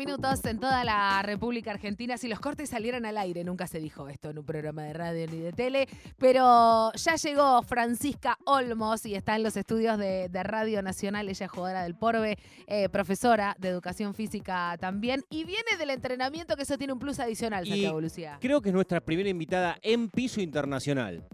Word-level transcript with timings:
minutos 0.00 0.42
en 0.46 0.58
toda 0.58 0.82
la 0.82 1.20
República 1.22 1.72
Argentina. 1.72 2.16
Si 2.16 2.26
los 2.26 2.40
cortes 2.40 2.70
salieran 2.70 3.04
al 3.04 3.18
aire, 3.18 3.44
nunca 3.44 3.66
se 3.66 3.80
dijo 3.80 4.08
esto 4.08 4.30
en 4.30 4.38
un 4.38 4.46
programa 4.46 4.82
de 4.84 4.94
radio 4.94 5.26
ni 5.26 5.40
de 5.40 5.52
tele, 5.52 5.88
pero 6.16 6.90
ya 6.94 7.16
llegó 7.16 7.62
Francisca 7.62 8.38
Olmos 8.46 9.04
y 9.04 9.14
está 9.14 9.36
en 9.36 9.42
los 9.42 9.58
estudios 9.58 9.98
de, 9.98 10.30
de 10.30 10.42
Radio 10.42 10.80
Nacional. 10.80 11.28
Ella 11.28 11.44
es 11.44 11.52
jugadora 11.52 11.82
del 11.82 11.94
Porbe, 11.94 12.38
eh, 12.66 12.88
profesora 12.88 13.54
de 13.58 13.68
educación 13.68 14.14
física 14.14 14.76
también, 14.80 15.22
y 15.28 15.44
viene 15.44 15.76
del 15.78 15.90
entrenamiento, 15.90 16.56
que 16.56 16.62
eso 16.62 16.78
tiene 16.78 16.94
un 16.94 16.98
plus 16.98 17.20
adicional, 17.20 17.66
Y 17.66 17.70
Santiago 17.70 18.00
Lucía. 18.00 18.38
Creo 18.40 18.62
que 18.62 18.70
es 18.70 18.74
nuestra 18.74 19.02
primera 19.02 19.28
invitada 19.28 19.76
en 19.82 20.08
piso 20.08 20.40
internacional. 20.40 21.28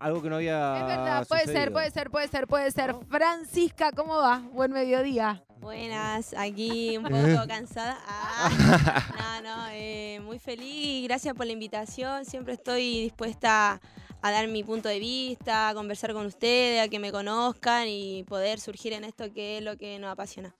Algo 0.00 0.22
que 0.22 0.28
no 0.28 0.36
había. 0.36 0.78
Es 0.78 0.86
verdad, 0.86 1.26
puede 1.28 1.46
ser, 1.46 1.72
puede 1.72 1.90
ser, 1.90 2.10
puede 2.10 2.28
ser, 2.28 2.46
puede 2.46 2.70
ser. 2.70 2.96
Francisca, 3.08 3.92
¿cómo 3.92 4.16
va? 4.16 4.42
Buen 4.52 4.72
mediodía. 4.72 5.44
Buenas, 5.68 6.32
aquí 6.32 6.96
un 6.96 7.04
poco 7.04 7.46
cansada. 7.46 7.98
Ah, 8.08 9.40
no, 9.42 9.50
no, 9.50 9.68
eh, 9.72 10.18
muy 10.24 10.38
feliz. 10.38 11.04
Gracias 11.04 11.34
por 11.34 11.44
la 11.44 11.52
invitación. 11.52 12.24
Siempre 12.24 12.54
estoy 12.54 13.02
dispuesta 13.02 13.78
a 14.22 14.30
dar 14.30 14.48
mi 14.48 14.64
punto 14.64 14.88
de 14.88 14.98
vista, 14.98 15.68
a 15.68 15.74
conversar 15.74 16.14
con 16.14 16.24
ustedes, 16.24 16.80
a 16.80 16.88
que 16.88 16.98
me 16.98 17.12
conozcan 17.12 17.86
y 17.86 18.22
poder 18.22 18.60
surgir 18.60 18.94
en 18.94 19.04
esto 19.04 19.30
que 19.30 19.58
es 19.58 19.62
lo 19.62 19.76
que 19.76 19.98
nos 19.98 20.10
apasiona. 20.10 20.54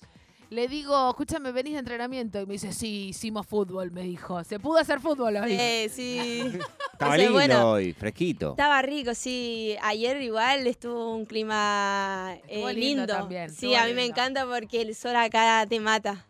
Le 0.51 0.67
digo, 0.67 1.11
escúchame, 1.11 1.53
venís 1.53 1.75
de 1.75 1.81
entrenamiento. 1.81 2.41
Y 2.41 2.47
me 2.47 2.55
dice, 2.55 2.73
sí, 2.73 3.09
hicimos 3.09 3.47
fútbol, 3.47 3.91
me 3.91 4.03
dijo. 4.03 4.43
Se 4.45 4.59
pudo 4.59 4.79
hacer 4.79 4.99
fútbol 4.99 5.37
hoy. 5.37 5.53
Eh, 5.53 5.91
sí. 5.93 6.43
Estaba 6.93 7.17
lindo 7.19 7.33
bueno, 7.35 7.71
hoy, 7.73 7.93
fresquito. 7.93 8.51
Estaba 8.51 8.81
rico, 8.83 9.15
sí. 9.15 9.77
Ayer 9.83 10.21
igual 10.23 10.67
estuvo 10.67 11.15
un 11.15 11.27
clima 11.27 12.33
eh, 12.35 12.41
Estuvo 12.49 12.71
lindo 12.71 12.81
lindo. 13.03 13.07
también, 13.07 13.51
Sí, 13.51 13.75
a 13.75 13.85
mí 13.85 13.93
me 13.93 14.05
encanta 14.07 14.47
porque 14.47 14.81
el 14.81 14.95
sol 14.95 15.15
acá 15.17 15.67
te 15.69 15.81
mata. 15.81 16.25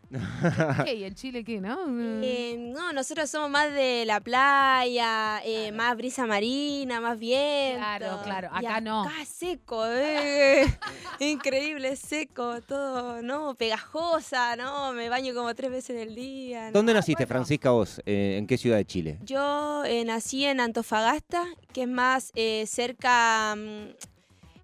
¿Qué? 0.85 0.95
¿Y 0.95 1.03
en 1.03 1.13
Chile 1.13 1.43
qué, 1.43 1.61
no? 1.61 1.85
Eh, 2.23 2.55
no, 2.57 2.91
nosotros 2.93 3.29
somos 3.29 3.49
más 3.49 3.71
de 3.71 4.05
la 4.05 4.19
playa, 4.19 5.41
eh, 5.45 5.71
más 5.71 5.95
brisa 5.95 6.25
marina, 6.25 6.99
más 6.99 7.19
viento. 7.19 7.77
Claro, 7.77 8.19
claro, 8.23 8.49
Y 8.61 8.65
acá 8.65 8.81
no. 8.81 9.03
Acá 9.03 9.25
seco, 9.25 9.85
eh. 9.85 10.65
increíble, 11.19 11.95
seco, 11.95 12.61
todo, 12.61 13.21
¿no? 13.21 13.53
Pegajosa, 13.55 14.55
¿no? 14.55 14.93
Me 14.93 15.09
baño 15.09 15.33
como 15.35 15.53
tres 15.53 15.69
veces 15.69 15.91
en 15.91 16.09
el 16.09 16.15
día. 16.15 16.67
¿no? 16.67 16.71
¿Dónde 16.71 16.93
naciste, 16.93 17.25
bueno. 17.25 17.35
Francisca, 17.35 17.71
vos? 17.71 18.01
Eh, 18.05 18.37
¿En 18.37 18.47
qué 18.47 18.57
ciudad 18.57 18.77
de 18.77 18.85
Chile? 18.85 19.19
Yo 19.23 19.83
eh, 19.85 20.03
nací 20.05 20.45
en 20.45 20.59
Antofagasta, 20.59 21.45
que 21.71 21.83
es 21.83 21.87
más 21.87 22.31
eh, 22.35 22.65
cerca, 22.67 23.55
mm, 23.55 23.89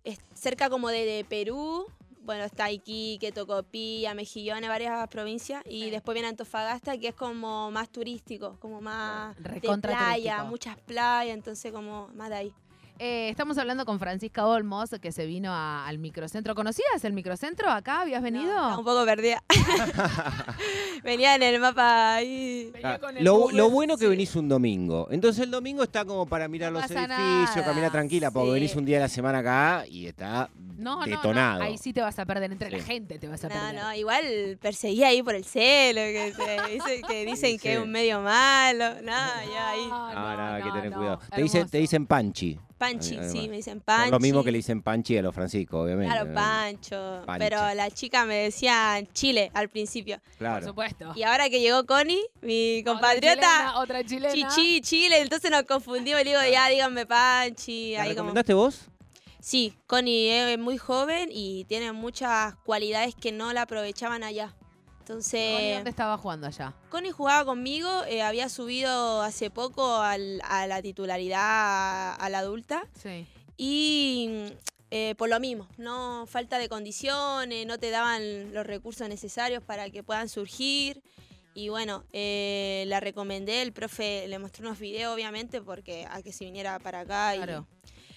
es 0.03 0.17
cerca 0.33 0.69
como 0.69 0.89
de, 0.89 1.05
de 1.05 1.25
Perú. 1.25 1.85
Bueno, 2.25 2.43
está 2.43 2.71
Iquique, 2.71 3.31
Tocopilla, 3.31 4.15
Mejillones, 4.15 4.67
varias 4.67 5.07
provincias. 5.09 5.61
Y 5.67 5.83
Sí. 5.83 5.89
después 5.91 6.13
viene 6.15 6.27
Antofagasta, 6.29 6.97
que 6.97 7.09
es 7.09 7.15
como 7.15 7.69
más 7.69 7.89
turístico, 7.89 8.57
como 8.59 8.81
más 8.81 9.35
de 9.37 9.59
playa, 9.59 9.77
turístico. 9.79 10.45
muchas 10.45 10.77
playas, 10.79 11.35
entonces 11.35 11.71
como 11.71 12.07
más 12.15 12.29
de 12.29 12.35
ahí. 12.35 12.53
Eh, 12.97 13.27
estamos 13.29 13.57
hablando 13.57 13.85
con 13.85 13.99
Francisca 13.99 14.45
Olmos, 14.47 14.89
que 15.01 15.11
se 15.11 15.25
vino 15.25 15.51
a- 15.51 15.85
al 15.85 15.97
microcentro. 15.97 16.55
¿Conocías 16.55 17.03
el 17.03 17.11
microcentro 17.11 17.69
acá? 17.69 18.01
¿Habías 18.01 18.23
venido? 18.23 18.45
No, 18.55 18.79
un 18.79 18.85
poco 18.85 19.03
perdida. 19.03 19.43
Venía 21.03 21.35
en 21.35 21.43
el 21.43 21.59
mapa 21.59 22.15
ahí. 22.15 22.69
Venía 22.73 22.93
Ah, 22.93 22.99
con 22.99 23.17
el 23.17 23.23
lo, 23.23 23.51
lo 23.51 23.69
bueno 23.69 23.97
que 23.97 24.05
sí. 24.05 24.09
venís 24.09 24.33
un 24.37 24.47
domingo. 24.47 25.07
Entonces 25.11 25.43
el 25.43 25.51
domingo 25.51 25.83
está 25.83 26.05
como 26.05 26.25
para 26.25 26.47
mirar 26.47 26.71
No 26.71 26.79
los 26.79 26.89
edificios, 26.89 27.09
nada, 27.57 27.65
caminar 27.65 27.91
tranquila, 27.91 28.31
porque 28.31 28.47
sí. 28.47 28.53
venís 28.53 28.75
un 28.77 28.85
día 28.85 28.97
a 28.97 29.01
la 29.01 29.09
semana 29.09 29.39
acá 29.39 29.85
y 29.89 30.07
está 30.07 30.49
No, 30.77 31.01
no, 31.01 31.05
detonado. 31.05 31.59
no. 31.59 31.65
Ahí 31.65 31.77
sí 31.77 31.91
te 31.91 31.99
vas 32.01 32.17
a 32.17 32.25
perder. 32.25 32.51
Entre 32.53 32.71
la 32.71 32.81
gente 32.81 33.19
te 33.19 33.27
vas 33.27 33.43
a 33.43 33.49
No, 33.49 33.55
perder. 33.55 33.75
no, 33.75 33.93
igual 33.93 34.57
perseguí 34.61 35.03
ahí 35.03 35.21
por 35.21 35.35
el 35.35 35.43
celo, 35.43 35.99
que, 35.99 36.31
dice- 36.71 37.01
que 37.05 37.25
dicen 37.25 37.59
que 37.59 37.73
es 37.73 37.79
un 37.79 37.91
medio 37.91 38.21
malo. 38.21 38.95
No, 39.01 39.11
ya 39.11 39.69
ahí. 39.69 39.89
Ah, 39.91 40.11
nada, 40.15 40.55
hay 40.55 40.63
que 40.63 40.71
tener 40.71 40.91
no. 40.91 40.97
cuidado. 40.97 41.19
Te 41.35 41.41
dicen, 41.41 41.67
te 41.69 41.77
dicen 41.79 42.05
Panchi. 42.07 42.57
Panchi, 42.85 43.15
Además. 43.17 43.31
sí, 43.31 43.49
me 43.49 43.55
dicen 43.57 43.79
Por 43.79 43.85
Panchi. 43.85 44.11
Lo 44.11 44.19
mismo 44.19 44.43
que 44.43 44.51
le 44.51 44.57
dicen 44.57 44.81
Panchi 44.81 45.17
a 45.17 45.21
los 45.21 45.33
Francisco, 45.33 45.81
obviamente. 45.81 46.13
Claro, 46.13 46.29
¿no? 46.29 46.35
Pancho. 46.35 47.21
Pero 47.39 47.73
la 47.73 47.89
chica 47.91 48.25
me 48.25 48.35
decía 48.35 49.01
Chile 49.13 49.51
al 49.53 49.69
principio. 49.69 50.19
Por 50.19 50.37
Claro. 50.37 50.67
supuesto. 50.67 51.11
Y 51.15 51.23
ahora 51.23 51.49
que 51.49 51.59
llegó 51.59 51.85
Connie, 51.85 52.21
mi 52.41 52.79
Otra 52.81 52.91
compatriota, 52.93 53.35
chilena, 53.41 53.79
Otra 53.79 54.03
chilena. 54.03 54.33
Chichi, 54.33 54.81
Chile, 54.81 55.21
entonces 55.21 55.49
nos 55.51 55.63
confundimos 55.63 56.21
y 56.21 56.23
le 56.25 56.29
digo, 56.31 56.41
ya 56.51 56.69
díganme 56.69 57.05
Panchi. 57.05 57.93
¿La 57.93 58.03
Ahí 58.03 58.09
como... 58.09 58.29
recomendaste 58.29 58.53
vos? 58.53 58.81
Sí, 59.39 59.73
Connie 59.85 60.31
es 60.53 60.57
muy 60.57 60.77
joven 60.77 61.29
y 61.31 61.65
tiene 61.65 61.91
muchas 61.91 62.55
cualidades 62.65 63.13
que 63.13 63.31
no 63.31 63.53
la 63.53 63.63
aprovechaban 63.63 64.23
allá. 64.23 64.55
Connie, 65.05 65.21
Entonces, 65.21 65.75
¿Dónde 65.75 65.89
estaba 65.89 66.17
jugando 66.17 66.47
allá? 66.47 66.73
Connie 66.89 67.11
jugaba 67.11 67.45
conmigo, 67.45 67.89
eh, 68.07 68.21
había 68.21 68.49
subido 68.49 69.21
hace 69.21 69.49
poco 69.49 69.97
al- 69.97 70.41
a 70.43 70.65
la 70.67 70.81
titularidad 70.81 71.39
a, 71.41 72.15
a 72.15 72.29
la 72.29 72.39
adulta 72.39 72.87
Sí. 73.01 73.27
y 73.57 74.51
eh, 74.91 75.15
por 75.17 75.29
lo 75.29 75.39
mismo, 75.39 75.67
no 75.77 76.25
falta 76.27 76.57
de 76.57 76.69
condiciones, 76.69 77.65
no 77.67 77.77
te 77.79 77.89
daban 77.89 78.53
los 78.53 78.65
recursos 78.65 79.09
necesarios 79.09 79.61
para 79.63 79.89
que 79.89 80.03
puedan 80.03 80.29
surgir. 80.29 81.01
Y 81.57 81.69
bueno, 81.69 82.03
eh, 82.11 82.83
la 82.87 82.99
recomendé, 82.99 83.61
el 83.61 83.71
profe 83.71 84.27
le 84.27 84.39
mostró 84.39 84.67
unos 84.67 84.77
videos 84.79 85.13
obviamente 85.13 85.61
porque 85.61 86.05
a 86.11 86.21
que 86.21 86.33
se 86.33 86.43
viniera 86.45 86.77
para 86.79 87.01
acá 87.01 87.35
y, 87.35 87.39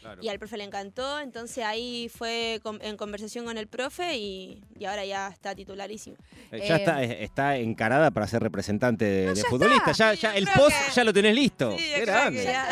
Claro. 0.01 0.23
y 0.23 0.29
al 0.29 0.39
profe 0.39 0.57
le 0.57 0.65
encantó, 0.65 1.19
entonces 1.21 1.65
ahí 1.65 2.09
fue 2.09 2.61
con- 2.63 2.81
en 2.83 2.97
conversación 2.97 3.45
con 3.45 3.59
el 3.59 3.67
profe 3.67 4.17
y, 4.17 4.63
y 4.79 4.85
ahora 4.85 5.05
ya 5.05 5.29
está 5.29 5.55
titularísimo. 5.55 6.17
Eh, 6.53 6.63
ya 6.69 6.77
Eh, 6.77 6.79
está, 6.79 7.03
eh, 7.03 7.25
está 7.25 7.57
encarada 7.57 8.11
para 8.11 8.27
ser 8.27 8.43
representante 8.43 9.05
de, 9.05 9.29
de 9.31 9.35
ya 9.35 9.45
futbolista. 9.49 9.93
Ya, 9.93 10.15
ya 10.15 10.37
el 10.37 10.47
post 10.47 10.77
que- 10.87 10.93
ya 10.95 11.05
lo 11.05 11.13
tenés 11.13 11.35
listo. 11.35 11.73
Sí, 11.77 11.85
Qué 11.95 12.01
grande. 12.05 12.45
ya-. 12.45 12.69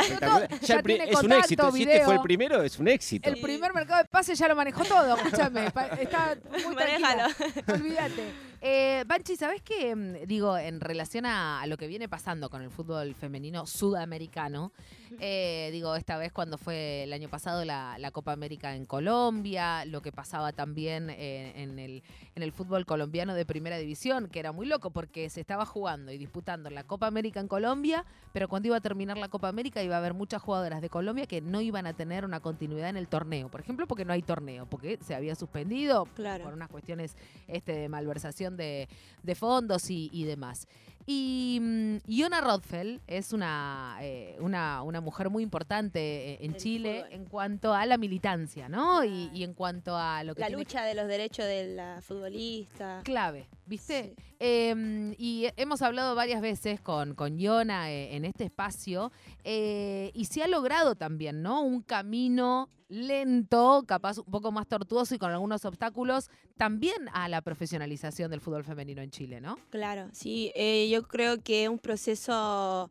Ya 0.61 0.83
tiene 0.83 1.11
es 1.11 1.23
un 1.23 1.33
éxito. 1.33 1.73
Si 1.73 1.83
este 1.83 2.05
fue 2.05 2.15
el 2.15 2.21
primero, 2.21 2.63
es 2.63 2.79
un 2.79 2.89
éxito. 2.89 3.29
El 3.29 3.41
primer 3.41 3.73
mercado 3.75 4.03
de 4.03 4.09
pase 4.09 4.35
ya 4.35 4.47
lo 4.49 4.55
manejó 4.57 4.85
todo, 4.85 5.17
escúchame. 5.17 5.67
Está 6.01 6.37
muy 6.65 6.77
tranquila. 6.77 7.29
Olvídate. 7.67 8.47
Eh, 8.69 9.05
Banchi, 9.07 9.37
¿sabes 9.37 9.63
qué? 9.63 9.95
Mm, 9.95 10.27
Digo, 10.27 10.59
en 10.59 10.81
relación 10.81 11.25
a, 11.25 11.61
a 11.61 11.69
lo 11.69 11.77
que 11.77 11.87
viene 11.87 12.09
pasando 12.09 12.51
con 12.51 12.63
el 12.63 12.71
fútbol 12.73 13.15
femenino 13.15 13.65
sudamericano, 13.65 14.73
eh, 15.21 15.69
digo, 15.71 15.95
esta 15.95 16.17
vez 16.17 16.33
cuando 16.33 16.59
fue 16.59 17.05
el 17.05 17.13
año 17.13 17.29
pasado 17.29 17.65
la, 17.65 17.97
la 18.01 18.11
Copa 18.11 18.33
América 18.33 18.75
en 18.75 18.85
Colombia, 18.85 19.85
lo 19.85 20.03
que 20.03 20.11
pasaba 20.11 20.53
también 20.53 21.11
eh, 21.11 21.53
en, 21.63 21.79
el, 21.79 22.03
en 22.35 22.43
el 22.43 22.51
fútbol 22.51 22.87
colombiano 22.87 23.35
de 23.35 23.47
primera 23.47 23.79
división, 23.79 24.27
que 24.29 24.41
era 24.41 24.51
muy 24.51 24.67
loco 24.67 24.91
porque 24.91 25.31
se 25.31 25.41
estaba 25.41 25.65
jugando 25.65 26.11
y 26.11 26.19
disputando 26.19 26.69
la 26.69 26.83
Copa 26.83 27.07
América 27.07 27.39
en 27.39 27.47
Colombia, 27.47 28.05
pero 28.33 28.49
cuando 28.49 28.67
iba 28.67 28.79
a 28.79 28.81
terminar 28.81 29.17
la 29.17 29.29
Copa 29.29 29.47
América 29.47 29.81
iba 29.85 29.95
a 29.95 29.99
haber 29.99 30.13
muchas 30.13 30.43
jugadoras 30.43 30.83
de 30.83 30.91
Colombia 30.91 31.27
que 31.27 31.41
no 31.41 31.61
iban 31.61 31.87
a 31.87 31.93
tener 31.93 32.25
una 32.25 32.41
continuidad 32.41 32.89
en 32.89 32.97
el 32.97 33.07
torneo. 33.07 33.49
Por 33.49 33.61
ejemplo, 33.61 33.87
porque 33.87 34.05
no 34.05 34.13
hay 34.13 34.23
torneo, 34.23 34.67
porque 34.67 34.99
se 35.03 35.15
había 35.15 35.37
suspendido 35.37 36.05
por 36.07 36.53
unas 36.53 36.69
cuestiones 36.69 37.17
este, 37.47 37.73
de 37.73 37.89
malversación 37.89 38.56
de, 38.57 38.89
de 39.23 39.35
fondos 39.35 39.91
y, 39.91 40.11
y 40.13 40.25
demás. 40.25 40.67
Y 41.09 41.59
mm, 41.63 41.97
Iona 42.09 42.41
Rothfeld 42.41 43.01
es 43.07 43.33
una, 43.33 43.97
eh, 44.01 44.37
una, 44.41 44.83
una 44.83 45.01
mujer 45.01 45.31
muy 45.31 45.45
importante 45.45 46.33
eh, 46.33 46.39
en 46.41 46.57
Chile 46.57 47.03
fútbol. 47.05 47.13
en 47.13 47.25
cuanto 47.27 47.73
a 47.75 47.87
la 47.87 47.97
militancia, 47.97 48.69
¿no? 48.69 49.05
Y, 49.05 49.31
y 49.33 49.45
en 49.45 49.55
cuanto 49.55 49.97
a 49.97 50.25
lo 50.25 50.35
que 50.35 50.41
La 50.41 50.49
tiene 50.49 50.63
lucha 50.65 50.83
de 50.83 50.95
los 50.95 51.07
derechos 51.07 51.45
de 51.45 51.77
la 51.77 52.01
futbolista. 52.03 53.03
clave, 53.05 53.47
¿viste? 53.67 54.15
Sí. 54.17 54.25
Eh, 54.41 55.15
y 55.17 55.47
hemos 55.57 55.81
hablado 55.81 56.17
varias 56.17 56.41
veces 56.41 56.81
con, 56.81 57.15
con 57.15 57.39
Iona 57.39 57.89
eh, 57.93 58.17
en 58.17 58.25
este 58.25 58.43
espacio 58.45 59.13
y 59.45 60.25
se 60.29 60.43
ha 60.43 60.49
logrado 60.49 60.97
también, 60.97 61.41
¿no? 61.41 61.63
Un 61.63 61.83
camino 61.83 62.69
lento, 62.89 63.85
capaz 63.87 64.19
un 64.19 64.25
poco 64.31 64.53
más 64.53 64.67
tortuoso 64.67 65.15
y 65.15 65.19
con 65.19 65.31
algunos 65.33 65.65
obstáculos, 65.65 66.31
también 66.57 67.09
a 67.13 67.29
la 67.29 67.43
profesionalización 67.43 68.31
del 68.31 68.41
fútbol 68.41 68.65
femenino 68.65 69.03
en 69.03 69.11
Chile, 69.11 69.41
¿no? 69.41 69.57
Claro, 69.71 70.09
sí, 70.13 70.53
eh, 70.55 70.89
yo 70.91 71.03
creo 71.07 71.39
que 71.43 71.65
es 71.65 71.69
un 71.69 71.79
proceso 71.79 72.91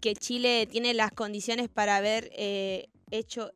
que 0.00 0.14
Chile 0.14 0.66
tiene 0.70 0.94
las 0.94 1.10
condiciones 1.12 1.68
para 1.68 1.96
haber 1.96 2.30
eh, 2.32 2.88
hecho 3.10 3.50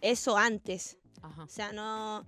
eso 0.00 0.36
antes. 0.36 0.98
Ajá. 1.22 1.44
O 1.44 1.48
sea, 1.48 1.72
no, 1.72 2.26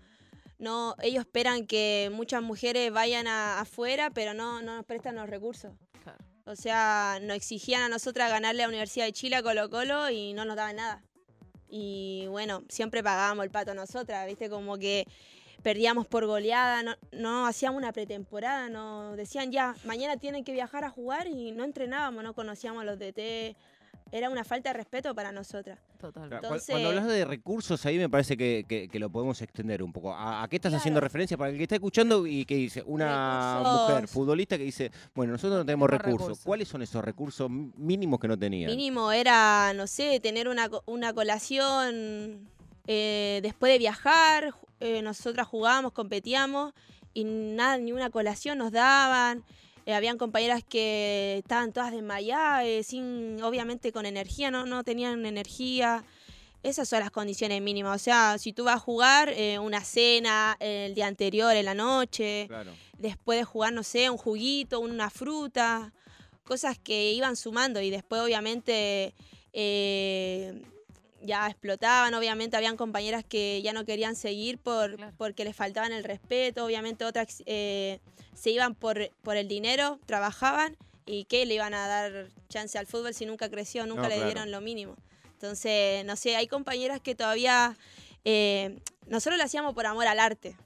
no, 0.58 0.94
ellos 1.02 1.20
esperan 1.24 1.66
que 1.66 2.10
muchas 2.12 2.42
mujeres 2.42 2.92
vayan 2.92 3.26
a- 3.26 3.60
afuera, 3.60 4.10
pero 4.10 4.34
no, 4.34 4.62
no 4.62 4.76
nos 4.76 4.84
prestan 4.86 5.16
los 5.16 5.28
recursos. 5.28 5.72
Claro. 6.02 6.18
O 6.46 6.56
sea, 6.56 7.18
nos 7.22 7.36
exigían 7.36 7.82
a 7.82 7.88
nosotras 7.88 8.30
ganarle 8.30 8.62
a 8.62 8.66
la 8.66 8.70
Universidad 8.70 9.06
de 9.06 9.12
Chile 9.12 9.36
a 9.36 9.42
Colo 9.42 9.68
Colo 9.70 10.10
y 10.10 10.32
no 10.32 10.44
nos 10.44 10.56
daban 10.56 10.76
nada. 10.76 11.02
Y 11.76 12.28
bueno, 12.28 12.62
siempre 12.68 13.02
pagábamos 13.02 13.44
el 13.44 13.50
pato 13.50 13.74
nosotras, 13.74 14.24
¿viste? 14.28 14.48
Como 14.48 14.78
que 14.78 15.08
perdíamos 15.60 16.06
por 16.06 16.24
goleada, 16.24 16.84
no, 16.84 16.94
no 17.10 17.48
hacíamos 17.48 17.78
una 17.78 17.90
pretemporada, 17.92 18.68
no 18.68 19.16
decían 19.16 19.50
ya, 19.50 19.74
mañana 19.84 20.16
tienen 20.16 20.44
que 20.44 20.52
viajar 20.52 20.84
a 20.84 20.90
jugar 20.90 21.26
y 21.26 21.50
no 21.50 21.64
entrenábamos, 21.64 22.22
no 22.22 22.32
conocíamos 22.32 22.82
a 22.82 22.84
los 22.84 23.00
DT, 23.00 23.56
era 24.12 24.30
una 24.30 24.44
falta 24.44 24.70
de 24.70 24.74
respeto 24.74 25.14
para 25.14 25.32
nosotras. 25.32 25.78
Totalmente. 25.98 26.36
Entonces- 26.36 26.70
Cuando 26.70 26.88
hablas 26.90 27.06
de 27.08 27.24
recursos, 27.24 27.84
ahí 27.86 27.98
me 27.98 28.08
parece 28.08 28.36
que, 28.36 28.64
que- 28.68 28.88
que 28.88 28.98
lo 28.98 29.10
podemos 29.10 29.40
extender 29.42 29.82
un 29.82 29.92
poco. 29.92 30.14
¿A, 30.14 30.42
a 30.44 30.48
qué 30.48 30.56
estás 30.56 30.72
haciendo 30.74 31.00
referencia 31.00 31.36
para 31.36 31.50
el 31.50 31.56
que 31.56 31.64
está 31.64 31.74
escuchando 31.74 32.26
y 32.26 32.44
que 32.44 32.54
dice 32.54 32.82
una 32.86 33.58
Recursos. 33.58 33.88
mujer 33.90 34.08
futbolista 34.08 34.56
que 34.58 34.64
dice, 34.64 34.92
bueno, 35.14 35.32
nosotros 35.32 35.58
no 35.58 35.64
tenemos 35.66 35.88
tenemos 35.88 35.90
recursos. 36.06 36.20
recursos. 36.28 36.44
¿Cuáles 36.44 36.68
son 36.68 36.82
esos 36.82 37.04
recursos 37.04 37.50
mínimos 37.50 38.20
que 38.20 38.28
no 38.28 38.38
tenían? 38.38 38.70
Mínimo 38.70 39.10
era, 39.10 39.72
no 39.74 39.86
sé, 39.86 40.20
tener 40.20 40.48
una, 40.48 40.68
co- 40.68 40.82
una 40.86 41.12
colación 41.12 42.48
eh, 42.86 43.40
después 43.42 43.72
de 43.72 43.78
viajar. 43.78 44.54
eh, 44.80 45.00
nosotras 45.02 45.46
jugábamos, 45.48 45.92
competíamos 45.92 46.74
y 47.14 47.24
nada, 47.24 47.78
ni 47.78 47.92
una 47.92 48.10
colación 48.10 48.58
nos 48.58 48.70
daban. 48.70 49.42
Eh, 49.86 49.92
habían 49.94 50.16
compañeras 50.18 50.62
que 50.66 51.36
estaban 51.38 51.72
todas 51.72 51.92
desmayadas, 51.92 52.64
eh, 52.64 52.82
sin, 52.82 53.42
obviamente 53.42 53.92
con 53.92 54.06
energía, 54.06 54.50
no, 54.50 54.64
no 54.66 54.82
tenían 54.84 55.26
energía. 55.26 56.04
Esas 56.62 56.88
son 56.88 57.00
las 57.00 57.10
condiciones 57.10 57.60
mínimas. 57.60 58.00
O 58.00 58.02
sea, 58.02 58.38
si 58.38 58.54
tú 58.54 58.64
vas 58.64 58.76
a 58.76 58.78
jugar, 58.78 59.28
eh, 59.28 59.58
una 59.58 59.84
cena 59.84 60.56
el 60.60 60.94
día 60.94 61.06
anterior, 61.06 61.54
en 61.54 61.66
la 61.66 61.74
noche, 61.74 62.46
Claro. 62.48 62.72
después 62.98 63.38
de 63.38 63.44
jugar, 63.44 63.74
no 63.74 63.82
sé, 63.82 64.08
un 64.08 64.16
juguito, 64.16 64.80
una 64.80 65.10
fruta, 65.10 65.92
cosas 66.44 66.78
que 66.78 67.12
iban 67.12 67.36
sumando 67.36 67.80
y 67.82 67.90
después 67.90 68.22
obviamente 68.22 69.12
eh, 69.52 70.62
ya 71.24 71.48
explotaban, 71.48 72.14
obviamente 72.14 72.56
habían 72.56 72.76
compañeras 72.76 73.24
que 73.24 73.60
ya 73.62 73.72
no 73.72 73.84
querían 73.84 74.14
seguir 74.14 74.58
por, 74.58 74.96
Claro. 74.96 75.12
porque 75.16 75.44
les 75.44 75.56
faltaban 75.56 75.92
el 75.92 76.04
respeto, 76.04 76.64
obviamente 76.64 77.04
otras 77.04 77.42
eh, 77.46 77.98
se 78.34 78.50
iban 78.50 78.74
por, 78.74 79.10
por 79.22 79.36
el 79.36 79.48
dinero, 79.48 79.98
trabajaban 80.06 80.76
y 81.06 81.24
que 81.24 81.46
le 81.46 81.54
iban 81.54 81.74
a 81.74 81.88
dar 81.88 82.28
chance 82.48 82.78
al 82.78 82.86
fútbol 82.86 83.14
si 83.14 83.26
nunca 83.26 83.48
creció, 83.48 83.86
nunca 83.86 84.02
No, 84.02 84.08
le 84.08 84.14
claro. 84.16 84.30
dieron 84.30 84.50
lo 84.50 84.60
mínimo. 84.60 84.96
Entonces, 85.32 86.04
no 86.04 86.16
sé, 86.16 86.36
hay 86.36 86.46
compañeras 86.46 87.00
que 87.00 87.14
todavía, 87.14 87.76
eh, 88.24 88.78
nosotros 89.06 89.36
lo 89.38 89.44
hacíamos 89.44 89.74
por 89.74 89.86
amor 89.86 90.06
al 90.06 90.18
arte. 90.20 90.56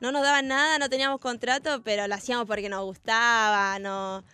No 0.00 0.10
nos 0.10 0.22
daban 0.22 0.48
nada, 0.48 0.78
no 0.78 0.88
teníamos 0.88 1.20
contrato, 1.20 1.82
pero 1.82 2.06
lo 2.08 2.14
hacíamos 2.14 2.46
porque 2.46 2.68
nos 2.68 2.84
gustaba, 2.84 3.78
no, 3.78 4.24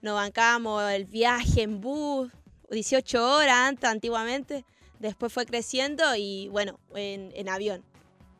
nos 0.00 0.14
bancábamos 0.14 0.90
el 0.92 1.04
viaje 1.04 1.62
en 1.62 1.80
bus, 1.80 2.30
18 2.70 3.36
horas 3.36 3.56
antes, 3.56 3.90
antiguamente. 3.90 4.64
Después 4.98 5.32
fue 5.32 5.46
creciendo 5.46 6.14
y 6.16 6.48
bueno, 6.48 6.78
en, 6.94 7.32
en 7.34 7.48
avión. 7.48 7.84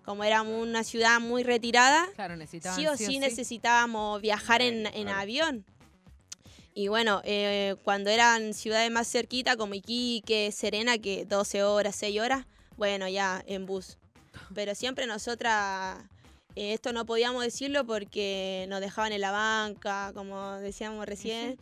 Como 0.04 0.22
éramos 0.22 0.62
una 0.62 0.84
ciudad 0.84 1.20
muy 1.20 1.42
retirada, 1.42 2.06
Claro, 2.14 2.36
sí 2.76 2.86
o 2.86 2.96
sí, 2.96 3.18
necesitábamos 3.18 4.20
viajar 4.20 4.62
en, 4.62 4.82
Claro, 4.82 4.96
en 4.96 5.02
claro. 5.04 5.20
avión. 5.20 5.64
Y 6.74 6.88
bueno, 6.88 7.22
eh, 7.24 7.74
cuando 7.84 8.10
eran 8.10 8.52
ciudades 8.54 8.90
más 8.90 9.08
cerquitas 9.08 9.56
como 9.56 9.74
Iquique, 9.74 10.52
Serena, 10.52 10.98
que 10.98 11.24
12 11.24 11.62
horas, 11.64 11.96
6 11.96 12.20
horas, 12.20 12.46
bueno, 12.76 13.08
ya 13.08 13.42
en 13.46 13.64
bus. 13.66 13.96
Pero 14.54 14.74
siempre 14.74 15.06
nosotras, 15.06 15.98
eh, 16.54 16.74
esto 16.74 16.92
no 16.92 17.06
podíamos 17.06 17.42
decirlo 17.42 17.84
porque 17.86 18.66
nos 18.68 18.80
dejaban 18.80 19.12
en 19.12 19.22
la 19.22 19.30
banca, 19.30 20.12
como 20.14 20.52
decíamos 20.56 21.06
recién. 21.06 21.58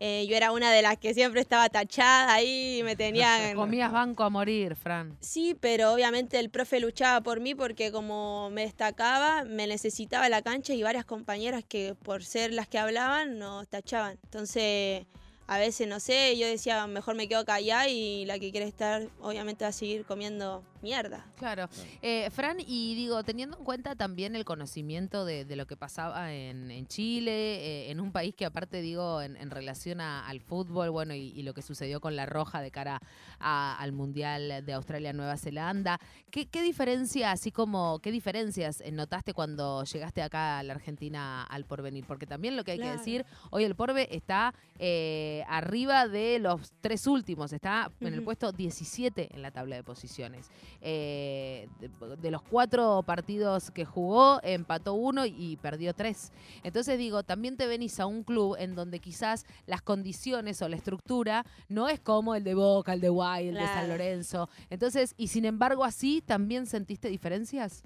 Eh, 0.00 0.26
yo 0.28 0.36
era 0.36 0.52
una 0.52 0.72
de 0.72 0.82
las 0.82 0.98
que 0.98 1.14
siempre 1.14 1.40
estaba 1.40 1.68
tachada 1.68 2.34
ahí, 2.34 2.82
me 2.84 2.96
tenían... 2.96 3.54
Comías 3.54 3.92
banco 3.92 4.24
a 4.24 4.30
morir, 4.30 4.76
Fran. 4.76 5.16
Sí, 5.20 5.56
pero 5.58 5.92
obviamente 5.92 6.38
el 6.38 6.50
profe 6.50 6.80
luchaba 6.80 7.20
por 7.22 7.40
mí 7.40 7.54
porque 7.54 7.92
como 7.92 8.50
me 8.50 8.62
destacaba, 8.62 9.44
me 9.44 9.66
necesitaba 9.66 10.28
la 10.28 10.42
cancha 10.42 10.74
y 10.74 10.82
varias 10.82 11.04
compañeras 11.04 11.64
que 11.66 11.94
por 11.94 12.24
ser 12.24 12.52
las 12.52 12.68
que 12.68 12.78
hablaban 12.78 13.38
nos 13.38 13.68
tachaban. 13.68 14.18
Entonces, 14.24 15.06
a 15.46 15.58
veces, 15.58 15.86
no 15.86 16.00
sé, 16.00 16.36
yo 16.38 16.46
decía, 16.46 16.86
mejor 16.86 17.14
me 17.16 17.28
quedo 17.28 17.44
callada 17.44 17.88
y 17.88 18.24
la 18.24 18.38
que 18.38 18.50
quiere 18.50 18.66
estar 18.66 19.08
obviamente 19.20 19.64
va 19.64 19.68
a 19.68 19.72
seguir 19.72 20.04
comiendo 20.06 20.64
mierda. 20.84 21.26
Claro. 21.36 21.68
Eh, 22.02 22.30
Fran, 22.30 22.58
y 22.60 22.94
digo, 22.94 23.24
teniendo 23.24 23.58
en 23.58 23.64
cuenta 23.64 23.96
también 23.96 24.36
el 24.36 24.44
conocimiento 24.44 25.24
de, 25.24 25.44
de 25.44 25.56
lo 25.56 25.66
que 25.66 25.76
pasaba 25.76 26.32
en, 26.32 26.70
en 26.70 26.86
Chile, 26.86 27.32
eh, 27.32 27.90
en 27.90 27.98
un 28.00 28.12
país 28.12 28.34
que 28.36 28.44
aparte 28.46 28.80
digo, 28.82 29.20
en, 29.22 29.36
en 29.36 29.50
relación 29.50 30.00
a- 30.00 30.26
al 30.28 30.40
fútbol, 30.40 30.90
bueno, 30.90 31.14
y, 31.14 31.32
y 31.34 31.42
lo 31.42 31.54
que 31.54 31.62
sucedió 31.62 32.00
con 32.00 32.14
la 32.14 32.26
Roja 32.26 32.60
de 32.60 32.70
cara 32.70 33.00
a- 33.40 33.76
al 33.80 33.92
Mundial 33.92 34.64
de 34.64 34.72
Australia-Nueva 34.72 35.36
Zelanda, 35.38 35.98
¿qué, 36.30 36.46
qué 36.46 36.62
diferencia, 36.62 37.32
así 37.32 37.50
como, 37.50 37.98
qué 38.00 38.12
diferencias 38.12 38.80
eh, 38.82 38.92
notaste 38.92 39.32
cuando 39.34 39.82
llegaste 39.84 40.22
acá 40.22 40.58
a 40.58 40.62
la 40.62 40.74
Argentina 40.74 41.42
al 41.44 41.64
porvenir? 41.64 42.04
Porque 42.06 42.26
también 42.26 42.56
lo 42.56 42.62
que 42.64 42.72
hay 42.72 42.78
Claro. 42.78 42.92
que 42.92 42.98
decir, 42.98 43.24
hoy 43.50 43.64
el 43.64 43.74
Porve 43.74 44.14
está 44.14 44.52
eh, 44.78 45.44
arriba 45.48 46.06
de 46.08 46.38
los 46.38 46.72
tres 46.80 47.06
últimos, 47.06 47.52
está 47.52 47.90
en 48.00 48.12
el 48.14 48.22
puesto 48.22 48.52
17 48.52 49.34
en 49.34 49.40
la 49.42 49.50
tabla 49.50 49.76
de 49.76 49.82
posiciones. 49.82 50.50
Eh, 50.80 51.68
de, 51.80 51.90
de 52.16 52.30
los 52.30 52.42
cuatro 52.42 53.02
partidos 53.06 53.70
que 53.70 53.84
jugó, 53.84 54.40
empató 54.42 54.94
uno 54.94 55.24
y 55.26 55.56
perdió 55.62 55.94
tres. 55.94 56.32
Entonces 56.62 56.98
digo, 56.98 57.22
también 57.22 57.56
te 57.56 57.66
venís 57.66 58.00
a 58.00 58.06
un 58.06 58.22
club 58.22 58.56
en 58.58 58.74
donde 58.74 58.98
quizás 58.98 59.46
las 59.66 59.82
condiciones 59.82 60.60
o 60.62 60.68
la 60.68 60.76
estructura 60.76 61.46
no 61.68 61.88
es 61.88 62.00
como 62.00 62.34
el 62.34 62.44
de 62.44 62.54
Boca, 62.54 62.92
el 62.92 63.00
de 63.00 63.08
Guay, 63.08 63.48
el 63.48 63.54
de 63.54 63.66
San. 63.66 63.88
Lorenzo. 63.88 64.48
Entonces, 64.70 65.14
y 65.16 65.28
sin 65.28 65.44
embargo 65.44 65.84
así, 65.84 66.22
¿también 66.24 66.66
sentiste 66.66 67.08
diferencias? 67.08 67.82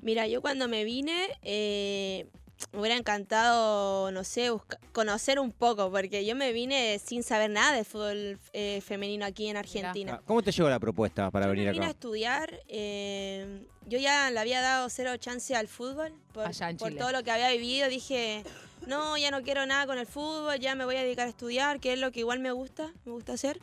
Mira, 0.00 0.26
yo 0.26 0.40
cuando 0.40 0.68
me 0.68 0.84
vine, 0.84 1.28
eh, 1.42 2.26
me 2.72 2.80
hubiera 2.80 2.96
encantado, 2.96 4.10
no 4.10 4.24
sé, 4.24 4.50
busca- 4.50 4.78
conocer 4.92 5.38
un 5.38 5.52
poco, 5.52 5.90
porque 5.90 6.24
yo 6.24 6.34
me 6.36 6.52
vine 6.52 6.98
sin 7.04 7.22
saber 7.22 7.50
nada 7.50 7.74
de 7.76 7.84
fútbol 7.84 8.38
eh, 8.52 8.80
femenino 8.84 9.24
aquí 9.26 9.48
en 9.48 9.56
Argentina. 9.56 10.14
Ah, 10.20 10.22
¿Cómo 10.26 10.42
te 10.42 10.50
llegó 10.52 10.68
la 10.68 10.78
propuesta 10.80 11.30
para 11.30 11.46
Yo 11.46 11.50
venir 11.50 11.66
me 11.66 11.72
vine 11.72 11.86
a 11.86 11.90
estudiar. 11.90 12.60
eh, 12.68 13.66
yo 13.86 13.98
ya 13.98 14.30
le 14.30 14.40
había 14.40 14.60
dado 14.62 14.88
cero 14.88 15.16
chance 15.18 15.54
al 15.54 15.68
fútbol 15.68 16.12
por, 16.32 16.46
Allá 16.46 16.70
en 16.70 16.76
por 16.78 16.94
todo 16.94 17.12
lo 17.12 17.22
que 17.22 17.30
había 17.30 17.50
vivido. 17.50 17.88
Dije, 17.88 18.42
no, 18.86 19.16
ya 19.18 19.30
no 19.30 19.42
quiero 19.42 19.66
nada 19.66 19.86
con 19.86 19.98
el 19.98 20.06
fútbol, 20.06 20.58
ya 20.58 20.74
me 20.74 20.84
voy 20.84 20.96
a 20.96 21.02
dedicar 21.02 21.26
a 21.26 21.30
estudiar, 21.30 21.80
que 21.80 21.92
es 21.92 21.98
lo 21.98 22.10
que 22.10 22.20
igual 22.20 22.38
me 22.40 22.50
gusta, 22.52 22.92
me 23.04 23.12
gusta 23.12 23.34
hacer. 23.34 23.60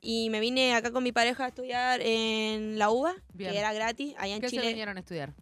Y 0.00 0.30
me 0.30 0.40
vine 0.40 0.74
acá 0.74 0.90
con 0.90 1.04
mi 1.04 1.12
pareja 1.12 1.44
a 1.44 1.48
estudiar 1.48 2.00
en 2.02 2.76
la 2.76 2.90
UBA, 2.90 3.14
Bien. 3.34 3.52
que 3.52 3.58
era 3.58 3.72
gratis, 3.72 4.14
allá 4.18 4.34
en 4.34 4.40
¿Qué 4.40 4.48
se 4.48 4.56
Chile. 4.56 4.66
vinieron 4.68 4.96
a 4.96 5.00
estudiar? 5.00 5.32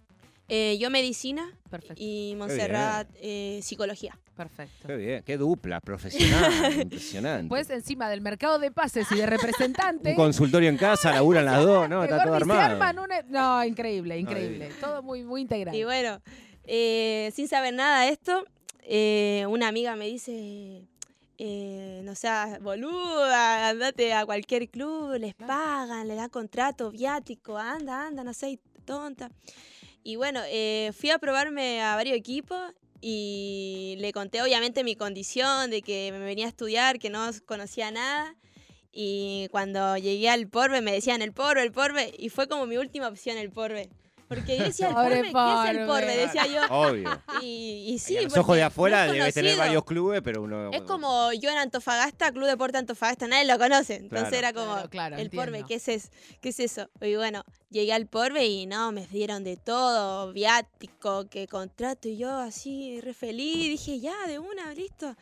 Eh, 0.52 0.78
yo 0.78 0.90
medicina 0.90 1.48
Perfecto, 1.70 1.94
y 1.96 2.34
Montserrat 2.36 3.08
eh, 3.14 3.60
psicología. 3.62 4.18
perfecto. 4.34 4.88
Qué 4.88 4.96
bien, 4.96 5.22
qué 5.24 5.36
dupla, 5.36 5.80
profesional, 5.80 6.72
impresionante. 6.82 7.48
Pues 7.48 7.70
encima 7.70 8.08
del 8.10 8.20
mercado 8.20 8.58
de 8.58 8.72
pases 8.72 9.06
y 9.12 9.14
de 9.14 9.26
representantes. 9.26 10.10
un 10.10 10.16
consultorio 10.16 10.68
en 10.68 10.76
casa, 10.76 11.12
laburan 11.12 11.44
las 11.44 11.62
dos, 11.64 11.88
¿no? 11.88 12.02
Está 12.02 12.24
todo 12.24 12.34
armado. 12.34 12.60
arman 12.60 12.98
una- 12.98 13.22
No, 13.28 13.64
increíble, 13.64 14.18
increíble. 14.18 14.70
Todo 14.80 15.02
muy, 15.04 15.22
muy 15.22 15.42
integral. 15.42 15.72
Y 15.74 15.84
bueno, 15.84 16.20
eh, 16.64 17.30
sin 17.32 17.46
saber 17.46 17.72
nada 17.72 18.02
de 18.06 18.08
esto, 18.10 18.44
eh, 18.82 19.44
una 19.48 19.68
amiga 19.68 19.94
me 19.94 20.06
dice, 20.06 20.82
eh, 21.38 22.00
no 22.02 22.16
seas 22.16 22.60
boluda, 22.60 23.68
andate 23.68 24.12
a 24.14 24.26
cualquier 24.26 24.68
club, 24.68 25.16
les 25.16 25.34
pagan, 25.36 26.08
le 26.08 26.16
dan 26.16 26.28
contrato, 26.28 26.90
viático, 26.90 27.56
anda, 27.56 28.08
anda, 28.08 28.24
no 28.24 28.34
seas 28.34 28.58
tonta. 28.84 29.30
Y 30.02 30.16
bueno, 30.16 30.40
eh, 30.46 30.92
fui 30.98 31.10
a 31.10 31.18
probarme 31.18 31.82
a 31.82 31.94
varios 31.94 32.16
equipos 32.16 32.58
y 33.00 33.96
le 33.98 34.12
conté 34.12 34.42
obviamente 34.42 34.84
mi 34.84 34.96
condición 34.96 35.70
de 35.70 35.82
que 35.82 36.10
me 36.12 36.18
venía 36.18 36.46
a 36.46 36.48
estudiar, 36.48 36.98
que 36.98 37.10
no 37.10 37.30
conocía 37.46 37.90
nada. 37.90 38.34
Y 38.92 39.48
cuando 39.50 39.96
llegué 39.96 40.28
al 40.28 40.48
Porbe 40.48 40.80
me 40.80 40.92
decían 40.92 41.22
el 41.22 41.32
Porbe, 41.32 41.62
el 41.62 41.72
Porbe, 41.72 42.12
y 42.18 42.28
fue 42.28 42.48
como 42.48 42.66
mi 42.66 42.76
última 42.76 43.08
opción 43.08 43.36
el 43.36 43.50
Porbe. 43.50 43.88
Porque 44.30 44.56
yo 44.56 44.62
decía, 44.62 44.88
el 44.90 44.94
Porbe, 44.94 45.22
¿qué 45.22 45.70
es 45.72 45.76
el 45.76 45.86
Porbe. 45.88 46.16
Decía 46.16 46.46
yo. 46.46 46.62
Obvio. 46.72 47.10
Y, 47.42 47.86
y 47.88 47.98
sí, 47.98 48.14
Y 48.14 48.18
a 48.18 48.22
los 48.22 48.36
ojos 48.36 48.54
de 48.54 48.62
afuera 48.62 49.06
es 49.06 49.12
debe 49.12 49.32
tener 49.32 49.56
varios 49.58 49.84
clubes, 49.84 50.22
pero 50.22 50.42
uno. 50.44 50.70
Es 50.72 50.82
como 50.82 51.32
yo 51.32 51.50
en 51.50 51.58
Antofagasta, 51.58 52.30
Club 52.30 52.46
Deporte 52.46 52.78
Antofagasta, 52.78 53.26
nadie 53.26 53.44
lo 53.46 53.58
conoce. 53.58 53.96
Entonces 53.96 54.28
Claro. 54.28 54.36
era 54.36 54.52
como 54.52 54.72
Claro, 54.74 54.88
claro, 54.88 55.16
el 55.16 55.22
entiendo. 55.22 55.44
Porbe, 55.52 55.64
¿qué 55.66 55.74
es, 55.74 55.88
es- 55.88 56.10
¿qué 56.40 56.50
es 56.50 56.60
eso? 56.60 56.88
Y 57.00 57.16
bueno, 57.16 57.42
llegué 57.70 57.92
al 57.92 58.06
Porbe 58.06 58.46
y 58.46 58.66
no, 58.66 58.92
me 58.92 59.04
dieron 59.08 59.42
de 59.42 59.56
todo, 59.56 60.32
viático, 60.32 61.28
que 61.28 61.48
contrato, 61.48 62.06
y 62.08 62.16
yo 62.16 62.30
así, 62.36 63.00
re 63.00 63.14
feliz, 63.14 63.68
dije, 63.68 63.98
ya, 63.98 64.14
de 64.28 64.38
una, 64.38 64.72
listo. 64.74 65.16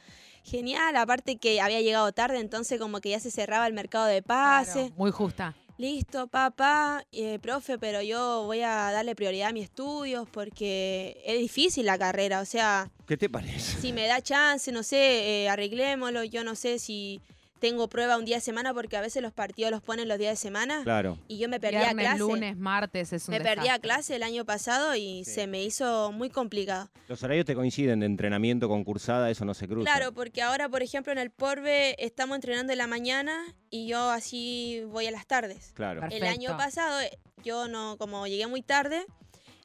Genial, 0.44 0.96
aparte 0.96 1.36
que 1.38 1.62
había 1.62 1.80
llegado 1.80 2.12
tarde, 2.12 2.40
entonces 2.40 2.78
como 2.78 3.00
que 3.00 3.08
ya 3.10 3.20
se 3.20 3.30
cerraba 3.30 3.66
el 3.66 3.72
mercado 3.72 4.04
de 4.04 4.22
Claro, 4.22 4.66
pase. 4.66 4.92
muy 4.96 5.10
justa. 5.10 5.54
Listo, 5.78 6.26
papá, 6.26 7.04
eh, 7.12 7.38
profe, 7.38 7.78
pero 7.78 8.02
yo 8.02 8.42
voy 8.46 8.62
a 8.62 8.90
darle 8.90 9.14
prioridad 9.14 9.50
a 9.50 9.52
mis 9.52 9.64
estudios 9.66 10.28
porque 10.28 11.22
es 11.24 11.38
difícil 11.38 11.86
la 11.86 11.96
carrera, 11.96 12.40
o 12.40 12.44
sea, 12.44 12.90
¿Qué 13.06 13.16
te 13.16 13.28
parece? 13.28 13.80
si 13.80 13.92
me 13.92 14.08
da 14.08 14.20
chance, 14.20 14.72
no 14.72 14.82
sé, 14.82 15.44
eh, 15.44 15.48
arreglémoslo, 15.48 16.24
yo 16.24 16.42
no 16.42 16.56
sé 16.56 16.80
si, 16.80 17.20
tengo 17.58 17.88
prueba 17.88 18.16
un 18.16 18.24
día 18.24 18.36
de 18.36 18.40
semana 18.40 18.72
porque 18.72 18.96
a 18.96 19.00
veces 19.00 19.22
los 19.22 19.32
partidos 19.32 19.70
los 19.70 19.82
ponen 19.82 20.08
los 20.08 20.18
días 20.18 20.32
de 20.32 20.36
semana 20.36 20.82
Claro. 20.84 21.18
y 21.28 21.38
yo 21.38 21.48
me 21.48 21.58
perdía 21.60 21.80
Viernes, 21.80 22.04
clase. 22.06 22.18
lunes, 22.18 22.56
martes 22.56 23.12
es 23.12 23.28
un 23.28 23.32
me 23.34 23.40
perdía 23.40 23.78
clase 23.78 24.16
el 24.16 24.22
año 24.22 24.44
pasado 24.44 24.94
y 24.94 25.24
Sí. 25.24 25.32
se 25.32 25.46
me 25.46 25.62
hizo 25.64 26.12
muy 26.12 26.30
complicado. 26.30 26.88
Los 27.08 27.22
horarios 27.22 27.46
te 27.46 27.54
coinciden 27.54 28.00
de 28.00 28.06
entrenamiento 28.06 28.68
con 28.68 28.84
cursada, 28.84 29.30
eso 29.30 29.44
no 29.44 29.54
se 29.54 29.66
cruza. 29.66 29.90
Claro, 29.90 30.12
porque 30.12 30.42
ahora, 30.42 30.68
por 30.68 30.82
ejemplo, 30.82 31.12
en 31.12 31.18
el 31.18 31.30
Porve 31.30 31.96
estamos 32.04 32.36
entrenando 32.36 32.72
en 32.72 32.78
la 32.78 32.86
mañana 32.86 33.42
y 33.70 33.86
yo 33.88 34.10
así 34.10 34.82
voy 34.88 35.06
a 35.06 35.10
las 35.10 35.26
tardes. 35.26 35.72
Claro. 35.74 36.00
Perfecto. 36.00 36.24
El 36.24 36.30
año 36.32 36.56
pasado, 36.56 37.00
eh, 37.00 37.18
yo 37.44 37.68
no, 37.68 37.96
como 37.98 38.26
llegué 38.26 38.46
muy 38.46 38.62
tarde, 38.62 39.04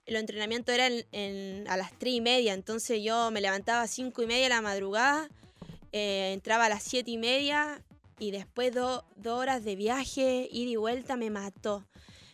el 0.06 0.16
entrenamiento 0.18 0.72
era 0.72 0.88
en- 0.88 1.06
en- 1.12 1.68
a 1.70 1.78
las 1.78 1.92
3 1.98 2.14
y 2.16 2.22
media, 2.22 2.54
entonces 2.54 3.02
yo 3.04 3.32
me 3.32 3.40
levantaba 3.40 3.84
a 3.84 3.88
5 3.88 4.22
y 4.22 4.28
media 4.28 4.44
de 4.44 4.50
la 4.50 4.62
madrugada, 4.62 5.30
eh, 5.94 6.34
entraba 6.34 6.66
a 6.66 6.70
las 6.70 6.84
7 6.84 7.10
y 7.12 7.18
media 7.18 7.82
y 8.20 8.32
después 8.32 8.74
do- 8.74 9.06
dos 9.16 9.40
horas 9.40 9.64
de 9.64 9.76
viaje, 9.78 10.48
ida 10.52 10.72
y 10.72 10.76
vuelta, 10.76 11.16
me 11.16 11.30
mató. 11.30 11.86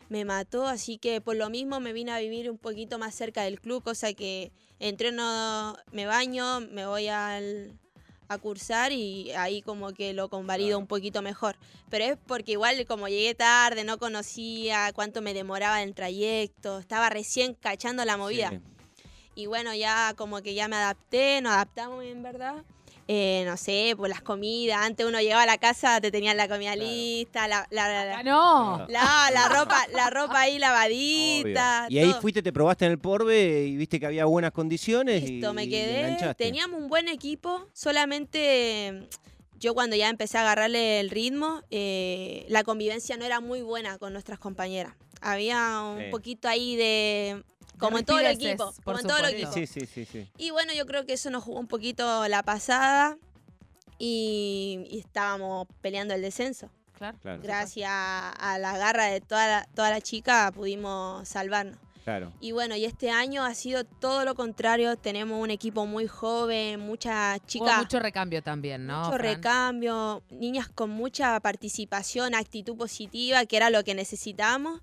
Me 0.10 0.26
mató, 0.26 0.66
así 0.68 0.98
que 0.98 1.22
por 1.22 1.36
lo 1.36 1.52
mismo 1.52 1.80
me 1.80 1.94
vine 1.94 2.12
a 2.12 2.18
vivir 2.20 2.50
un 2.50 2.58
poquito 2.58 2.98
más 2.98 3.14
cerca 3.14 3.44
del 3.44 3.60
club, 3.62 3.84
cosa 3.84 4.12
que 4.14 4.52
entreno, 4.80 5.78
me 5.92 6.08
baño, 6.08 6.62
me 6.62 6.88
voy 6.88 7.08
al, 7.10 7.78
a 8.28 8.38
cursar 8.40 8.92
y 8.92 9.32
ahí 9.34 9.62
como 9.62 9.94
que 9.94 10.14
lo 10.14 10.30
convalido 10.30 10.70
Claro. 10.70 10.80
un 10.80 10.88
poquito 10.88 11.22
mejor. 11.22 11.56
Pero 11.92 12.06
es 12.06 12.18
porque 12.28 12.54
igual 12.54 12.84
como 12.88 13.08
llegué 13.08 13.36
tarde, 13.36 13.84
no 13.84 14.00
conocía 14.00 14.92
cuánto 14.94 15.22
me 15.22 15.34
demoraba 15.36 15.84
el 15.84 15.94
trayecto, 15.94 16.80
estaba 16.80 17.10
recién 17.12 17.54
cachando 17.54 18.04
la 18.04 18.18
movida. 18.18 18.50
Sí. 18.50 18.60
Y 19.36 19.46
bueno, 19.46 19.74
ya 19.76 20.14
como 20.18 20.42
que 20.42 20.54
ya 20.56 20.68
me 20.68 20.76
adapté, 20.76 21.40
nos 21.42 21.54
adaptamos 21.54 22.04
en 22.04 22.24
verdad. 22.24 22.64
Eh, 23.12 23.44
no 23.48 23.58
sé, 23.58 23.96
por 23.98 24.08
las 24.08 24.22
comidas. 24.22 24.82
Antes 24.86 25.04
uno 25.04 25.20
llegaba 25.20 25.42
a 25.42 25.46
la 25.48 25.58
casa, 25.58 26.00
te 26.00 26.12
tenían 26.12 26.38
la 26.38 26.48
comida 26.48 26.74
Claro. 26.76 26.88
lista, 26.92 27.48
la, 27.48 27.66
la, 27.72 28.06
la- 28.06 28.22
no. 28.22 28.86
la- 28.88 29.32
la 29.34 29.50
ropa, 29.50 29.88
la 29.96 30.12
ropa 30.12 30.42
ahí 30.42 30.52
Obvio. 30.52 30.60
lavadita. 30.60 31.88
Y 31.90 31.98
ahí 31.98 32.12
todo. 32.12 32.22
fuiste, 32.22 32.44
te 32.44 32.54
probaste 32.54 32.86
en 32.86 32.92
el 32.92 33.00
Porbe 33.00 33.66
y 33.66 33.78
viste 33.78 34.00
que 34.00 34.06
había 34.06 34.26
buenas 34.26 34.52
condiciones 34.52 35.24
Listo, 35.24 35.50
y, 35.50 35.54
me 35.56 35.68
quedé. 35.68 36.36
Teníamos 36.38 36.80
un 36.80 36.88
buen 36.88 37.08
equipo, 37.08 37.66
solamente 37.74 38.92
mm, 38.94 39.58
yo 39.60 39.74
cuando 39.74 39.96
ya 39.96 40.08
empecé 40.10 40.38
a 40.38 40.42
agarrarle 40.42 41.00
el 41.00 41.10
ritmo, 41.10 41.64
eh, 41.72 42.46
la 42.48 42.64
convivencia 42.64 43.18
no 43.18 43.26
era 43.26 43.40
muy 43.40 43.64
buena 43.64 43.98
con 43.98 44.14
nuestras 44.14 44.38
compañeras. 44.38 44.94
Había 45.20 45.82
un 45.82 45.98
Sí. 45.98 46.12
poquito 46.12 46.48
ahí 46.48 46.76
de... 46.76 47.44
Como 47.80 47.98
en 47.98 48.06
todo 48.06 48.20
el 48.20 48.28
equipo, 48.28 48.74
por 48.84 48.84
como 48.84 49.00
en 49.00 49.08
todo 49.08 49.18
el 49.18 49.34
equipo. 49.34 49.52
Sí, 49.54 49.66
sí, 49.66 49.86
sí, 49.86 50.06
sí. 50.06 50.30
Y 50.38 50.52
bueno, 50.52 50.74
yo 50.74 50.86
creo 50.86 51.06
que 51.06 51.14
eso 51.14 51.30
nos 51.30 51.44
jugó 51.44 51.60
un 51.60 51.68
poquito 51.68 52.28
la 52.28 52.44
pasada 52.44 53.18
y, 53.98 54.86
y 54.90 55.00
estábamos 55.00 55.68
peleando 55.82 56.14
el 56.14 56.22
descenso. 56.22 56.70
Claro. 56.98 57.18
Claro. 57.22 57.42
Gracias 57.42 57.90
a 57.92 58.58
la 58.60 58.78
garra 58.78 59.06
de 59.06 59.22
toda 59.22 59.48
la, 59.48 59.68
toda 59.74 59.90
la 59.90 60.02
chica 60.02 60.52
pudimos 60.54 61.28
salvarnos. 61.28 61.78
Claro. 62.04 62.34
Y 62.40 62.52
bueno, 62.54 62.76
y 62.76 62.86
este 62.86 63.12
año 63.12 63.44
ha 63.44 63.54
sido 63.54 63.84
todo 63.84 64.26
lo 64.26 64.34
contrario. 64.36 64.98
Tenemos 64.98 65.42
un 65.42 65.52
equipo 65.52 65.86
muy 65.86 66.08
joven, 66.08 66.80
muchas 66.80 67.38
Hubo 67.38 67.48
chicas, 67.48 67.78
mucho 67.78 68.00
recambio 68.00 68.42
también, 68.42 68.88
¿no? 68.88 69.00
mucho 69.00 69.18
Fran? 69.18 69.36
recambio, 69.36 70.24
niñas 70.30 70.70
con 70.70 70.90
mucha 70.90 71.40
participación, 71.40 72.36
actitud 72.36 72.76
positiva, 72.76 73.46
que 73.46 73.58
era 73.58 73.70
lo 73.70 73.84
que 73.84 73.94
necesitábamos. 73.96 74.82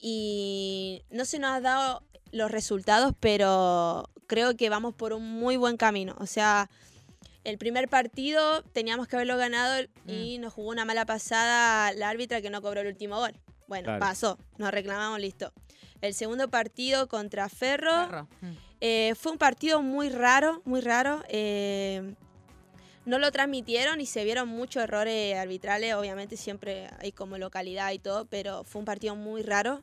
Y 0.00 1.02
no 1.10 1.24
se 1.24 1.38
nos 1.38 1.50
ha 1.50 1.60
dado 1.60 2.02
los 2.32 2.50
resultados, 2.50 3.14
pero 3.20 4.08
creo 4.26 4.56
que 4.56 4.68
vamos 4.70 4.94
por 4.94 5.12
un 5.12 5.24
muy 5.24 5.56
buen 5.56 5.76
camino. 5.76 6.14
O 6.18 6.26
sea, 6.26 6.68
el 7.44 7.58
primer 7.58 7.88
partido 7.88 8.62
teníamos 8.72 9.08
que 9.08 9.16
haberlo 9.16 9.36
ganado 9.36 9.86
y 10.06 10.38
nos 10.38 10.52
jugó 10.52 10.70
una 10.70 10.84
mala 10.84 11.06
pasada 11.06 11.92
la 11.92 12.08
árbitra 12.10 12.40
que 12.42 12.50
no 12.50 12.60
cobró 12.62 12.80
el 12.82 12.88
último 12.88 13.16
gol. 13.16 13.32
Bueno, 13.66 13.84
Claro. 13.84 14.00
pasó, 14.00 14.38
nos 14.58 14.70
reclamamos, 14.70 15.20
listo. 15.20 15.52
El 16.00 16.14
segundo 16.14 16.48
partido 16.48 17.08
contra 17.08 17.48
Ferro. 17.48 18.28
Mm. 18.40 18.46
eh, 18.80 19.14
fue 19.18 19.32
un 19.32 19.38
partido 19.38 19.82
muy 19.82 20.08
raro, 20.08 20.62
muy 20.64 20.80
raro. 20.80 21.22
eh, 21.28 22.14
no 23.06 23.18
lo 23.18 23.32
transmitieron 23.32 24.02
y 24.02 24.06
se 24.06 24.22
vieron 24.22 24.48
muchos 24.50 24.82
errores 24.82 25.34
arbitrales. 25.38 25.94
Obviamente 25.94 26.36
siempre 26.36 26.90
hay 26.98 27.10
como 27.10 27.38
localidad 27.38 27.90
y 27.92 27.98
todo, 27.98 28.26
pero 28.26 28.64
fue 28.64 28.80
un 28.80 28.84
partido 28.84 29.16
muy 29.16 29.42
raro 29.42 29.82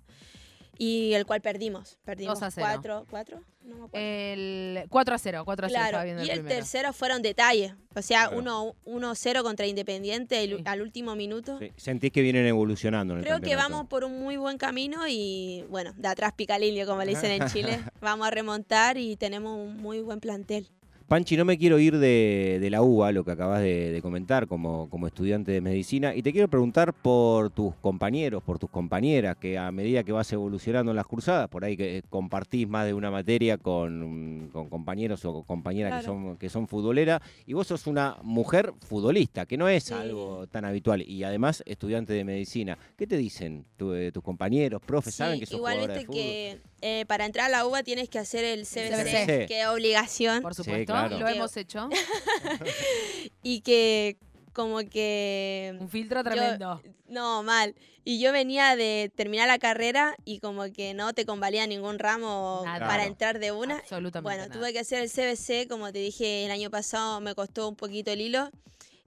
y 0.78 1.14
el 1.14 1.26
cual 1.26 1.42
perdimos. 1.42 1.98
Perdimos 2.06 2.40
2 2.40 2.44
a 2.48 2.52
0. 2.52 2.68
4, 2.72 3.06
4, 3.10 3.42
no 3.64 3.76
me 3.76 3.84
acuerdo. 3.86 3.90
El 3.94 4.86
4 4.90 5.16
a 5.16 5.18
0, 5.18 5.42
4 5.46 5.66
a 5.66 5.70
0 5.70 5.78
estaba 5.80 5.90
Claro, 5.90 6.06
viendo 6.06 6.24
y 6.24 6.30
el 6.30 6.40
el 6.40 6.46
tercero 6.46 6.94
fueron 6.94 7.22
detalles. 7.22 7.74
O 7.96 8.02
sea, 8.02 8.28
Claro. 8.28 8.38
1 8.40 8.76
1-0 8.86 9.44
contra 9.44 9.66
Independiente 9.68 10.44
el- 10.44 10.58
Sí. 10.58 10.64
al 10.66 10.82
último 10.82 11.16
minuto. 11.16 11.58
Sí, 11.60 11.72
Sentís 11.78 12.12
que 12.12 12.22
vienen 12.22 12.46
evolucionando 12.46 13.14
en 13.14 13.20
el 13.20 13.26
Creo 13.26 13.38
que 13.38 13.42
campeonato. 13.52 13.70
vamos 13.72 13.88
por 13.88 14.04
un 14.04 14.20
muy 14.20 14.38
buen 14.38 14.58
camino 14.58 15.08
y 15.08 15.64
bueno, 15.70 15.94
de 15.98 16.08
atrás 16.08 16.34
pica 16.36 16.60
Lilio, 16.60 16.86
como 16.86 17.04
le 17.04 17.12
dicen 17.12 17.32
en 17.32 17.48
Chile. 17.50 17.80
vamos 18.02 18.28
a 18.28 18.32
remontar 18.32 18.98
y 18.98 19.16
tenemos 19.16 19.58
un 19.58 19.78
muy 19.78 20.02
buen 20.02 20.20
plantel. 20.20 20.68
Panchi, 21.08 21.38
no 21.38 21.46
me 21.46 21.60
quiero 21.60 21.78
ir 21.78 22.00
de, 22.00 22.58
de 22.60 22.70
la 22.72 22.82
UBA, 22.82 23.12
lo 23.12 23.24
que 23.24 23.30
acabas 23.30 23.62
de, 23.62 23.92
de 23.92 24.02
comentar 24.02 24.48
como, 24.48 24.90
como 24.90 25.06
estudiante 25.06 25.52
de 25.52 25.62
medicina, 25.62 26.16
y 26.16 26.24
te 26.24 26.32
quiero 26.32 26.48
preguntar 26.48 26.94
por 26.94 27.52
tus 27.52 27.76
compañeros, 27.76 28.42
por 28.42 28.58
tus 28.58 28.72
compañeras, 28.72 29.38
que 29.38 29.56
a 29.56 29.72
medida 29.72 30.04
que 30.04 30.12
vas 30.12 30.34
evolucionando 30.34 30.92
en 30.92 30.96
las 30.96 31.06
cursadas, 31.06 31.48
por 31.48 31.64
ahí 31.64 31.78
que 31.78 32.02
compartís 32.10 32.68
más 32.68 32.88
de 32.88 32.96
una 32.96 33.12
materia 33.12 33.60
con, 33.60 34.50
con 34.52 34.68
compañeros 34.68 35.24
o 35.26 35.44
compañeras 35.44 36.00
que, 36.00 36.06
son, 36.08 36.38
que 36.38 36.50
son 36.50 36.68
futboleras, 36.68 37.22
y 37.46 37.54
vos 37.54 37.68
sos 37.68 37.86
una 37.86 38.18
mujer 38.24 38.74
futbolista, 38.90 39.46
que 39.46 39.58
no 39.58 39.70
es 39.70 39.84
Sí. 39.84 39.94
algo 39.94 40.48
tan 40.48 40.66
habitual, 40.66 41.04
y 41.08 41.24
además 41.24 41.62
estudiante 41.68 42.14
de 42.14 42.24
medicina. 42.24 42.80
¿Qué 42.98 43.06
te 43.06 43.16
dicen 43.16 43.64
tu- 43.78 43.94
eh, 43.94 44.12
tus 44.12 44.24
compañeros, 44.24 44.82
profes? 44.84 45.14
¿Saben 45.14 45.40
que 45.40 45.46
sos 45.46 45.58
igual 45.58 45.74
jugadora 45.74 45.94
de 45.94 46.00
viste 46.00 46.12
fútbol? 46.12 46.24
que 46.24 46.76
eh, 46.82 47.06
para 47.08 47.26
entrar 47.26 47.46
a 47.48 47.50
la 47.50 47.66
UBA 47.68 47.84
tienes 47.84 48.10
que 48.10 48.18
hacer 48.20 48.44
el 48.44 48.66
CBC, 48.66 49.26
CBC. 49.26 49.46
que 49.48 49.62
es 49.62 49.68
obligación. 49.68 50.42
Por 50.42 50.54
Sí, 50.56 50.64
supuesto, 50.64 50.94
claro. 51.02 51.20
lo 51.20 51.28
hemos 51.28 51.56
hecho. 51.58 51.90
Y 53.44 53.62
que 53.62 54.18
como 54.54 54.80
que... 54.90 55.76
Un 55.80 55.90
filtro 55.90 56.20
yo- 56.20 56.24
tremendo. 56.24 56.82
no, 57.08 57.44
mal. 57.44 57.76
Y 58.04 58.20
yo 58.20 58.32
venía 58.32 58.76
de 58.76 59.12
terminar 59.16 59.48
la 59.48 59.58
carrera 59.58 60.16
y 60.26 60.40
como 60.40 60.64
que 60.72 60.94
no 60.94 61.14
te 61.14 61.26
convalía 61.26 61.66
ningún 61.66 61.98
ramo 61.98 62.62
Nada. 62.64 62.88
para 62.88 63.06
entrar 63.06 63.40
de 63.40 63.52
una. 63.52 63.78
Absolutamente. 63.78 64.22
Bueno, 64.22 64.44
nada. 64.48 64.54
tuve 64.54 64.74
que 64.74 64.80
hacer 64.80 65.02
el 65.02 65.10
CBC, 65.10 65.68
como 65.68 65.92
te 65.92 66.00
dije 66.00 66.46
el 66.46 66.52
año 66.52 66.70
pasado, 66.70 67.20
me 67.20 67.34
costó 67.34 67.68
un 67.68 67.76
poquito 67.76 68.12
el 68.12 68.22
hilo 68.22 68.50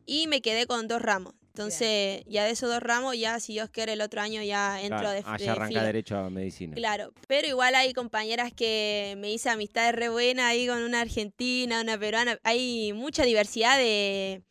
y 0.04 0.26
me 0.26 0.40
quedé 0.40 0.66
con 0.66 0.88
dos 0.88 1.00
ramos. 1.00 1.34
Entonces, 1.58 2.22
ya 2.26 2.44
de 2.44 2.50
esos 2.52 2.70
dos 2.70 2.80
ramos, 2.80 3.18
ya 3.18 3.40
si 3.40 3.54
Dios 3.54 3.68
quiere, 3.70 3.94
el 3.94 4.00
otro 4.00 4.20
año 4.20 4.42
ya 4.42 4.80
entro 4.80 5.00
Claro, 5.00 5.10
de, 5.10 5.22
ah, 5.26 5.36
ya 5.38 5.52
arranca 5.52 5.82
derecho 5.82 6.16
a 6.16 6.30
medicina. 6.30 6.74
Claro, 6.76 7.12
pero 7.26 7.48
igual 7.48 7.74
hay 7.74 7.92
compañeras 7.94 8.52
que 8.52 9.16
me 9.18 9.32
hice 9.32 9.50
amistades 9.50 9.92
re 9.94 10.08
buenas 10.08 10.46
ahí 10.46 10.68
con 10.68 10.80
una 10.82 11.00
argentina, 11.00 11.80
una 11.80 11.98
peruana. 11.98 12.38
Hay 12.44 12.92
mucha 12.92 13.24
diversidad 13.24 13.76
de, 13.76 14.42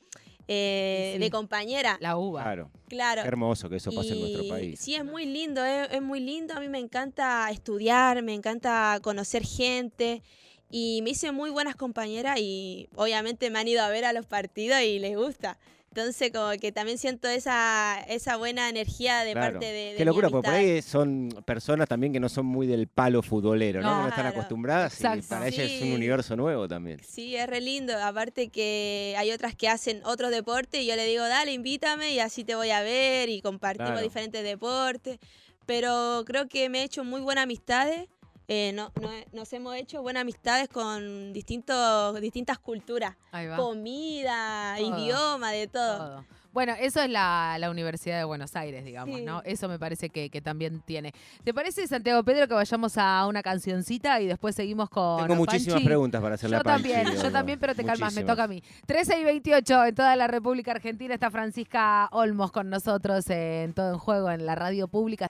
eh, 0.50 1.12
Sí. 1.14 1.20
de 1.20 1.30
compañeras. 1.32 1.98
La 2.02 2.18
uva. 2.18 2.44
Claro, 2.44 2.72
Claro. 2.90 3.22
qué 3.22 3.28
hermoso 3.30 3.70
que 3.70 3.78
eso 3.78 3.92
pase 3.94 4.10
en 4.14 4.20
nuestro 4.20 4.48
país. 4.50 4.78
Sí, 4.80 4.96
es 4.96 5.06
muy 5.06 5.26
lindo, 5.26 5.64
es, 5.64 5.90
es 5.92 6.02
muy 6.02 6.20
lindo. 6.20 6.56
A 6.56 6.60
mí 6.60 6.68
me 6.68 6.80
encanta 6.80 7.50
estudiar, 7.52 8.22
me 8.22 8.34
encanta 8.34 9.00
conocer 9.02 9.44
gente. 9.46 10.24
Y 10.70 11.02
me 11.04 11.12
hice 11.12 11.32
muy 11.32 11.50
buenas 11.50 11.78
compañeras 11.78 12.38
y 12.42 12.90
obviamente 12.96 13.50
me 13.50 13.60
han 13.60 13.70
ido 13.70 13.82
a 13.82 13.88
ver 13.90 14.04
a 14.04 14.12
los 14.12 14.26
partidos 14.26 14.82
y 14.82 15.00
les 15.00 15.16
gusta. 15.16 15.58
Entonces 15.98 16.32
como 16.32 16.52
que 16.62 16.72
también 16.72 17.00
siento 17.00 17.28
esa, 17.28 18.00
esa 18.08 18.38
buena 18.38 18.70
energía 18.70 19.24
de 19.24 19.32
Claro. 19.32 19.54
parte 19.54 19.66
de, 19.66 19.92
de 19.94 19.96
Qué 19.98 20.06
locura, 20.06 20.30
porque 20.30 20.46
por 20.46 20.54
ahí 20.54 20.82
son 20.84 21.30
personas 21.44 21.88
también 21.90 22.14
que 22.14 22.20
no 22.20 22.30
son 22.30 22.46
muy 22.46 22.68
del 22.68 22.88
palo 22.88 23.24
futbolero, 23.24 23.82
¿no? 23.82 23.90
No. 23.90 23.96
Que 23.98 24.02
no 24.04 24.10
están 24.10 24.26
acostumbradas 24.28 25.00
y 25.00 25.22
para 25.24 25.48
ellas 25.48 25.66
es 25.72 25.82
un 25.82 25.88
Sí. 25.88 25.94
universo 25.96 26.36
nuevo 26.36 26.68
también. 26.68 27.00
Sí, 27.04 27.36
es 27.36 27.48
re 27.48 27.62
lindo. 27.62 27.98
Aparte 27.98 28.50
que 28.50 29.16
hay 29.18 29.32
otras 29.32 29.56
que 29.56 29.70
hacen 29.70 30.02
otros 30.06 30.30
deportes 30.30 30.82
y 30.82 30.86
yo 30.86 30.96
le 30.96 31.06
digo, 31.08 31.24
dale, 31.28 31.52
invítame 31.52 32.12
y 32.12 32.20
así 32.20 32.44
te 32.44 32.54
voy 32.54 32.70
a 32.70 32.84
ver 32.84 33.30
y 33.30 33.42
compartimos 33.42 33.94
Claro. 33.94 34.04
diferentes 34.04 34.44
deportes. 34.44 35.18
Pero 35.66 36.24
creo 36.28 36.48
que 36.48 36.70
me 36.70 36.82
he 36.82 36.84
hecho 36.84 37.04
muy 37.06 37.22
buenas 37.22 37.46
amistades. 37.46 38.08
Eh, 38.48 38.72
no, 38.74 38.92
no- 39.02 39.10
nos 39.34 39.52
hemos 39.54 39.76
hecho 39.76 40.02
buenas 40.02 40.22
amistades 40.22 40.70
con 40.70 41.34
distintos, 41.34 42.20
distintas 42.22 42.60
culturas. 42.60 43.16
Comida, 43.56 44.76
Todo. 44.78 45.00
idioma, 45.00 45.52
de 45.52 45.68
todo. 45.68 45.98
Todo. 45.98 46.26
Bueno, 46.54 46.74
eso 46.80 47.02
es 47.04 47.10
la, 47.10 47.58
la 47.60 47.70
Universidad 47.70 48.18
de 48.18 48.24
Buenos 48.24 48.56
Aires, 48.56 48.84
digamos, 48.84 49.18
Sí. 49.20 49.24
¿no? 49.26 49.44
Eso 49.44 49.68
me 49.68 49.78
parece 49.78 50.10
que, 50.10 50.32
que 50.32 50.42
también 50.42 50.82
tiene. 50.82 51.14
¿Te 51.44 51.54
parece, 51.54 51.86
Santiago 51.86 52.24
Pedro, 52.24 52.48
que 52.48 52.56
vayamos 52.56 52.98
a 52.98 53.28
una 53.28 53.44
cancioncita 53.44 54.20
y 54.22 54.26
después 54.28 54.56
seguimos 54.56 54.90
con 54.90 55.20
Tengo 55.22 55.36
muchísimas 55.36 55.74
Panchi? 55.76 55.86
preguntas 55.86 56.20
para 56.20 56.34
hacerle 56.36 56.56
Yo 56.56 56.62
a 56.62 56.64
Panchi. 56.64 56.90
también, 56.94 57.22
yo 57.22 57.32
también, 57.32 57.60
pero 57.60 57.76
te 57.76 57.84
calmas, 57.84 58.16
me 58.16 58.24
toca 58.24 58.46
a 58.46 58.48
mí. 58.48 58.64
13 58.88 59.20
y 59.20 59.24
28 59.26 59.86
en 59.86 59.94
toda 59.96 60.16
la 60.16 60.26
República 60.26 60.72
Argentina 60.72 61.14
está 61.14 61.30
Francisca 61.30 62.10
Olmos 62.12 62.52
con 62.52 62.72
nosotros 62.72 63.30
en 63.30 63.74
Todo 63.74 63.92
en 63.92 64.00
Juego 64.00 64.32
en 64.32 64.46
la 64.48 64.56
radio 64.56 64.88
pública. 64.88 65.28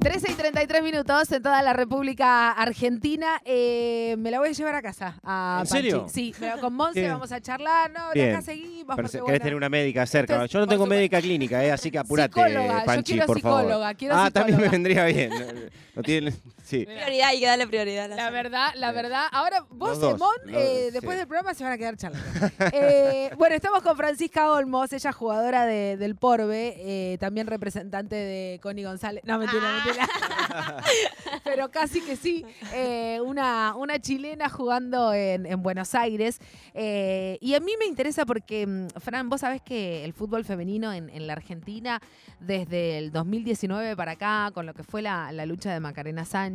Trece 0.00 0.30
y 0.30 0.34
33 0.34 0.82
minutos 0.82 1.32
en 1.32 1.42
toda 1.42 1.62
la 1.62 1.72
República 1.72 2.50
Argentina. 2.52 3.40
Eh, 3.44 4.16
me 4.18 4.30
la 4.30 4.38
voy 4.38 4.50
a 4.50 4.52
llevar 4.52 4.74
a 4.74 4.82
casa. 4.82 5.18
A 5.22 5.60
¿En 5.62 5.68
Panchi. 5.68 5.72
serio? 5.90 6.06
Sí, 6.12 6.34
pero 6.38 6.58
con 6.60 6.74
Monse 6.74 7.00
Bien. 7.00 7.12
vamos 7.12 7.32
a 7.32 7.40
charlar. 7.40 7.90
No, 7.90 8.12
Bien. 8.12 8.30
acá 8.34 8.42
seguimos. 8.42 8.96
Pero 8.96 9.08
porque, 9.08 9.24
querés 9.24 9.40
tener 9.40 9.54
una 9.54 9.68
médica 9.70 10.04
cerca. 10.06 10.34
Entonces, 10.34 10.52
yo 10.52 10.60
no 10.60 10.66
tengo 10.66 10.84
médica 10.86 11.20
clínica, 11.22 11.64
¿eh? 11.64 11.72
así 11.72 11.90
que 11.90 11.98
apurate, 11.98 12.34
Psicóloga, 12.34 12.80
yo 12.80 12.84
Panchi, 12.86 13.12
quiero 13.12 13.26
por 13.26 13.40
favor. 13.40 13.60
psicóloga, 13.62 13.94
quiero 13.94 14.14
ah, 14.16 14.30
también 14.30 14.58
me 14.58 14.64
psicóloga. 14.68 14.70
vendría 14.72 15.04
bien. 15.06 15.30
No, 15.30 15.60
no 15.96 16.02
tiene, 16.02 16.34
sí. 16.64 16.84
Prioridad, 16.84 17.28
hay 17.28 17.38
que 17.40 17.46
darle 17.46 17.66
prioridad. 17.68 18.04
a 18.06 18.08
la 18.08 18.16
La 18.16 18.22
salud. 18.24 18.34
verdad, 18.34 18.68
la 18.74 18.92
verdad. 18.92 19.26
Ahora, 19.30 19.64
vos, 19.70 20.00
dos, 20.00 20.12
Simón, 20.14 20.34
eh, 20.48 20.90
después 20.92 21.14
sí. 21.14 21.18
del 21.18 21.26
programa 21.28 21.54
se 21.54 21.62
van 21.62 21.72
a 21.72 21.78
quedar 21.78 21.96
charlando. 21.96 22.24
Eh, 22.72 23.30
bueno, 23.36 23.54
estamos 23.54 23.82
con 23.82 23.96
Francisca 23.96 24.50
Olmos, 24.50 24.92
ella 24.92 25.10
es 25.10 25.16
jugadora 25.16 25.66
de- 25.66 25.96
del 25.96 26.16
Porbe, 26.16 26.74
eh, 26.78 27.18
también 27.18 27.46
representante 27.46 28.16
de 28.16 28.58
Connie 28.62 28.84
González. 28.84 29.22
No, 29.24 29.38
mentira, 29.38 29.62
Ah. 29.64 29.82
mentira. 29.84 30.08
Pero 31.44 31.70
casi 31.70 32.00
que 32.00 32.16
sí. 32.16 32.44
Eh, 32.72 33.20
una, 33.24 33.74
una 33.76 33.98
chilena 34.00 34.48
jugando 34.48 35.12
en, 35.12 35.46
en 35.46 35.62
Buenos 35.62 35.94
Aires. 35.94 36.38
Eh, 36.74 37.38
y 37.40 37.54
a 37.54 37.60
mí 37.60 37.72
me 37.78 37.86
interesa 37.86 38.24
porque, 38.26 38.66
mm, 38.66 38.88
Fran, 39.00 39.28
vos 39.28 39.40
sabés 39.42 39.62
que 39.62 40.04
el 40.04 40.12
fútbol 40.12 40.44
femenino 40.44 40.92
en, 40.92 41.10
en 41.10 41.26
la 41.26 41.34
Argentina, 41.34 42.00
desde 42.40 42.98
el 42.98 43.12
2019 43.12 43.96
para 43.96 44.12
acá, 44.12 44.50
con 44.54 44.66
lo 44.66 44.74
que 44.74 44.82
fue 44.82 45.02
la, 45.02 45.32
la 45.32 45.46
lucha 45.46 45.72
de 45.72 45.80
Macarena 45.80 46.24
Sánchez 46.24 46.53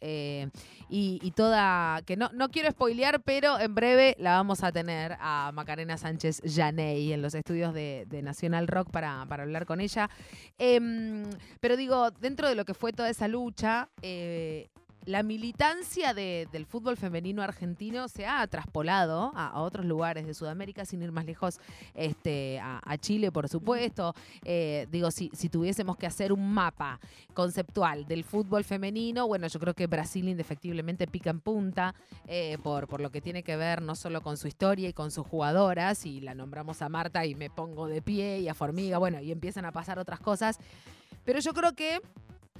eh, 0.00 0.48
y, 0.88 1.30
toda. 1.32 2.02
que 2.06 2.16
no, 2.16 2.30
no 2.32 2.50
quiero 2.50 2.70
spoilear, 2.70 3.20
pero 3.22 3.58
en 3.58 3.74
breve 3.74 4.16
la 4.18 4.32
vamos 4.32 4.62
a 4.62 4.72
tener 4.72 5.16
a 5.20 5.50
Macarena 5.52 5.96
Sánchez 5.96 6.42
Janey 6.44 7.12
en 7.12 7.22
los 7.22 7.34
estudios 7.34 7.74
de, 7.74 8.04
de 8.08 8.22
Nacional 8.22 8.68
Rock 8.68 8.90
para, 8.90 9.24
para 9.26 9.42
hablar 9.44 9.66
con 9.66 9.80
ella. 9.80 10.10
Em, 10.58 11.24
pero 11.60 11.76
digo, 11.76 12.10
dentro 12.10 12.48
de 12.48 12.54
lo 12.54 12.64
que 12.64 12.74
fue 12.74 12.92
toda 12.92 13.08
esa 13.10 13.28
lucha, 13.28 13.88
eh, 14.02 14.68
la 15.06 15.22
militancia 15.22 16.12
de- 16.14 16.48
del 16.52 16.66
fútbol 16.66 16.96
femenino 16.96 17.42
argentino 17.42 18.08
se 18.08 18.26
ha 18.26 18.46
traspolado 18.46 19.32
a, 19.34 19.60
otros 19.62 19.86
lugares 19.86 20.26
de 20.26 20.34
Sudamérica, 20.34 20.84
sin 20.84 21.02
ir 21.02 21.12
más 21.12 21.24
lejos, 21.24 21.60
este, 21.94 22.60
a, 22.60 22.96
Chile, 22.98 23.30
por 23.30 23.48
supuesto. 23.48 24.14
Eh, 24.44 24.86
digo, 24.90 25.10
si, 25.10 25.30
si 25.32 25.48
tuviésemos 25.48 25.96
que 25.96 26.06
hacer 26.06 26.32
un 26.32 26.52
mapa 26.52 26.98
conceptual 27.34 28.06
del 28.06 28.24
fútbol 28.24 28.64
femenino, 28.64 29.26
bueno, 29.26 29.46
yo 29.46 29.60
creo 29.60 29.74
que 29.74 29.86
Brasil 29.86 30.28
indefectiblemente 30.28 31.06
pica 31.06 31.30
en 31.30 31.40
punta 31.40 31.94
eh, 32.26 32.58
por, 32.62 32.88
por 32.88 33.00
lo 33.00 33.10
que 33.10 33.20
tiene 33.20 33.42
que 33.42 33.56
ver 33.56 33.82
no 33.82 33.94
solo 33.94 34.20
con 34.22 34.36
su 34.36 34.48
historia 34.48 34.88
y 34.88 34.92
con 34.92 35.10
sus 35.10 35.26
jugadoras, 35.26 36.04
y 36.04 36.20
la 36.20 36.34
nombramos 36.34 36.82
a 36.82 36.88
Marta 36.88 37.24
y 37.26 37.34
me 37.34 37.48
pongo 37.50 37.86
de 37.86 38.02
pie, 38.02 38.40
y 38.40 38.48
a 38.48 38.54
Formiga, 38.54 38.98
bueno, 38.98 39.20
y 39.20 39.30
empiezan 39.30 39.64
a 39.64 39.72
pasar 39.72 39.98
otras 39.98 40.20
cosas. 40.20 40.58
Pero 41.24 41.38
yo 41.40 41.52
creo 41.52 41.74
que 41.74 42.00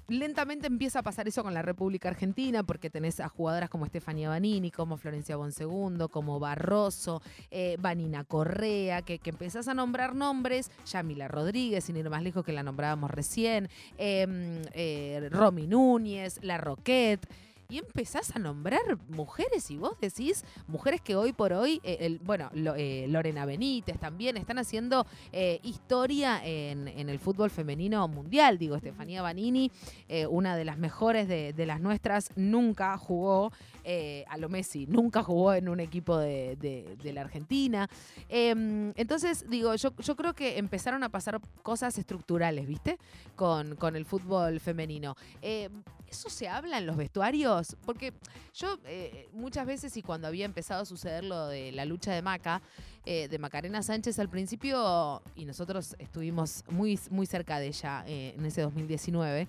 lentamente 0.08 0.66
empieza 0.66 1.00
a 1.00 1.02
pasar 1.02 1.28
eso 1.28 1.42
con 1.42 1.54
la 1.54 1.62
República 1.62 2.08
Argentina, 2.08 2.62
porque 2.62 2.90
tenés 2.90 3.20
a 3.20 3.28
jugadoras 3.28 3.70
como 3.70 3.86
Estefanía 3.86 4.28
Banini, 4.28 4.70
como 4.70 4.96
Florencia 4.96 5.36
Bonsegundo, 5.36 6.08
como 6.08 6.38
Barroso, 6.38 7.22
eh, 7.50 7.76
Vanina 7.80 8.25
Correa, 8.25 9.02
que, 9.02 9.18
que 9.18 9.30
empezás 9.30 9.68
a 9.68 9.75
nombrar 9.75 10.14
nombres, 10.14 10.70
Yamila 10.86 11.28
Rodríguez, 11.28 11.84
sin 11.84 11.96
ir 11.96 12.08
más 12.10 12.22
lejos 12.22 12.44
que 12.44 12.52
la 12.52 12.62
nombrábamos 12.62 13.10
recién, 13.10 13.68
eh, 13.98 14.62
eh, 14.72 15.28
Romy 15.30 15.66
Núñez, 15.66 16.38
La 16.42 16.58
Roquette. 16.58 17.28
Y 17.68 17.78
empezás 17.78 18.35
a 18.37 18.38
nombrar 18.38 18.80
mujeres 19.08 19.70
y 19.73 19.76
vos 19.76 19.99
decís, 20.00 20.44
mujeres 20.68 21.00
que 21.00 21.16
hoy 21.16 21.32
por 21.32 21.52
hoy, 21.52 21.80
eh, 21.82 21.96
el- 22.00 22.18
bueno, 22.20 22.49
lo- 22.54 22.76
eh, 22.76 23.06
Lorena 23.08 23.44
Benítez 23.44 23.99
también 23.99 24.37
están 24.37 24.58
haciendo 24.58 25.04
eh, 25.32 25.58
historia 25.64 26.40
en, 26.44 26.87
en 26.87 27.08
el 27.08 27.18
fútbol 27.18 27.50
femenino 27.50 28.06
mundial. 28.06 28.58
Digo, 28.58 28.76
Estefanía 28.76 29.20
Banini, 29.23 29.73
eh, 30.08 30.26
una 30.26 30.56
de 30.56 30.64
las 30.64 30.78
mejores 30.78 31.26
de, 31.26 31.52
de 31.52 31.66
las 31.66 31.80
nuestras, 31.80 32.30
nunca 32.37 32.96
jugó 32.99 33.50
eh, 33.88 34.25
a 34.28 34.37
lo 34.37 34.49
Messi, 34.49 34.85
nunca 34.88 35.23
jugó 35.23 35.55
en 35.55 35.69
un 35.69 35.78
equipo 35.78 36.19
de, 36.19 36.57
de- 36.57 37.12
la 37.12 37.21
Argentina. 37.21 37.88
Em, 38.28 38.93
entonces, 38.97 39.49
digo, 39.49 39.75
yo, 39.76 39.95
yo 39.99 40.16
creo 40.16 40.35
que 40.35 40.59
empezaron 40.59 41.05
a 41.05 41.09
pasar 41.09 41.40
cosas 41.62 41.97
estructurales, 41.97 42.66
¿viste? 42.66 42.99
Con, 43.37 43.76
con 43.76 43.95
el 43.95 44.05
fútbol 44.05 44.59
femenino. 44.59 45.14
Eh, 45.40 45.69
¿Eso 46.09 46.28
se 46.28 46.49
habla 46.49 46.78
en 46.78 46.87
los 46.87 46.97
vestuarios? 46.97 47.76
Porque 47.87 48.12
yo 48.55 48.78
eh, 48.87 49.28
muchas 49.33 49.66
veces 49.66 49.97
y 49.97 50.02
cuando 50.02 50.26
había 50.26 50.45
empezado 50.45 50.83
a 50.83 50.85
suceder 50.85 51.23
lo 51.25 51.47
de 51.47 51.71
la 51.73 51.84
lucha 51.84 52.13
de 52.13 52.23
Maca, 52.23 52.63
eh, 53.04 53.28
de 53.28 53.39
Macarena 53.39 53.82
Sánchez 53.84 54.19
al 54.19 54.28
principio, 54.28 55.23
y 55.37 55.45
nosotros 55.45 55.95
estuvimos 56.00 56.65
muy, 56.69 56.99
muy 57.10 57.26
cerca 57.26 57.60
de 57.60 57.69
ella 57.69 58.04
en 58.06 58.45
ese 58.45 58.63
2019, 58.63 59.47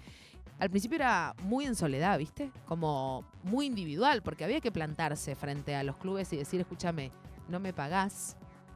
al 0.60 0.70
principio 0.70 0.96
era 0.96 1.36
muy 1.44 1.66
en 1.66 1.76
soledad, 1.76 2.18
¿viste? 2.18 2.52
Como 2.66 3.24
muy 3.44 3.66
individual, 3.66 4.22
porque 4.22 4.44
había 4.44 4.62
que 4.62 4.72
plantarse 4.72 5.36
frente 5.36 5.76
a 5.76 5.84
los 5.84 5.98
clubes 5.98 6.32
y 6.34 6.38
decir, 6.38 6.60
escúchame, 6.60 7.12
no 7.48 7.60
me 7.60 7.74
pagás, 7.74 8.36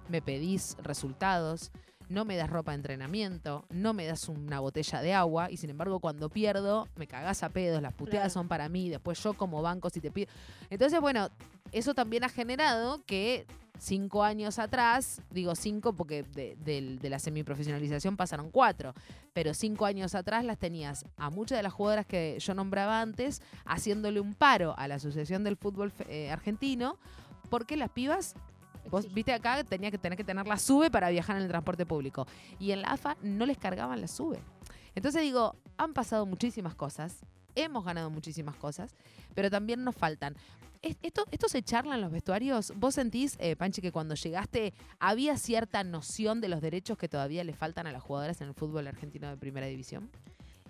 me 0.09 0.21
pedís 0.21 0.77
resultados, 0.83 1.71
no 2.09 2.25
me 2.25 2.35
das 2.35 2.49
ropa 2.49 2.71
de 2.71 2.75
entrenamiento, 2.75 3.65
no 3.69 3.93
me 3.93 4.05
das 4.05 4.27
una 4.27 4.59
botella 4.59 5.01
de 5.01 5.13
agua, 5.13 5.49
y 5.49 5.57
sin 5.57 5.69
embargo 5.69 5.99
cuando 5.99 6.29
pierdo, 6.29 6.87
me 6.95 7.07
cagás 7.07 7.41
a 7.43 7.49
pedos, 7.49 7.81
las 7.81 7.93
puteadas 7.93 8.33
Claro. 8.33 8.41
son 8.41 8.47
para 8.47 8.67
mí, 8.69 8.89
después 8.89 9.21
yo 9.23 9.33
como 9.33 9.61
banco 9.61 9.89
si 9.89 10.01
te 10.01 10.11
pido. 10.11 10.29
Entonces, 10.69 10.99
bueno, 10.99 11.29
eso 11.71 11.93
también 11.93 12.23
ha 12.25 12.29
generado 12.29 13.01
que 13.05 13.45
cinco 13.83 14.23
años 14.23 14.59
atrás, 14.59 15.21
digo 15.31 15.55
cinco 15.55 15.93
porque 15.93 16.21
de, 16.21 16.55
del- 16.63 16.99
de 16.99 17.09
la 17.09 17.17
semiprofesionalización 17.17 18.15
pasaron 18.15 18.51
cuatro, 18.51 18.93
pero 19.33 19.55
cinco 19.55 19.87
años 19.87 20.13
atrás 20.13 20.45
las 20.45 20.59
tenías 20.59 21.03
a 21.17 21.31
muchas 21.31 21.57
de 21.57 21.63
las 21.63 21.73
jugadoras 21.73 22.05
que 22.05 22.37
yo 22.39 22.53
nombraba 22.53 23.01
antes 23.01 23.41
haciéndole 23.65 24.19
un 24.19 24.35
paro 24.35 24.75
a 24.77 24.87
la 24.87 24.95
Asociación 24.95 25.43
del 25.43 25.57
Fútbol 25.57 25.91
eh, 26.09 26.29
Argentino 26.29 26.99
porque 27.49 27.75
las 27.75 27.89
pibas, 27.89 28.35
vos 28.91 29.11
viste 29.11 29.33
acá, 29.33 29.63
tenía 29.63 29.89
que 29.89 29.97
tener 29.97 30.15
que 30.15 30.23
tener 30.23 30.45
la 30.45 30.57
SUBE 30.59 30.91
para 30.91 31.09
viajar 31.09 31.37
en 31.37 31.41
el 31.41 31.47
transporte 31.49 31.85
público 31.87 32.27
y 32.59 32.71
en 32.73 32.83
la 32.83 32.89
AFA 32.89 33.17
no 33.23 33.47
les 33.47 33.57
cargaban 33.57 33.99
la 33.99 34.07
SUBE. 34.07 34.39
Entonces 34.93 35.23
digo, 35.23 35.55
han 35.77 35.93
pasado 35.93 36.27
muchísimas 36.27 36.75
cosas, 36.75 37.15
hemos 37.55 37.83
ganado 37.83 38.11
muchísimas 38.11 38.55
cosas, 38.57 38.95
pero 39.33 39.49
también 39.49 39.83
nos 39.83 39.95
faltan. 39.95 40.35
Es- 40.81 40.97
¿Esto, 41.03 41.25
¿Esto 41.31 41.47
se 41.47 41.61
charla 41.61 41.95
en 41.95 42.01
los 42.01 42.11
vestuarios? 42.11 42.73
¿Vos 42.75 42.95
sentís, 42.95 43.35
eh, 43.39 43.55
Panchi, 43.55 43.81
que 43.81 43.91
cuando 43.91 44.15
llegaste 44.15 44.73
había 44.99 45.37
cierta 45.37 45.83
noción 45.83 46.41
de 46.41 46.47
los 46.49 46.59
derechos 46.61 46.97
que 46.97 47.07
todavía 47.07 47.43
le 47.43 47.53
faltan 47.53 47.85
a 47.87 47.91
las 47.91 48.01
jugadoras 48.01 48.41
en 48.41 48.47
el 48.49 48.53
fútbol 48.55 48.87
argentino 48.87 49.29
de 49.29 49.37
primera 49.37 49.67
división? 49.67 50.09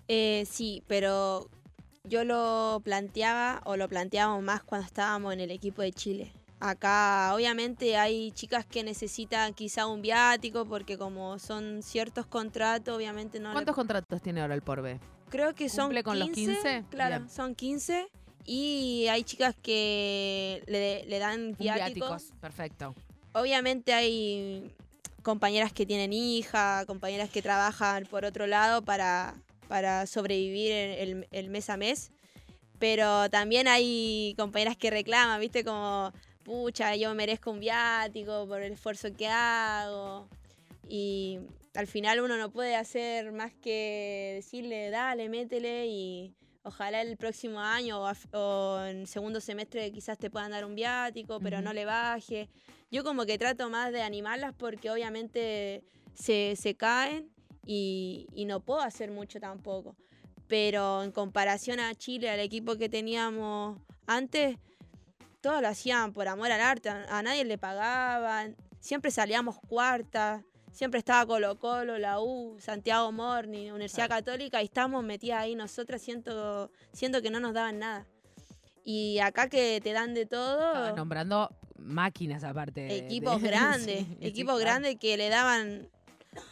Eh, 0.09 0.45
sí, 0.49 0.83
pero 0.87 1.49
yo 2.03 2.25
lo 2.25 2.81
planteaba 2.83 3.61
o 3.65 3.77
lo 3.77 3.87
planteábamos 3.87 4.43
más 4.43 4.63
cuando 4.63 4.85
estábamos 4.85 5.31
en 5.33 5.39
el 5.39 5.51
equipo 5.51 5.81
de 5.81 5.93
Chile. 5.93 6.33
Acá 6.59 7.31
obviamente 7.33 7.97
hay 7.97 8.31
chicas 8.33 8.65
que 8.65 8.83
necesitan 8.83 9.53
quizá 9.53 9.87
un 9.87 10.01
viático 10.01 10.65
porque 10.65 10.97
como 10.97 11.39
son 11.39 11.81
ciertos 11.81 12.25
contratos, 12.27 12.95
obviamente 12.95 13.39
no 13.39 13.49
le- 13.49 13.53
¿Cuántos 13.53 13.75
contratos 13.75 14.21
tiene 14.21 14.41
ahora 14.41 14.53
el 14.55 14.61
Porbe? 14.61 14.99
Creo 15.29 15.55
que 15.55 15.69
son 15.69 15.85
cumple 15.85 16.03
con 16.03 16.19
los 16.19 16.29
15? 16.29 16.83
Claro, 16.89 17.19
Bien. 17.19 17.29
son 17.29 17.55
15 17.55 18.07
y 18.45 19.07
hay 19.09 19.23
chicas 19.23 19.55
que 19.61 20.63
le, 20.67 21.05
le 21.05 21.19
dan 21.19 21.55
viáticos. 21.59 22.09
viáticos, 22.09 22.39
perfecto. 22.41 22.95
Obviamente 23.33 23.93
hay 23.93 24.73
compañeras 25.23 25.71
que 25.71 25.85
tienen 25.85 26.11
hija, 26.13 26.83
compañeras 26.85 27.29
que 27.29 27.41
trabajan 27.41 28.05
por 28.05 28.25
otro 28.25 28.47
lado 28.47 28.81
para, 28.81 29.35
para 29.67 30.05
sobrevivir 30.07 30.71
el- 30.71 31.27
el 31.31 31.49
mes 31.49 31.69
a 31.69 31.77
mes. 31.77 32.11
Pero 32.79 33.29
también 33.29 33.67
hay 33.67 34.33
compañeras 34.37 34.75
que 34.75 34.89
reclaman, 34.89 35.39
¿viste? 35.39 35.63
Como, 35.63 36.11
pucha, 36.43 36.95
yo 36.95 37.13
merezco 37.13 37.51
un 37.51 37.59
viático 37.59 38.47
por 38.47 38.63
el 38.63 38.73
esfuerzo 38.73 39.13
que 39.15 39.27
hago. 39.27 40.27
Y 40.89 41.37
al 41.75 41.85
final 41.87 42.19
uno 42.21 42.37
no 42.37 42.49
puede 42.51 42.75
hacer 42.75 43.31
más 43.31 43.53
que 43.53 44.31
decirle, 44.37 44.89
dale, 44.89 45.29
métele 45.29 45.85
y 45.87 46.33
ojalá 46.63 47.01
el 47.01 47.17
próximo 47.17 47.59
año 47.59 48.01
o, 48.01 48.11
o 48.37 48.83
en 48.85 49.07
segundo 49.07 49.41
semestre 49.41 49.91
quizás 49.91 50.17
te 50.17 50.29
puedan 50.29 50.51
dar 50.51 50.65
un 50.65 50.75
viático, 50.75 51.39
pero 51.39 51.61
no 51.61 51.73
le 51.73 51.85
baje. 51.85 52.49
Yo 52.91 53.03
como 53.03 53.25
que 53.25 53.37
trato 53.37 53.69
más 53.69 53.91
de 53.91 54.01
animarlas 54.01 54.53
porque 54.57 54.91
obviamente 54.91 55.83
se, 56.13 56.55
se 56.55 56.75
caen 56.75 57.31
y, 57.65 58.27
y 58.33 58.45
no 58.45 58.59
puedo 58.59 58.81
hacer 58.81 59.11
mucho 59.11 59.39
tampoco. 59.39 59.95
Pero 60.47 61.03
en 61.03 61.11
comparación 61.11 61.79
a 61.79 61.95
Chile, 61.95 62.29
al 62.29 62.39
equipo 62.39 62.75
que 62.75 62.89
teníamos 62.89 63.79
antes, 64.05 64.57
todos 65.39 65.61
lo 65.61 65.69
hacían 65.69 66.13
por 66.13 66.27
amor 66.27 66.51
al 66.51 66.61
arte, 66.61 66.89
a, 66.89 67.17
a 67.17 67.23
nadie 67.23 67.45
le 67.45 67.57
pagaban, 67.57 68.55
siempre 68.79 69.11
salíamos 69.11 69.57
cuarta, 69.59 70.43
siempre 70.71 70.99
estaba 70.99 71.25
Colo 71.25 71.57
Colo, 71.59 71.97
la 71.97 72.19
U, 72.19 72.57
Santiago 72.59 73.11
Morni, 73.11 73.71
Universidad 73.71 74.09
Católica, 74.09 74.61
y 74.61 74.65
estamos 74.65 75.03
metidas 75.03 75.41
ahí 75.41 75.55
nosotras, 75.55 76.01
siento, 76.01 76.71
siento 76.93 77.21
que 77.21 77.29
no 77.29 77.39
nos 77.39 77.53
daban 77.53 77.79
nada. 77.79 78.07
Y 78.83 79.19
acá 79.19 79.47
que 79.47 79.79
te 79.83 79.93
dan 79.93 80.13
de 80.13 80.25
todo, 80.25 80.67
Estabas 80.67 80.95
nombrando 80.95 81.49
máquinas 81.77 82.43
aparte. 82.43 82.97
equipos 82.97 83.41
de- 83.41 83.47
grandes, 83.49 83.99
sí, 83.99 84.17
sí, 84.19 84.27
equipos 84.27 84.55
claro. 84.55 84.59
grandes 84.65 84.95
que 84.99 85.17
le 85.17 85.29
daban 85.29 85.87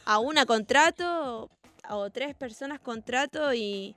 a 0.05 0.19
una 0.19 0.45
contrato 0.45 1.49
o 1.89 2.09
tres 2.11 2.35
personas 2.35 2.79
contrato 2.79 3.53
y, 3.53 3.95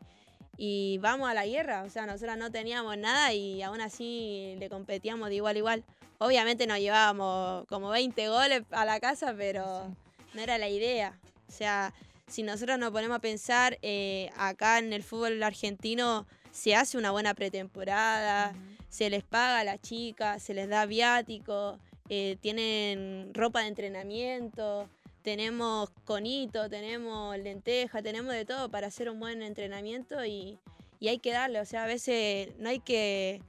y 0.57 0.97
vamos 0.99 1.29
a 1.29 1.35
la 1.35 1.45
guerra. 1.47 1.83
O 1.83 1.91
sea, 1.91 2.07
nosotros 2.07 2.37
no 2.39 2.51
teníamos 2.51 2.97
nada 2.97 3.33
y 3.35 3.61
aún 3.63 3.81
así 3.83 4.55
le 4.59 4.69
competíamos 4.71 5.29
de 5.29 5.35
igual 5.37 5.57
a 5.57 5.59
igual. 5.59 5.85
Obviamente 6.19 6.67
nos 6.67 6.79
llevábamos 6.79 7.67
como 7.67 7.91
20 7.91 8.29
goles 8.29 8.63
a 8.71 8.85
la 8.87 9.01
casa, 9.01 9.35
pero 9.37 9.95
no 10.35 10.41
era 10.43 10.59
la 10.59 10.69
idea. 10.69 11.19
O 11.49 11.53
sea, 11.53 11.93
si 12.27 12.43
nosotros 12.43 12.79
nos 12.79 12.93
ponemos 12.93 13.17
a 13.17 13.21
pensar, 13.21 13.79
eh, 13.83 14.31
acá 14.37 14.79
en 14.79 14.93
el 14.93 15.03
fútbol 15.03 15.43
argentino 15.43 16.27
se 16.51 16.75
hace 16.75 16.97
una 16.97 17.11
buena 17.11 17.35
pretemporada, 17.35 18.55
se 18.89 19.11
les 19.11 19.23
paga 19.25 19.61
a 19.61 19.65
las 19.65 19.81
chicas, 19.81 20.43
se 20.43 20.55
les 20.55 20.69
da 20.69 20.87
viático, 20.87 21.79
eh, 22.09 22.37
tienen 22.41 23.31
ropa 23.35 23.61
de 23.61 23.69
entrenamiento, 23.69 24.89
tenemos 25.23 25.91
conito, 26.05 26.69
tenemos 26.69 27.37
lenteja, 27.39 28.03
tenemos 28.03 28.35
de 28.35 28.45
todo 28.45 28.71
para 28.71 28.89
hacer 28.89 29.09
un 29.09 29.21
buen 29.21 29.43
entrenamiento 29.43 30.25
y, 30.25 30.59
y 31.01 31.09
hay 31.09 31.19
que 31.19 31.33
darle, 31.33 31.61
o 31.61 31.65
sea, 31.65 31.85
a 31.85 31.87
veces 31.87 32.49
no 32.59 32.69
hay 32.69 32.81
que 32.81 33.41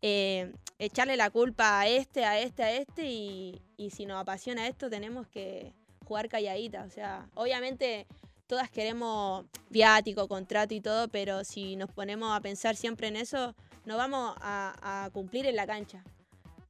eh, 0.00 0.52
echarle 0.78 1.16
la 1.16 1.30
culpa 1.30 1.80
a 1.80 1.88
este, 1.88 2.24
a 2.24 2.38
este, 2.40 2.62
a 2.62 2.72
este 2.72 3.10
y, 3.10 3.60
y 3.76 3.90
si 3.90 4.06
nos 4.06 4.20
apasiona 4.20 4.68
esto 4.68 4.88
tenemos 4.88 5.26
que 5.26 5.72
jugar 6.08 6.28
calladita, 6.28 6.84
o 6.84 6.90
sea, 6.90 7.28
obviamente 7.34 8.06
todas 8.46 8.70
queremos 8.70 9.44
viático, 9.68 10.26
contrato 10.26 10.74
y 10.74 10.80
todo, 10.80 11.08
pero 11.08 11.44
si 11.44 11.76
nos 11.76 11.90
ponemos 11.90 12.34
a 12.34 12.40
pensar 12.40 12.74
siempre 12.74 13.08
en 13.08 13.16
eso, 13.16 13.54
no 13.84 13.96
vamos 13.96 14.34
a, 14.40 15.04
a 15.04 15.10
cumplir 15.10 15.46
en 15.46 15.54
la 15.54 15.66
cancha 15.66 16.02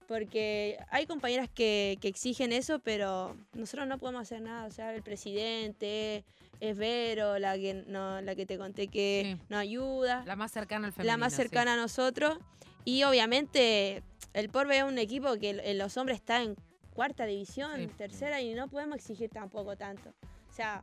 porque 0.09 0.79
hay 0.91 1.07
compañeras 1.07 1.51
que, 1.55 1.99
que, 2.01 2.09
exigen 2.09 2.51
eso, 2.51 2.79
pero 2.79 3.37
nosotros 3.53 3.87
no 3.87 3.99
podemos 3.99 4.23
hacer 4.23 4.41
nada. 4.41 4.67
O 4.67 4.71
sea, 4.71 4.95
el 4.95 5.03
presidente 5.03 6.25
es 6.61 6.77
Vero, 6.79 7.39
la 7.39 7.57
que, 7.57 7.85
no, 7.87 8.21
la 8.23 8.35
que 8.35 8.47
te 8.47 8.57
conté 8.57 8.89
que 8.89 9.37
sí. 9.37 9.47
nos 9.51 9.61
ayuda. 9.61 10.25
La 10.27 10.35
más 10.35 10.51
cercana 10.51 10.87
al 10.87 10.93
femenino. 10.95 11.13
La 11.13 11.19
más 11.19 11.35
cercana 11.35 11.73
sí. 11.75 11.79
a 11.79 11.83
nosotros. 11.83 12.39
Y 12.87 13.03
obviamente 13.05 14.03
el 14.33 14.49
Porbe 14.49 14.79
es 14.79 14.85
un 14.85 14.97
equipo 14.97 15.37
que 15.37 15.51
en 15.63 15.77
los 15.77 15.99
hombres 15.99 16.17
está 16.17 16.43
en 16.43 16.57
cuarta 16.99 17.27
división, 17.27 17.77
sí. 17.77 17.87
tercera, 17.97 18.41
y 18.41 18.55
no 18.55 18.67
podemos 18.67 18.97
exigir 18.97 19.31
tampoco 19.31 19.77
tanto. 19.77 20.11
O 20.51 20.53
sea, 20.53 20.83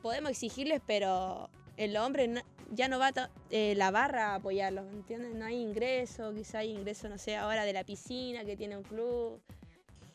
podemos 0.00 0.30
exigirles, 0.30 0.80
pero 0.86 1.50
el 1.76 1.96
hombre 1.96 2.28
no, 2.28 2.42
ya 2.70 2.86
no 2.86 3.00
va 3.00 3.10
eh, 3.50 3.74
la 3.76 3.90
barra 3.90 4.30
a 4.30 4.34
apoyarlos, 4.36 4.84
¿entiendes? 4.92 5.34
No 5.34 5.44
hay 5.44 5.56
ingreso, 5.60 6.32
quizá 6.32 6.58
hay 6.58 6.70
ingreso, 6.70 7.08
no 7.08 7.18
sé, 7.18 7.34
ahora 7.34 7.64
de 7.64 7.72
la 7.72 7.82
piscina 7.82 8.44
que 8.44 8.56
tiene 8.56 8.76
un 8.76 8.84
club, 8.84 9.40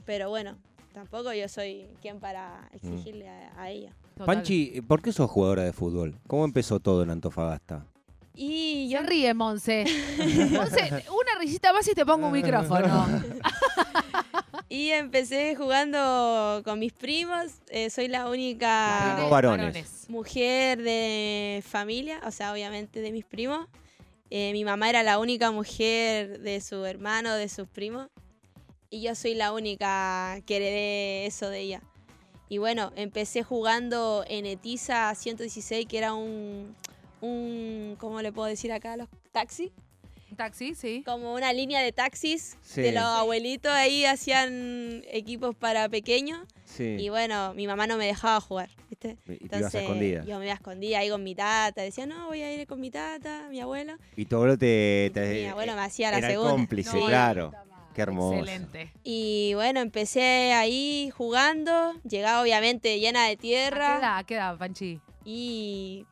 pero 0.06 0.30
bueno, 0.30 0.56
tampoco 0.94 1.34
yo 1.34 1.50
soy 1.50 1.90
quien 2.02 2.22
para 2.22 2.70
exigirle 2.72 3.26
mm. 3.26 3.58
a, 3.60 3.64
a, 3.64 3.70
ella. 3.70 3.94
Total. 4.14 4.28
Panchi, 4.28 4.80
¿por 4.80 5.02
qué 5.02 5.12
sos 5.12 5.30
jugadora 5.30 5.64
de 5.64 5.74
fútbol? 5.74 6.18
¿Cómo 6.28 6.46
empezó 6.46 6.80
todo 6.80 7.04
en 7.04 7.10
Antofagasta? 7.10 7.86
Y 8.34 8.88
yo... 8.88 9.00
Se 9.00 9.06
ríe, 9.06 9.34
Monse. 9.34 9.84
Monse, 10.52 11.04
una 11.10 11.40
risita 11.42 11.74
más 11.74 11.86
y 11.86 11.94
te 11.94 12.06
pongo 12.06 12.28
un 12.28 12.32
micrófono. 12.42 12.88
Y 14.70 14.90
empecé 14.90 15.56
jugando 15.56 16.62
con 16.66 16.80
mis 16.80 16.92
primos. 16.92 17.46
Eh, 17.70 17.90
soy 17.90 18.10
la 18.10 18.30
única 18.30 19.28
varones. 19.30 20.10
mujer 20.10 20.82
de 20.82 21.64
familia, 21.66 22.20
o 22.26 22.32
sea, 22.32 22.52
obviamente 22.52 23.00
de 23.00 23.12
mis 23.12 23.24
primos. 23.24 23.68
Eh, 24.30 24.52
mi 24.52 24.66
mamá 24.66 24.90
era 24.90 25.04
la 25.04 25.20
única 25.20 25.52
mujer 25.52 26.40
de 26.42 26.60
su 26.60 26.84
hermano, 26.84 27.34
de 27.36 27.48
sus 27.48 27.68
primos. 27.68 28.10
Y 28.90 29.02
yo 29.02 29.16
soy 29.16 29.36
la 29.36 29.54
única 29.54 30.42
que 30.46 30.58
heredé 30.58 31.26
eso 31.28 31.50
de 31.50 31.60
ella. 31.62 31.82
Y 32.50 32.58
bueno, 32.58 32.92
empecé 32.96 33.44
jugando 33.44 34.26
en 34.28 34.46
Etiza 34.46 35.14
116, 35.16 35.88
que 35.88 35.98
era 35.98 36.14
un, 36.14 36.76
un 37.22 37.96
¿cómo 38.00 38.22
le 38.22 38.34
puedo 38.34 38.48
decir 38.48 38.72
acá? 38.74 38.98
Los 38.98 39.08
taxis. 39.32 39.72
Taxi, 40.36 40.76
sí. 40.76 41.04
Como 41.06 41.34
una 41.34 41.54
línea 41.54 41.82
de 41.82 41.92
taxis 41.92 42.58
sí. 42.62 42.82
de 42.82 42.92
los 42.92 43.04
abuelitos 43.04 43.72
ahí 43.72 44.06
hacían 44.06 45.04
equipos 45.08 45.56
para 45.56 45.88
pequeños. 45.90 46.42
Sí. 46.66 46.98
Y 47.00 47.10
bueno, 47.10 47.54
mi 47.54 47.66
mamá 47.66 47.88
no 47.88 47.98
me 47.98 48.06
dejaba 48.06 48.42
jugar, 48.42 48.70
¿viste? 48.90 49.18
Y 49.28 49.44
Entonces, 49.44 49.72
te 49.72 50.06
ibas 50.06 50.26
yo 50.26 50.38
me 50.40 50.46
iba 50.46 50.54
a 50.54 50.56
escondida 50.56 51.00
ahí 51.00 51.10
con 51.10 51.24
mi 51.24 51.34
tata. 51.34 51.82
Decía, 51.82 52.06
no, 52.06 52.28
voy 52.28 52.42
a 52.42 52.54
ir 52.54 52.68
con 52.68 52.80
mi 52.80 52.92
tata, 52.92 53.48
mi 53.50 53.60
abuelo. 53.60 53.98
Y 54.16 54.26
tu 54.26 54.36
abuelo 54.36 54.58
te... 54.58 55.12
te 55.14 55.44
mi 55.44 55.46
abuelo 55.46 55.76
me 55.76 55.82
hacía 55.82 56.12
la 56.12 56.18
era 56.20 56.30
segunda. 56.30 56.52
cómplice, 56.52 57.00
no, 57.00 57.06
claro. 57.06 57.52
Qué 57.96 58.02
hermoso. 58.04 58.38
Excelente. 58.38 58.94
Y 59.04 59.54
bueno, 59.56 59.80
empecé 59.80 60.54
ahí 60.54 61.10
jugando. 61.16 61.96
Llegaba 62.08 62.44
obviamente 62.44 63.00
llena 63.00 63.28
de 63.28 63.38
tierra. 63.38 63.96
¿A 63.96 64.00
qué 64.00 64.06
edad, 64.06 64.26
qué 64.26 64.34
edad 64.36 64.58
Panchi? 64.60 65.02
Y 65.26 66.06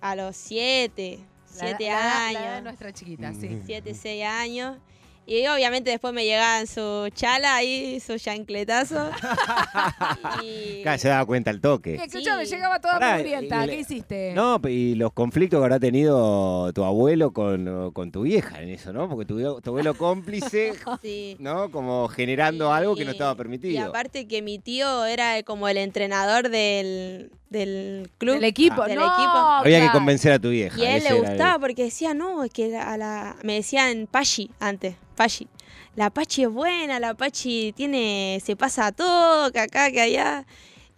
a 0.00 0.14
los 0.14 0.36
siete, 0.36 1.18
siete 1.58 1.86
la, 1.88 2.26
años. 2.26 2.42
La 2.42 2.54
de 2.56 2.62
nuestra 2.62 2.92
chiquita, 2.92 3.32
sí. 3.34 3.60
Siete, 3.64 3.94
seis 3.94 4.24
años. 4.24 4.76
Y 5.28 5.44
obviamente 5.48 5.90
después 5.90 6.14
me 6.14 6.24
llegaban 6.24 6.68
su 6.68 7.08
chala 7.12 7.56
ahí, 7.56 7.98
su 7.98 8.16
chancletazo. 8.16 9.10
y... 10.42 10.82
Claro, 10.82 10.98
se 10.98 11.08
daba 11.08 11.26
cuenta 11.26 11.50
el 11.50 11.60
toque. 11.60 11.96
Escuchame, 11.96 12.46
sí. 12.46 12.54
llegaba 12.54 12.80
toda 12.80 13.00
Pará, 13.00 13.16
mugrienta. 13.16 13.66
¿Qué 13.66 13.80
hiciste? 13.80 14.32
No, 14.36 14.60
y 14.68 14.94
los 14.94 15.12
conflictos 15.12 15.58
que 15.58 15.64
habrá 15.64 15.80
tenido 15.80 16.72
tu 16.72 16.84
abuelo 16.84 17.32
con, 17.32 17.90
con 17.90 18.12
tu 18.12 18.22
vieja 18.22 18.62
en 18.62 18.68
eso, 18.68 18.92
¿no? 18.92 19.08
Porque 19.08 19.24
tu, 19.24 19.60
tu 19.60 19.70
abuelo 19.70 19.94
cómplice, 19.94 20.74
sí. 21.02 21.36
¿no? 21.40 21.72
Como 21.72 22.06
generando 22.06 22.72
algo 22.72 22.94
que 22.94 23.04
no 23.04 23.10
estaba 23.10 23.34
permitido. 23.34 23.74
Y 23.74 23.78
aparte 23.78 24.28
que 24.28 24.42
mi 24.42 24.60
tío 24.60 25.06
era 25.06 25.42
como 25.42 25.66
el 25.66 25.78
entrenador 25.78 26.50
del, 26.50 27.32
del 27.50 28.10
club. 28.18 28.34
Del 28.34 28.44
equipo, 28.44 28.84
del 28.84 28.98
no, 28.98 29.06
equipo. 29.06 29.36
Había 29.36 29.80
que 29.86 29.90
convencer 29.90 30.32
a 30.32 30.38
tu 30.38 30.50
vieja. 30.50 30.78
Y 30.78 30.84
a 30.84 30.96
él 30.96 31.04
le 31.04 31.14
gustaba 31.14 31.54
el... 31.54 31.60
porque 31.60 31.84
decía, 31.84 32.14
no, 32.14 32.44
es 32.44 32.52
que 32.52 32.76
a 32.76 32.96
la... 32.96 33.36
me 33.42 33.54
decían 33.54 34.08
Pachi 34.10 34.50
antes, 34.60 34.96
Pachi. 35.14 35.48
La 35.94 36.10
Pachi 36.10 36.42
es 36.42 36.50
buena, 36.50 37.00
la 37.00 37.14
Pachi 37.14 37.72
tiene, 37.72 38.40
se 38.44 38.54
pasa 38.54 38.88
a 38.88 38.92
todo, 38.92 39.50
que 39.50 39.60
acá, 39.60 39.90
que 39.90 40.00
allá. 40.00 40.46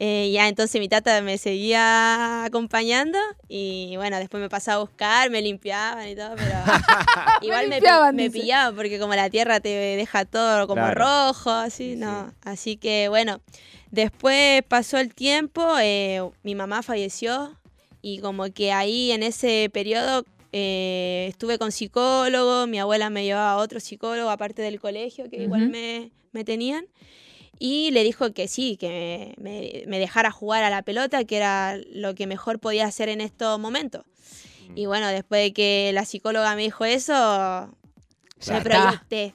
Eh, 0.00 0.30
ya 0.32 0.46
entonces 0.46 0.80
mi 0.80 0.88
tata 0.88 1.20
me 1.22 1.38
seguía 1.38 2.44
acompañando 2.44 3.18
y 3.48 3.96
bueno, 3.96 4.18
después 4.18 4.40
me 4.40 4.48
pasaba 4.48 4.76
a 4.76 4.80
buscar, 4.80 5.28
me 5.30 5.42
limpiaban 5.42 6.08
y 6.08 6.14
todo, 6.14 6.36
pero 6.36 6.54
igual 7.42 7.68
me, 7.68 7.80
me, 7.80 8.12
me 8.12 8.30
pillaban 8.30 8.76
porque 8.76 9.00
como 9.00 9.16
la 9.16 9.28
tierra 9.28 9.58
te 9.58 9.70
deja 9.70 10.24
todo 10.24 10.68
como 10.68 10.82
claro. 10.82 11.04
rojo, 11.04 11.50
así, 11.50 11.94
sí, 11.94 11.96
no. 11.96 12.28
Sí. 12.28 12.34
Así 12.42 12.76
que 12.76 13.08
bueno, 13.08 13.40
después 13.90 14.62
pasó 14.68 14.98
el 14.98 15.14
tiempo, 15.14 15.66
eh, 15.80 16.22
mi 16.44 16.54
mamá 16.54 16.84
falleció 16.84 17.58
y 18.00 18.20
como 18.20 18.44
que 18.52 18.70
ahí 18.72 19.10
en 19.10 19.24
ese 19.24 19.68
periodo 19.72 20.24
eh, 20.52 21.26
estuve 21.28 21.58
con 21.58 21.72
psicólogo, 21.72 22.68
mi 22.68 22.78
abuela 22.78 23.10
me 23.10 23.24
llevaba 23.24 23.50
a 23.50 23.56
otro 23.56 23.80
psicólogo 23.80 24.30
aparte 24.30 24.62
del 24.62 24.78
colegio 24.78 25.28
que 25.28 25.38
uh 25.38 25.40
-huh. 25.40 25.44
igual 25.44 25.68
me, 25.70 26.12
me 26.30 26.44
tenían 26.44 26.86
y 27.58 27.90
le 27.90 28.04
dijo 28.04 28.32
que 28.32 28.48
sí, 28.48 28.76
que 28.76 29.34
me, 29.38 29.84
me, 29.86 29.98
dejara 29.98 30.30
jugar 30.30 30.62
a 30.62 30.70
la 30.70 30.82
pelota, 30.82 31.24
que 31.24 31.36
era 31.36 31.76
lo 31.92 32.14
que 32.14 32.26
mejor 32.26 32.60
podía 32.60 32.86
hacer 32.86 33.08
en 33.08 33.20
estos 33.20 33.58
momentos. 33.58 34.04
Y 34.74 34.86
bueno, 34.86 35.08
después 35.08 35.42
de 35.42 35.52
que 35.52 35.90
la 35.92 36.04
psicóloga 36.04 36.54
me 36.54 36.62
dijo 36.62 36.84
eso, 36.84 37.74
me 38.48 38.60
proyecté. 38.60 39.34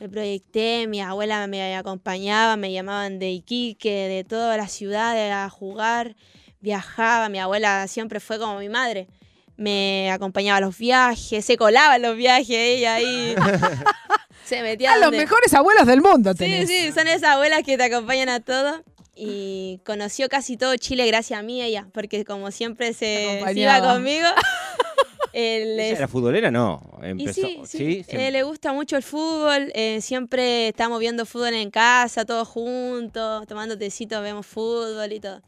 Me 0.00 0.08
proyecté, 0.08 0.86
mi 0.88 1.00
abuela 1.00 1.46
me 1.46 1.76
acompañaba, 1.76 2.56
me 2.56 2.72
llamaban 2.72 3.18
de 3.18 3.30
Iquique, 3.30 4.08
de 4.08 4.24
todas 4.24 4.56
las 4.56 4.72
ciudades 4.72 5.32
a 5.32 5.48
jugar, 5.48 6.16
viajaba, 6.60 7.28
mi 7.28 7.38
abuela 7.38 7.86
siempre 7.86 8.18
fue 8.18 8.38
como 8.38 8.58
mi 8.58 8.68
madre. 8.68 9.08
Me 9.56 10.10
acompañaba 10.10 10.58
a 10.58 10.60
los 10.60 10.76
viajes, 10.76 11.44
se 11.44 11.56
colaba 11.56 11.96
en 11.96 12.02
los 12.02 12.16
viajes 12.16 12.50
ella 12.50 12.94
ahí. 12.94 13.36
se 14.44 14.62
metía 14.62 14.92
a 14.92 14.94
donde... 14.94 15.16
los 15.16 15.24
mejores 15.24 15.54
abuelos 15.54 15.86
del 15.86 16.00
mundo 16.00 16.34
tenés. 16.34 16.68
Sí, 16.68 16.86
sí, 16.86 16.92
son 16.92 17.08
esas 17.08 17.30
abuelas 17.30 17.62
que 17.62 17.76
te 17.76 17.84
acompañan 17.84 18.28
a 18.28 18.40
todo. 18.40 18.82
Y 19.16 19.80
conoció 19.84 20.28
casi 20.28 20.56
todo 20.56 20.76
Chile 20.76 21.06
gracias 21.06 21.38
a 21.38 21.42
mí 21.42 21.62
ella, 21.62 21.86
porque 21.92 22.24
como 22.24 22.50
siempre 22.50 22.92
se, 22.94 23.42
se 23.44 23.60
iba 23.60 23.80
conmigo. 23.80 24.26
Él 25.32 25.78
es... 25.80 25.98
¿Era 25.98 26.08
futbolera? 26.08 26.50
No. 26.50 26.80
Empezó. 27.02 27.40
sí, 27.42 27.60
sí. 27.64 28.04
¿Sí? 28.08 28.16
Eh, 28.16 28.30
le 28.30 28.42
gusta 28.44 28.72
mucho 28.72 28.96
el 28.96 29.02
fútbol. 29.02 29.70
Eh, 29.74 30.00
siempre 30.00 30.68
estamos 30.68 31.00
viendo 31.00 31.26
fútbol 31.26 31.54
en 31.54 31.70
casa, 31.70 32.24
todos 32.24 32.46
juntos, 32.46 33.46
tomando 33.46 33.76
tecito, 33.76 34.20
vemos 34.20 34.46
fútbol 34.46 35.12
y 35.12 35.20
todo. 35.20 35.42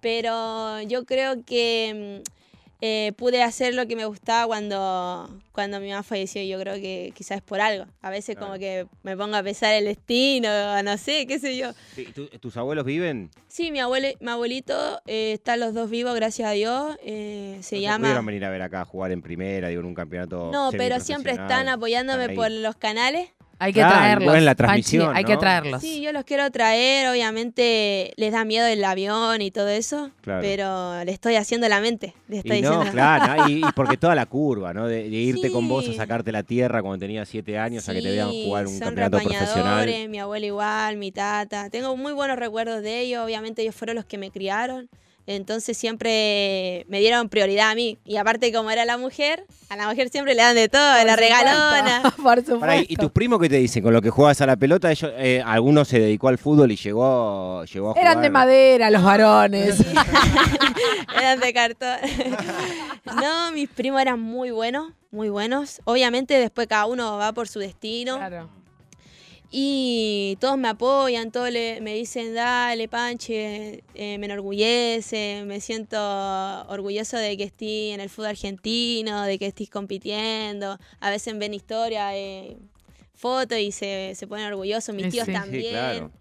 Pero 0.00 0.80
yo 0.82 1.04
creo 1.04 1.44
que 1.44 2.22
eh, 2.80 3.12
pude 3.16 3.42
hacer 3.42 3.74
lo 3.74 3.86
que 3.88 3.96
me 3.96 4.04
gustaba 4.04 4.46
cuando, 4.46 5.28
cuando 5.52 5.80
mi 5.80 5.90
mamá 5.90 6.02
falleció. 6.02 6.42
Yo 6.42 6.60
creo 6.60 6.74
que 6.76 7.12
quizás 7.14 7.38
es 7.38 7.42
por 7.42 7.60
algo. 7.60 7.86
A 8.02 8.10
veces 8.10 8.36
claro. 8.36 8.52
como 8.52 8.58
que 8.58 8.86
me 9.02 9.16
pongo 9.16 9.36
a 9.36 9.42
pesar 9.42 9.74
el 9.74 9.86
destino, 9.86 10.48
no 10.82 10.96
sé, 10.96 11.26
qué 11.26 11.38
sé 11.38 11.56
yo. 11.56 11.72
¿Tus 12.40 12.56
abuelos 12.56 12.84
viven? 12.84 13.30
Sí, 13.48 13.72
mi, 13.72 13.80
abuelo, 13.80 14.08
mi 14.20 14.30
abuelito 14.30 15.00
eh, 15.06 15.32
están 15.32 15.58
los 15.60 15.74
dos 15.74 15.90
vivos, 15.90 16.14
gracias 16.14 16.48
a 16.48 16.52
Dios. 16.52 16.96
Eh, 17.02 17.58
se 17.62 17.76
¿No 17.76 17.82
llama... 17.82 17.98
pudieron 17.98 18.26
venir 18.26 18.44
a 18.44 18.50
ver 18.50 18.62
acá 18.62 18.82
a 18.82 18.84
jugar 18.84 19.10
en 19.10 19.22
primera, 19.22 19.68
digo, 19.68 19.80
en 19.80 19.86
un 19.86 19.94
campeonato 19.94 20.50
No, 20.52 20.70
pero 20.70 21.00
siempre 21.00 21.32
están 21.32 21.68
apoyándome 21.68 22.22
están 22.22 22.36
por 22.36 22.50
los 22.50 22.76
canales. 22.76 23.30
Hay 23.60 23.72
que 23.72 23.80
Claro, 23.80 23.94
traerlos. 23.96 24.34
en 24.36 24.44
la 24.44 24.54
Panchi, 24.54 24.62
transmisión, 24.64 25.16
hay 25.16 25.24
que 25.24 25.36
traerlos. 25.36 25.80
Sí, 25.82 26.00
yo 26.00 26.12
los 26.12 26.24
quiero 26.24 26.48
traer, 26.52 27.08
obviamente 27.08 28.12
les 28.16 28.32
da 28.32 28.44
miedo 28.44 28.66
el 28.66 28.84
avión 28.84 29.42
y 29.42 29.50
todo 29.50 29.68
eso, 29.68 30.10
Claro. 30.20 30.40
pero 30.42 31.04
le 31.04 31.10
estoy 31.12 31.34
haciendo 31.34 31.68
la 31.68 31.80
mente, 31.80 32.14
le 32.28 32.38
estoy 32.38 32.58
Y 32.58 32.62
no, 32.62 32.70
diciendo. 32.70 32.92
claro, 32.92 33.48
y, 33.48 33.58
y 33.58 33.62
porque 33.74 33.96
toda 33.96 34.14
la 34.14 34.26
curva, 34.26 34.72
¿no? 34.72 34.86
De, 34.86 35.02
de 35.10 35.16
irte 35.16 35.50
con 35.50 35.66
vos 35.68 35.88
a 35.88 35.92
sacarte 35.92 36.30
la 36.30 36.42
tierra 36.44 36.82
cuando 36.82 36.98
tenías 37.00 37.28
siete 37.28 37.58
años 37.58 37.88
a 37.88 37.94
que 37.94 38.02
te 38.02 38.10
vean 38.10 38.30
jugar 38.30 38.66
un 38.66 38.72
son 38.78 38.80
campeonato 38.94 39.18
profesional. 39.18 39.54
repañadores, 39.56 40.08
Mi 40.08 40.18
abuela 40.20 40.46
igual, 40.46 40.96
mi 40.96 41.10
tata. 41.12 41.68
Tengo 41.70 41.96
muy 41.96 42.12
buenos 42.12 42.38
recuerdos 42.38 42.82
de 42.82 43.00
ellos. 43.00 43.24
Obviamente 43.24 43.62
ellos 43.62 43.74
fueron 43.74 43.96
los 43.96 44.04
que 44.04 44.18
me 44.18 44.30
criaron. 44.30 44.88
Entonces 45.28 45.76
siempre 45.76 46.86
me 46.88 47.00
dieron 47.00 47.28
prioridad 47.28 47.70
a 47.70 47.74
mí. 47.74 47.98
Y 48.06 48.16
aparte 48.16 48.50
como 48.50 48.70
era 48.70 48.86
la 48.86 48.96
mujer, 48.96 49.44
a 49.68 49.76
la 49.76 49.86
mujer 49.86 50.08
siempre 50.08 50.34
le 50.34 50.40
dan 50.40 50.54
de 50.54 50.70
todo, 50.70 50.80
Por 50.80 51.04
la 51.04 51.12
supuesto, 51.12 51.20
regalona. 51.20 52.02
Por 52.16 52.16
supuesto. 52.16 52.60
Pará, 52.60 52.76
¿Y 52.78 52.96
tus 52.96 53.10
primos 53.10 53.38
qué 53.38 53.50
te 53.50 53.56
dicen? 53.56 53.82
Con 53.82 53.92
lo 53.92 54.00
que 54.00 54.08
juegas 54.08 54.40
a 54.40 54.46
la 54.46 54.56
pelota, 54.56 54.90
ellos, 54.90 55.12
eh, 55.18 55.42
alguno 55.44 55.84
se 55.84 56.00
dedicó 56.00 56.28
al 56.28 56.38
fútbol 56.38 56.72
y 56.72 56.76
llegó, 56.76 57.62
llegó 57.66 57.90
a 57.90 57.92
jugar. 57.92 58.06
Eran 58.06 58.22
de 58.22 58.30
madera 58.30 58.90
los 58.90 59.02
varones. 59.02 59.80
eran 61.18 61.40
de 61.40 61.52
cartón. 61.52 61.98
no, 63.20 63.52
mis 63.52 63.68
primos 63.68 64.00
eran 64.00 64.18
muy 64.18 64.50
buenos, 64.50 64.94
muy 65.10 65.28
buenos. 65.28 65.82
Obviamente 65.84 66.38
después 66.38 66.68
cada 66.68 66.86
uno 66.86 67.18
va 67.18 67.34
por 67.34 67.48
su 67.48 67.58
destino. 67.58 68.16
Claro. 68.16 68.48
Y 69.50 70.36
todos 70.40 70.58
me 70.58 70.68
apoyan, 70.68 71.30
todos 71.32 71.50
le- 71.50 71.80
me 71.80 71.94
dicen, 71.94 72.34
dale, 72.34 72.86
Panche, 72.86 73.82
eh, 73.94 74.18
me 74.18 74.26
enorgullece, 74.26 75.42
me 75.46 75.60
siento 75.60 75.96
orgulloso 76.68 77.16
de 77.16 77.36
que 77.38 77.44
estés 77.44 77.94
en 77.94 78.00
el 78.00 78.10
fútbol 78.10 78.30
argentino, 78.30 79.22
de 79.22 79.38
que 79.38 79.46
estés 79.46 79.70
compitiendo. 79.70 80.78
A 81.00 81.10
veces 81.10 81.38
ven 81.38 81.54
historia, 81.54 82.14
eh, 82.14 82.58
fotos 83.14 83.58
y 83.58 83.72
se, 83.72 84.12
se 84.14 84.26
ponen 84.26 84.46
orgullosos, 84.46 84.94
mis 84.94 85.08
tíos 85.08 85.24
sí. 85.26 85.32
También. 85.32 85.62
Sí, 85.64 85.68
claro. 85.70 86.12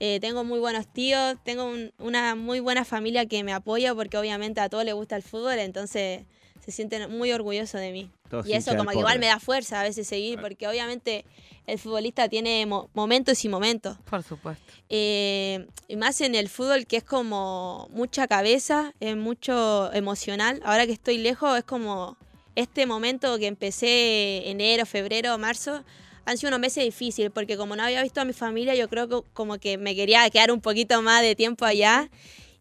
Eh, 0.00 0.18
tengo 0.20 0.42
muy 0.42 0.58
buenos 0.58 0.90
tíos, 0.92 1.36
tengo 1.44 1.64
un- 1.66 1.92
una 1.98 2.34
muy 2.34 2.58
buena 2.60 2.84
familia 2.86 3.26
que 3.26 3.44
me 3.44 3.52
apoya 3.52 3.94
porque 3.94 4.16
obviamente 4.16 4.60
a 4.60 4.68
todos 4.68 4.84
les 4.84 4.94
gusta 4.94 5.14
el 5.14 5.22
fútbol, 5.22 5.58
entonces 5.58 6.22
se 6.64 6.72
sienten 6.72 7.10
muy 7.10 7.30
orgullosos 7.32 7.80
de 7.80 7.92
mí. 7.92 8.10
Todos 8.30 8.46
Y 8.46 8.54
eso 8.54 8.74
como 8.76 8.90
que 8.90 8.96
igual 8.98 9.18
me 9.20 9.26
da 9.26 9.38
fuerza 9.38 9.80
a 9.80 9.84
veces 9.84 10.08
seguir, 10.08 10.40
porque 10.40 10.66
obviamente 10.66 11.24
el 11.66 11.78
futbolista 11.78 12.28
tiene 12.28 12.66
mo- 12.66 12.90
momentos 12.94 13.44
y 13.44 13.48
momentos. 13.48 13.96
Por 14.10 14.22
supuesto. 14.22 14.64
Eh, 14.88 15.66
y 15.88 15.96
más 15.96 16.20
en 16.20 16.34
el 16.34 16.48
fútbol 16.48 16.86
que 16.86 16.96
es 16.98 17.04
como 17.04 17.88
mucha 17.92 18.26
cabeza, 18.26 18.92
es 19.00 19.16
mucho 19.16 19.92
emocional. 19.92 20.60
Ahora 20.64 20.86
que 20.86 20.92
estoy 20.92 21.18
lejos 21.18 21.56
es 21.58 21.64
como 21.64 22.16
este 22.56 22.84
momento 22.86 23.38
que 23.38 23.46
empecé 23.46 24.50
enero, 24.50 24.84
febrero, 24.86 25.38
marzo. 25.38 25.82
Han 26.24 26.36
sido 26.38 26.48
unos 26.48 26.60
meses 26.60 26.84
difíciles 26.84 27.30
porque 27.32 27.56
como 27.56 27.74
no 27.74 27.82
había 27.82 28.02
visto 28.02 28.20
a 28.20 28.24
mi 28.24 28.32
familia, 28.32 28.74
yo 28.74 28.88
creo 28.88 29.08
que 29.08 29.22
como 29.32 29.58
que 29.58 29.78
me 29.78 29.94
quería 29.96 30.28
quedar 30.30 30.52
un 30.52 30.60
poquito 30.60 31.00
más 31.02 31.22
de 31.22 31.34
tiempo 31.34 31.64
allá. 31.64 32.10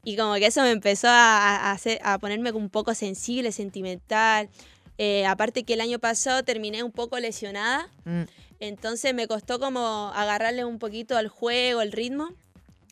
Y 0.03 0.15
como 0.15 0.33
que 0.35 0.47
eso 0.47 0.61
me 0.63 0.71
empezó 0.71 1.07
a, 1.09 1.57
a 1.57 1.71
hacer, 1.71 1.99
a 2.03 2.17
ponerme 2.17 2.51
un 2.53 2.69
poco 2.69 2.95
sensible, 2.95 3.51
sentimental. 3.51 4.49
Eh, 4.97 5.25
aparte 5.27 5.63
que 5.63 5.73
el 5.73 5.81
año 5.81 5.99
pasado 5.99 6.43
terminé 6.43 6.81
un 6.83 6.91
poco 6.91 7.19
lesionada. 7.19 7.87
Mm. 8.05 8.21
Entonces 8.61 9.15
me 9.15 9.27
costó 9.27 9.59
como 9.59 10.11
agarrarle 10.13 10.63
un 10.63 10.77
poquito 10.77 11.17
al 11.17 11.27
juego, 11.27 11.81
el 11.81 11.91
ritmo. 11.91 12.29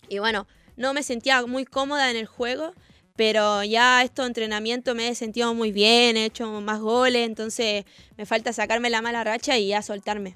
Y 0.10 0.18
bueno, 0.18 0.48
no 0.76 0.94
me 0.96 1.04
sentía 1.04 1.46
muy 1.46 1.64
cómoda 1.64 2.10
en 2.10 2.18
el 2.18 2.26
juego, 2.26 2.74
pero 3.16 3.64
ya 3.64 4.04
estos 4.04 4.26
entrenamientos 4.26 4.96
me 4.96 5.08
he 5.08 5.16
sentido 5.16 5.54
muy 5.54 5.72
bien, 5.72 6.18
he 6.18 6.26
hecho 6.26 6.50
más 6.60 6.80
goles, 6.80 7.28
entonces 7.28 7.86
me 8.18 8.26
falta 8.26 8.52
sacarme 8.52 8.90
la 8.90 9.04
mala 9.04 9.24
racha 9.24 9.60
y 9.60 9.68
ya 9.68 9.84
soltarme. 9.84 10.36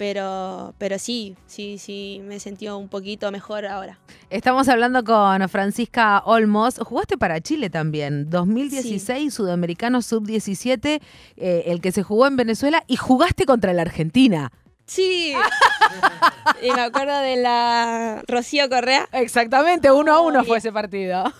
Pero, 0.00 0.72
pero 0.78 0.98
sí, 0.98 1.36
sí, 1.46 1.76
sí, 1.76 2.22
me 2.24 2.40
sentido 2.40 2.78
un 2.78 2.88
poquito 2.88 3.30
mejor 3.30 3.66
ahora. 3.66 3.98
Estamos 4.30 4.66
hablando 4.70 5.04
con 5.04 5.46
Francisca 5.50 6.22
Olmos. 6.24 6.78
Jugaste 6.78 7.18
para 7.18 7.38
Chile 7.42 7.68
también, 7.68 8.30
2016, 8.30 9.34
Sudamericano 9.34 10.00
Sub-17, 10.00 11.02
eh, 11.36 11.64
el 11.66 11.82
que 11.82 11.92
se 11.92 12.02
jugó 12.02 12.26
en 12.26 12.36
Venezuela, 12.36 12.82
y 12.86 12.96
jugaste 12.96 13.44
contra 13.44 13.74
la 13.74 13.82
Argentina. 13.82 14.50
Sí. 14.86 15.34
y 16.62 16.72
me 16.72 16.80
acuerdo 16.80 17.18
de 17.18 17.36
la 17.36 18.22
Rocío 18.26 18.70
Correa. 18.70 19.06
Exactamente, 19.12 19.92
uno 19.92 20.14
a 20.14 20.20
uno 20.22 20.44
fue 20.44 20.56
ese 20.58 20.72
partido. 20.72 21.24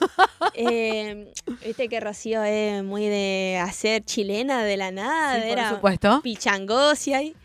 Eh, 0.55 1.33
Viste 1.65 1.89
que 1.89 2.01
Rocío 2.01 2.43
es 2.43 2.83
muy 2.83 3.07
de 3.07 3.61
hacer 3.63 4.03
chilena 4.05 4.65
de 4.65 4.77
la 4.77 4.91
nada, 4.91 5.37
Sí, 5.37 5.41
por 5.43 5.51
era 5.51 5.71
supuesto. 5.71 6.21
pichangosia 6.23 7.19
ahí. 7.19 7.37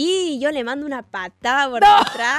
Y 0.00 0.38
yo 0.40 0.52
le 0.52 0.62
mando 0.62 0.86
una 0.86 1.02
patada 1.02 1.68
por 1.68 1.80
detrás 1.80 2.38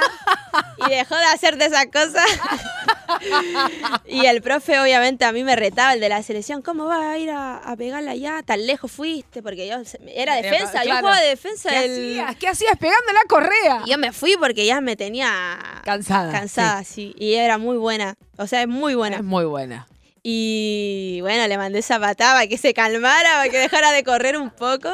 y 0.78 0.88
dejó 0.88 1.14
de 1.14 1.24
hacerte 1.26 1.66
esas 1.66 1.84
cosas. 1.92 2.24
y 4.06 4.24
el 4.24 4.40
profe, 4.40 4.80
obviamente, 4.80 5.26
a 5.26 5.32
mí 5.32 5.44
me 5.44 5.56
retaba, 5.56 5.92
el 5.92 6.00
de 6.00 6.08
la 6.08 6.22
selección, 6.22 6.62
¿cómo 6.62 6.86
vas 6.86 7.02
a 7.04 7.18
ir 7.18 7.28
a, 7.30 7.58
a 7.58 7.76
pegarla 7.76 8.12
allá? 8.12 8.42
Tan 8.46 8.66
lejos 8.66 8.90
fuiste, 8.90 9.42
porque 9.42 9.68
yo 9.68 9.76
era 10.08 10.36
defensa, 10.36 10.84
yo 10.84 10.96
jugaba 10.96 11.20
de 11.20 11.28
defensa. 11.28 11.68
¿Qué 11.68 11.80
del- 11.88 12.20
hacías? 12.20 12.36
¿Qué 12.36 12.48
hacías 12.48 12.78
pegando 12.78 13.12
la 13.12 13.28
correa? 13.28 13.82
Y 13.84 13.90
yo 13.90 13.98
me 13.98 14.12
fui 14.12 14.36
porque 14.40 14.64
ya 14.64 14.80
me 14.80 14.96
tenía 14.96 15.58
Cansada. 15.84 16.32
cansada, 16.32 16.82
sí. 16.84 17.14
Y 17.18 17.34
era 17.34 17.58
muy 17.58 17.76
buena, 17.76 18.14
o 18.38 18.46
sea, 18.46 18.62
es 18.62 18.68
muy 18.68 18.92
sí. 18.92 18.96
buena. 18.96 19.16
Es 19.18 19.22
muy 19.24 19.44
buena. 19.44 19.86
Y 20.22 21.18
bueno, 21.20 21.46
le 21.46 21.58
mandé 21.58 21.80
esa 21.80 22.00
patada 22.00 22.34
para 22.36 22.46
que 22.46 22.56
se 22.56 22.72
calmara, 22.72 23.32
para 23.34 23.50
que 23.50 23.58
dejara 23.58 23.92
de 23.92 24.02
correr 24.02 24.38
un 24.38 24.48
poco. 24.50 24.90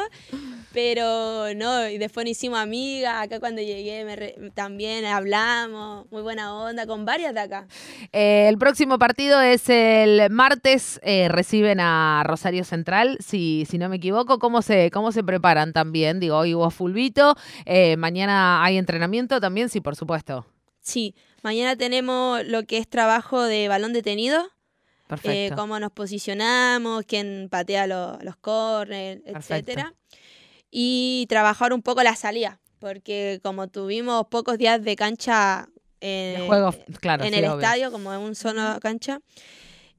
Pero 0.73 1.53
no, 1.55 1.87
y 1.87 1.97
después 1.97 2.25
nos 2.25 2.31
hicimos 2.31 2.59
amigas. 2.59 3.23
Acá 3.23 3.39
cuando 3.39 3.61
llegué 3.61 4.03
me 4.03 4.15
re- 4.15 4.35
también 4.53 5.05
hablamos, 5.05 6.05
muy 6.11 6.21
buena 6.21 6.53
onda, 6.53 6.85
con 6.85 7.05
varias 7.05 7.33
de 7.33 7.39
acá. 7.39 7.67
Eh, 8.11 8.47
el 8.49 8.57
próximo 8.57 8.99
partido 8.99 9.41
es 9.41 9.69
el 9.69 10.29
martes, 10.29 10.99
eh, 11.03 11.29
reciben 11.29 11.79
a 11.79 12.21
Rosario 12.25 12.63
Central, 12.63 13.17
si, 13.25 13.65
si 13.69 13.77
no 13.77 13.89
me 13.89 13.95
equivoco. 13.95 14.39
¿Cómo 14.39 14.61
se, 14.61 14.91
¿Cómo 14.91 15.11
se 15.11 15.23
preparan 15.23 15.73
también? 15.73 16.19
Digo, 16.19 16.37
hoy 16.37 16.53
hubo 16.53 16.69
fulbito, 16.69 17.35
eh, 17.65 17.95
mañana 17.97 18.63
hay 18.63 18.77
entrenamiento 18.77 19.39
también, 19.39 19.69
sí, 19.69 19.81
por 19.81 19.95
supuesto. 19.95 20.45
Sí, 20.81 21.15
mañana 21.43 21.75
tenemos 21.75 22.45
lo 22.45 22.63
que 22.63 22.77
es 22.77 22.87
trabajo 22.89 23.41
de 23.43 23.67
balón 23.67 23.93
detenido, 23.93 24.41
eh, 24.43 24.49
Perfecto. 25.07 25.55
cómo 25.55 25.79
nos 25.79 25.91
posicionamos, 25.91 27.05
quién 27.07 27.47
patea 27.49 27.87
lo- 27.87 28.19
los 28.21 28.35
corners, 28.35 29.21
Perfecto. 29.21 29.39
etcétera. 29.71 29.93
Y 30.69 31.25
trabajar 31.29 31.73
un 31.73 31.81
poco 31.81 32.03
la 32.03 32.15
salida, 32.15 32.59
porque 32.79 33.39
como 33.43 33.67
tuvimos 33.67 34.27
pocos 34.27 34.57
días 34.57 34.83
de 34.83 34.95
cancha 34.95 35.69
De 36.01 36.35
eh, 36.35 36.43
juego, 36.45 36.75
claro. 36.99 37.23
en 37.23 37.31
sí, 37.31 37.39
el 37.39 37.45
estadio, 37.45 37.91
como 37.91 38.13
en 38.13 38.19
un 38.19 38.35
solo 38.35 38.79
cancha. 38.81 39.21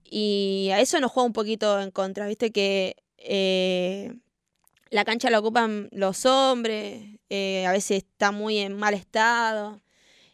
Y 0.05 0.71
a 0.73 0.81
eso 0.81 1.01
nos 1.01 1.11
juega 1.11 1.27
un 1.27 1.33
poquito 1.33 1.81
en 1.81 1.91
contra, 1.91 2.27
viste 2.27 2.51
que 2.51 2.97
eh, 3.19 4.15
la 4.91 5.05
cancha 5.05 5.31
la 5.31 5.39
ocupan 5.39 5.89
los 5.93 6.25
hombres, 6.25 7.19
eh, 7.29 7.67
a 7.67 7.73
veces 7.73 7.99
está 7.99 8.31
muy 8.31 8.59
en 8.59 8.75
mal 8.75 8.95
estado. 8.95 9.81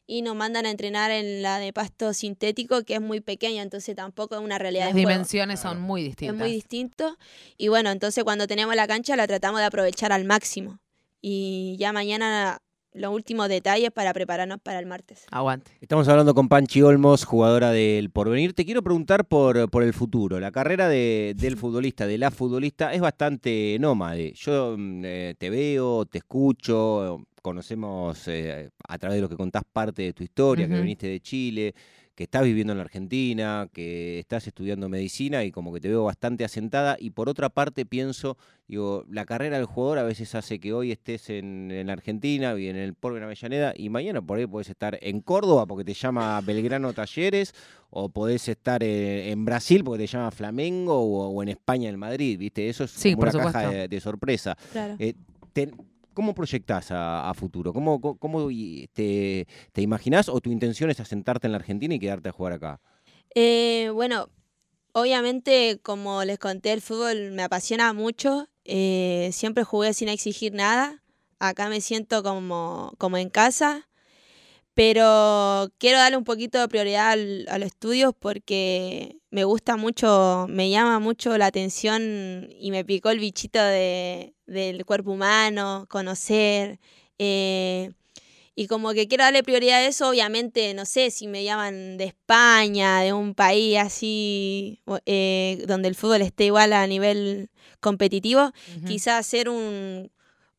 Y 0.06 0.20
nos 0.22 0.36
mandan 0.36 0.66
a 0.66 0.70
entrenar 0.70 1.10
en 1.10 1.40
la 1.40 1.58
de 1.58 1.72
pasto 1.72 2.12
sintético, 2.12 2.82
que 2.84 2.94
es 2.94 3.00
muy 3.00 3.20
pequeña, 3.20 3.62
entonces 3.62 3.96
tampoco 3.96 4.34
es 4.34 4.42
una 4.42 4.58
realidad 4.58 4.86
Las 4.86 4.94
de 4.94 5.02
juego. 5.02 5.08
dimensiones 5.10 5.60
son 5.60 5.80
muy 5.80 6.02
Es 6.02 6.08
distintas. 6.08 6.36
muy 6.36 6.52
distinto. 6.52 7.16
Y 7.56 7.68
bueno, 7.68 7.90
entonces 7.90 8.22
cuando 8.22 8.46
tenemos 8.46 8.74
la 8.76 8.86
cancha 8.86 9.16
la 9.16 9.26
tratamos 9.26 9.60
de 9.60 9.66
aprovechar 9.66 10.12
al 10.12 10.24
máximo. 10.24 10.78
Y 11.22 11.76
ya 11.78 11.92
mañana 11.94 12.58
los 12.94 13.12
últimos 13.12 13.48
detalles 13.48 13.90
para 13.90 14.12
prepararnos 14.14 14.58
para 14.62 14.78
el 14.78 14.86
martes. 14.86 15.26
Aguante. 15.30 15.72
Estamos 15.80 16.06
hablando 16.08 16.34
con 16.34 16.48
Panchi 16.48 16.80
Olmos, 16.82 17.24
jugadora 17.24 17.70
del 17.72 18.10
Porvenir. 18.10 18.54
Te 18.54 18.64
quiero 18.64 18.82
preguntar 18.82 19.26
por, 19.26 19.68
por 19.68 19.82
el 19.82 19.92
futuro. 19.92 20.38
La 20.40 20.52
carrera 20.52 20.88
de- 20.88 21.34
del 21.36 21.56
futbolista, 21.56 22.06
de 22.06 22.18
la 22.18 22.30
futbolista, 22.30 22.94
es 22.94 23.00
bastante 23.00 23.76
nómade. 23.80 24.32
Yo 24.36 24.76
mm, 24.78 25.02
eh, 25.04 25.34
te 25.36 25.50
veo, 25.50 26.06
te 26.06 26.18
escucho, 26.18 27.20
conocemos 27.42 28.28
eh, 28.28 28.70
a 28.88 28.98
través 28.98 29.16
de 29.16 29.22
lo 29.22 29.28
que 29.28 29.36
contás 29.36 29.64
parte 29.70 30.02
de 30.02 30.12
tu 30.12 30.22
historia, 30.22 30.66
que 30.68 30.74
viniste 30.80 31.06
de 31.08 31.20
Chile, 31.20 31.74
que 32.14 32.24
estás 32.24 32.44
viviendo 32.44 32.72
en 32.72 32.78
la 32.78 32.84
Argentina, 32.84 33.68
que 33.72 34.20
estás 34.20 34.46
estudiando 34.46 34.88
medicina 34.88 35.42
y 35.44 35.50
como 35.50 35.72
que 35.72 35.80
te 35.80 35.88
veo 35.88 36.04
bastante 36.04 36.44
asentada. 36.44 36.96
Y 37.00 37.10
por 37.10 37.28
otra 37.28 37.48
parte 37.48 37.84
pienso, 37.84 38.36
digo, 38.68 39.04
la 39.10 39.24
carrera 39.24 39.56
del 39.56 39.66
jugador 39.66 39.98
a 39.98 40.02
veces 40.04 40.34
hace 40.36 40.60
que 40.60 40.72
hoy 40.72 40.92
estés 40.92 41.28
en, 41.30 41.70
en 41.72 41.88
la 41.88 41.92
Argentina 41.94 42.56
y 42.58 42.68
en 42.68 42.76
el 42.76 42.94
Porvenir 42.94 43.24
Avellaneda 43.24 43.74
y 43.76 43.88
mañana 43.88 44.22
por 44.22 44.38
ahí 44.38 44.46
podés 44.46 44.68
estar 44.70 44.96
en 45.02 45.20
Córdoba 45.22 45.66
porque 45.66 45.84
te 45.84 45.94
llama 45.94 46.40
Belgrano 46.40 46.92
Talleres 46.92 47.52
o 47.90 48.08
podés 48.08 48.48
estar 48.48 48.82
eh, 48.84 49.30
en 49.32 49.44
Brasil 49.44 49.82
porque 49.82 50.04
te 50.04 50.06
llama 50.06 50.30
Flamengo 50.30 50.94
o, 51.00 51.28
o 51.30 51.42
en 51.42 51.48
España 51.48 51.88
en 51.90 51.98
Madrid, 51.98 52.38
¿viste? 52.38 52.68
Eso 52.68 52.84
es 52.84 52.92
Sí, 52.92 53.14
como 53.14 53.26
por 53.26 53.34
una 53.34 53.44
caja 53.52 53.70
de, 53.70 53.88
de 53.88 54.00
sorpresa. 54.00 54.56
Claro. 54.72 54.94
Eh, 55.00 55.14
te- 55.52 55.70
¿Cómo 56.14 56.34
proyectás 56.34 56.90
a, 56.90 57.28
futuro? 57.34 57.72
¿Cómo, 57.72 58.00
y- 58.50 58.88
te, 58.92 59.46
te 59.72 59.80
o 60.28 60.40
tu 60.40 60.50
intención 60.50 60.90
es 60.90 61.00
asentarte 61.00 61.46
en 61.46 61.52
la 61.52 61.58
Argentina 61.58 61.94
y 61.94 61.98
quedarte 61.98 62.28
a 62.28 62.32
jugar 62.32 62.52
acá? 62.54 62.80
Eh, 63.34 63.90
bueno, 63.92 64.28
obviamente, 64.92 65.80
como 65.82 66.24
les 66.24 66.38
conté, 66.38 66.72
el 66.72 66.80
fútbol 66.80 67.32
me 67.32 67.42
apasiona 67.42 67.92
mucho. 67.92 68.48
eh, 68.64 69.28
siempre 69.32 69.62
jugué 69.64 69.92
sin 69.92 70.08
exigir 70.08 70.54
nada. 70.54 71.02
acá 71.38 71.68
me 71.68 71.80
siento 71.82 72.22
como, 72.22 72.94
como 72.96 73.18
en 73.18 73.28
casa, 73.28 73.88
pero 74.74 75.70
quiero 75.78 75.98
darle 75.98 76.16
un 76.16 76.24
poquito 76.24 76.58
de 76.58 76.68
prioridad 76.68 77.12
a 77.12 77.58
los 77.58 77.66
estudios 77.66 78.12
porque 78.18 79.16
me 79.30 79.44
gusta 79.44 79.76
mucho, 79.76 80.46
me 80.48 80.68
llama 80.68 80.98
mucho 80.98 81.38
la 81.38 81.46
atención 81.46 82.48
y 82.58 82.70
me 82.72 82.84
picó 82.84 83.10
el 83.10 83.20
bichito 83.20 83.62
de, 83.62 84.34
del 84.46 84.84
cuerpo 84.84 85.12
humano, 85.12 85.86
conocer. 85.88 86.80
Eh, 87.18 87.92
y 88.56 88.66
como 88.66 88.92
que 88.92 89.08
quiero 89.08 89.24
darle 89.24 89.42
prioridad 89.42 89.78
a 89.78 89.86
eso, 89.86 90.08
obviamente, 90.08 90.74
no 90.74 90.86
sé 90.86 91.10
si 91.10 91.26
me 91.26 91.42
llaman 91.42 91.96
de 91.96 92.04
España, 92.04 93.00
de 93.00 93.12
un 93.12 93.34
país 93.34 93.78
así, 93.78 94.80
eh, 95.06 95.64
donde 95.66 95.88
el 95.88 95.96
fútbol 95.96 96.22
esté 96.22 96.46
igual 96.46 96.72
a 96.72 96.86
nivel 96.86 97.50
competitivo, 97.80 98.52
quizás 98.86 99.18
hacer 99.18 99.48
un, 99.48 100.10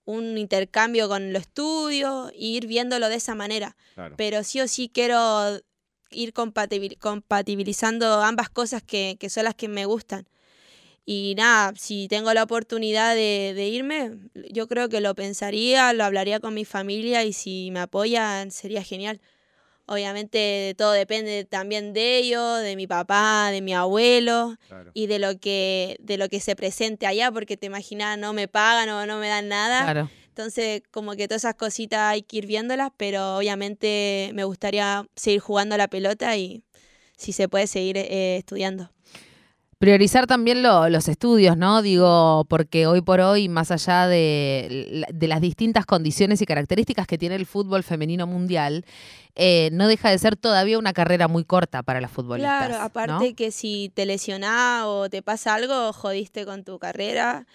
un, 0.06 0.38
intercambio 0.38 1.10
con 1.10 1.34
los 1.34 1.41
estudios 1.44 2.32
e 2.32 2.46
ir 2.46 2.68
viéndolo 2.68 3.10
de 3.10 3.15
esa 3.15 3.36
manera. 3.36 3.76
Pero 4.18 4.44
sí 4.44 4.62
o 4.62 4.68
sí 4.68 4.89
quiero 4.94 5.62
ir 6.12 6.34
compatibilizando 6.34 8.22
ambas 8.22 8.50
cosas 8.50 8.84
que, 8.84 9.18
que 9.20 9.30
son 9.30 9.44
las 9.44 9.56
que 9.56 9.68
me 9.68 9.86
gustan. 9.86 10.28
Y 11.06 11.36
nada, 11.38 11.74
si 11.78 12.08
tengo 12.08 12.34
la 12.34 12.44
oportunidad 12.44 13.13
de, 13.13 13.54
de, 13.56 13.68
irme, 13.68 14.12
yo 14.52 14.68
creo 14.68 14.89
que 14.89 15.02
lo 15.02 15.13
pensaría, 15.13 15.94
lo 15.94 16.04
hablaría 16.04 16.39
con 16.39 16.56
mi 16.56 16.65
familia 16.65 17.24
y 17.24 17.32
si 17.32 17.70
me 17.72 17.82
apoyan 17.82 18.50
sería 18.50 18.84
genial. 18.84 19.22
Obviamente 19.88 20.74
todo 20.78 20.93
depende 20.93 21.45
también 21.45 21.93
de 21.93 22.17
ellos, 22.17 22.62
de 22.62 22.76
mi 22.76 22.88
papá, 22.88 23.50
de 23.52 23.62
mi 23.62 23.74
abuelo 23.74 24.58
y 24.93 25.08
de 25.08 25.19
lo 25.19 25.39
que 25.39 25.98
de 26.00 26.17
lo 26.17 26.28
que 26.28 26.39
se 26.39 26.56
presente 26.56 27.06
allá, 27.06 27.32
porque 27.32 27.56
te 27.56 27.67
imaginas 27.67 28.17
no 28.17 28.34
me 28.34 28.48
pagan 28.48 28.89
o 28.89 29.06
no 29.06 29.19
me 29.19 29.28
dan 29.28 29.48
nada. 29.48 30.10
Entonces, 30.28 30.82
como 30.91 31.13
que 31.13 31.28
todas 31.28 31.43
esas 31.43 31.56
cositas 31.56 32.00
hay 32.00 32.21
que 32.24 32.38
ir 32.38 32.45
viéndolas, 32.45 32.91
pero 32.98 33.38
obviamente 33.38 34.32
me 34.34 34.43
gustaría 34.43 35.08
seguir 35.15 35.39
jugando 35.39 35.76
a 35.76 35.78
la 35.78 35.88
pelota 35.88 36.36
y 36.36 36.63
si 37.15 37.32
se 37.32 37.48
puede 37.48 37.67
seguir 37.67 37.98
eh, 37.98 38.38
estudiando. 38.38 38.91
Priorizar 39.78 40.26
también 40.26 40.64
los 40.64 41.08
estudios, 41.10 41.58
¿no? 41.58 41.82
Digo, 41.82 42.46
porque 42.48 42.88
hoy 42.88 43.02
por 43.02 43.20
hoy, 43.20 43.50
más 43.50 43.72
allá 43.72 44.08
de, 44.08 45.06
las 45.20 45.42
distintas 45.42 45.86
condiciones 45.86 46.42
y 46.42 46.46
características 46.46 47.08
que 47.08 47.18
tiene 47.18 47.36
el 47.36 47.46
fútbol 47.46 47.84
femenino 47.84 48.26
mundial, 48.26 48.86
eh, 49.36 49.70
no 49.74 49.90
deja 49.90 50.10
de 50.10 50.18
ser 50.18 50.38
todavía 50.38 50.80
una 50.80 50.94
carrera 50.94 51.28
muy 51.28 51.44
corta 51.44 51.84
para 51.84 52.00
las 52.00 52.10
futbolistas. 52.10 52.68
Claro, 52.68 52.82
aparte 52.82 53.34
que 53.34 53.52
si 53.52 53.92
te 53.94 54.06
lesionás 54.06 54.86
o 54.86 55.10
te 55.10 55.22
pasa 55.22 55.56
algo, 55.56 55.92
jodiste 55.92 56.46
con 56.46 56.64
tu 56.64 56.80
carrera. 56.80 57.46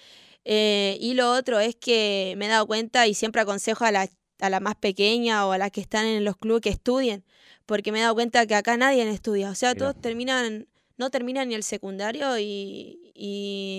Eh, 0.45 0.99
y 1.01 1.15
lo 1.15 1.33
otro 1.33 1.59
es 1.59 1.75
que 1.75 2.35
me 2.37 2.47
he 2.47 2.49
dado 2.49 2.67
cuenta 2.67 3.07
y 3.07 3.15
siempre 3.15 3.41
aconsejo 3.41 3.87
a 3.87 3.93
la, 3.93 4.09
a 4.41 4.51
la 4.51 4.61
más 4.61 4.75
pequeña 4.75 5.47
o 5.47 5.53
a 5.53 5.59
las 5.59 5.71
que 5.71 5.81
están 5.81 6.05
en 6.05 6.25
los 6.27 6.37
clubes 6.37 6.61
que 6.61 6.71
estudien, 6.71 7.25
porque 7.65 7.93
me 7.93 8.01
he 8.01 8.03
dado 8.03 8.15
cuenta 8.15 8.47
que 8.47 8.55
acá 8.55 8.77
nadie 8.77 9.09
estudia. 9.09 9.49
O 9.49 9.55
sea, 9.55 9.75
todos 9.75 9.99
terminan 9.99 10.67
no 11.01 11.09
terminan 11.09 11.49
ni 11.49 11.55
el 11.55 11.63
secundario 11.63 12.39
y, 12.39 12.99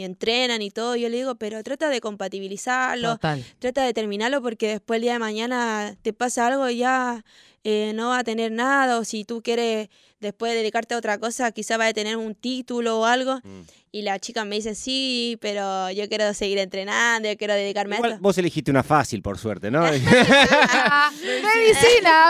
entrenan 0.04 0.62
y 0.62 0.72
todo. 0.72 0.96
Yo 0.96 1.08
le 1.08 1.18
digo, 1.18 1.36
pero 1.36 1.64
trata 1.64 1.90
de 1.90 2.02
compatibilizarlo, 2.02 3.20
trata 3.60 3.84
de 3.86 3.94
terminarlo 3.94 4.42
porque 4.42 4.68
después 4.68 4.98
el 4.98 5.04
día 5.04 5.14
de 5.14 5.20
mañana 5.20 5.96
te 6.02 6.14
pasa 6.14 6.48
algo 6.48 6.68
y 6.70 6.78
ya 6.78 7.24
eh, 7.64 7.94
no 7.96 8.10
va 8.10 8.20
a 8.20 8.24
tener 8.24 8.52
nada. 8.52 9.00
O 9.00 9.04
si 9.04 9.24
tú 9.26 9.42
quieres 9.42 9.90
después 10.20 10.54
dedicarte 10.54 10.94
a 10.94 10.98
otra 10.98 11.18
cosa, 11.18 11.52
quizá 11.52 11.78
va 11.78 11.88
a 11.88 11.94
tener 11.94 12.16
un 12.16 12.36
título 12.36 13.00
o 13.00 13.06
algo. 13.06 13.38
Mm. 13.44 13.62
Y 13.94 14.04
la 14.04 14.20
chica 14.20 14.46
me 14.46 14.56
dice, 14.56 14.74
sí, 14.74 15.38
pero 15.42 15.92
yo 15.92 16.08
quiero 16.08 16.34
seguir 16.34 16.60
entrenando, 16.60 17.28
yo 17.28 17.36
quiero 17.36 17.54
dedicarme 17.56 17.98
a 17.98 18.00
esto. 18.00 18.18
Vos 18.22 18.38
elegiste 18.38 18.72
una 18.72 18.84
fácil, 18.84 19.22
por 19.22 19.38
suerte, 19.38 19.70
¿no? 19.70 19.82
Medicina, 19.82 19.94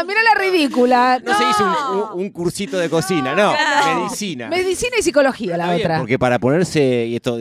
mira 0.08 0.24
la 0.24 0.34
ridícula. 0.40 1.22
No, 1.24 1.38
se 1.38 1.44
hizo 1.48 2.16
un, 2.16 2.32
cursito 2.32 2.80
de 2.80 2.90
cocina, 2.90 3.36
no, 3.36 3.54
medicina. 3.96 4.48
Medicina 4.48 4.96
y 5.00 5.04
psicología 5.04 5.56
la 5.56 5.76
otra. 5.76 6.00
porque 6.00 6.18
para 6.18 6.40
ponerse, 6.40 7.06
y 7.06 7.18
esto 7.18 7.38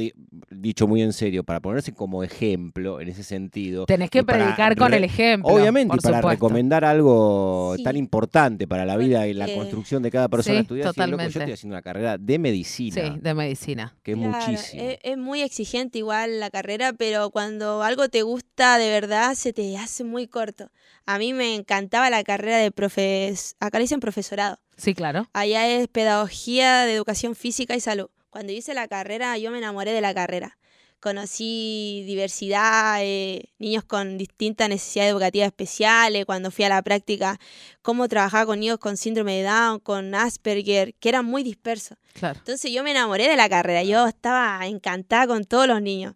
dicho 0.61 0.87
muy 0.87 1.03
en 1.03 1.13
serio, 1.13 1.45
para 1.45 1.61
ponerse 1.61 1.93
como 1.93 2.23
ejemplo 2.23 3.01
en 3.01 3.09
ese 3.09 3.23
sentido. 3.23 3.87
Tenés 3.87 4.11
que 4.11 4.25
predicar 4.25 4.77
con 4.77 4.95
el 4.95 5.05
ejemplo. 5.05 5.53
Obviamente, 5.53 5.97
y 5.97 6.01
para 6.01 6.21
recomendar 6.21 6.85
algo 6.85 7.75
tan 7.83 7.97
importante 7.97 8.67
para 8.67 8.85
la 8.85 8.97
vida 8.97 9.27
y 9.27 9.35
la 9.35 9.47
construcción 9.53 10.03
de 10.03 10.11
cada 10.11 10.29
persona 10.29 10.61
estudiante, 10.61 11.01
yo 11.01 11.17
estoy 11.17 11.53
haciendo 11.53 11.75
una 11.75 11.83
carrera 11.83 12.19
de 12.19 12.39
medicina. 12.39 12.95
Sí, 12.95 13.21
de 13.21 13.35
medicina. 13.35 13.97
Que 14.03 14.13
es 14.13 14.19
muchísimo. 14.19 14.83
Es, 15.03 15.19
muy 15.19 15.43
exigente 15.43 15.99
igual 15.99 16.41
la 16.41 16.51
carrera, 16.51 16.93
pero 16.93 17.31
cuando 17.31 17.83
algo 17.83 18.09
te 18.09 18.23
gusta 18.23 18.79
de 18.79 18.89
verdad, 18.89 19.35
se 19.35 19.53
te 19.53 19.77
hace 19.77 20.05
muy 20.05 20.27
corto. 20.27 20.71
A 21.07 21.19
mí 21.19 21.33
me 21.33 21.55
encantaba 21.55 22.11
la 22.11 22.23
carrera 22.23 22.59
de 22.59 22.71
profes... 22.71 23.57
Acá 23.61 23.79
le 23.79 23.85
dicen 23.85 24.01
profesorado. 24.01 24.59
Sí, 24.77 24.95
claro. 24.95 25.29
Allá 25.33 25.69
es 25.69 25.89
pedagogía 25.89 26.85
de 26.85 26.95
educación 26.95 27.35
física 27.35 27.77
y 27.77 27.81
salud. 27.81 28.09
Cuando 28.31 28.53
hice 28.53 28.75
la 28.75 28.87
carrera, 28.87 29.37
yo 29.39 29.51
me 29.51 29.59
enamoré 29.59 29.93
de 29.93 30.01
la 30.01 30.15
carrera. 30.15 30.57
Conocí 31.01 32.05
diversidad, 32.07 32.99
eh, 33.03 33.49
niños 33.59 33.85
con 33.85 34.19
distintas 34.19 34.69
necesidades 34.69 35.13
educativas 35.13 35.47
especiales, 35.47 36.27
cuando 36.27 36.51
fui 36.51 36.65
a 36.65 36.69
la 36.69 36.83
práctica, 36.83 37.41
cómo 37.83 38.07
trabajaba 38.07 38.47
con 38.47 38.61
niños 38.61 38.79
con 38.79 38.97
síndrome 38.97 39.39
de 39.39 39.45
Down, 39.45 39.81
con 39.81 40.15
Asperger, 40.15 40.95
que 40.95 41.09
eran 41.09 41.25
muy 41.25 41.43
dispersos. 41.43 41.97
Entonces 42.21 42.71
yo 42.71 42.85
me 42.85 42.91
enamoré 42.91 43.29
de 43.29 43.37
la 43.37 43.49
carrera, 43.49 43.83
yo 43.83 44.07
estaba 44.07 44.61
encantada 44.67 45.27
con 45.27 45.45
todos 45.45 45.67
los 45.67 45.81
niños 45.81 46.15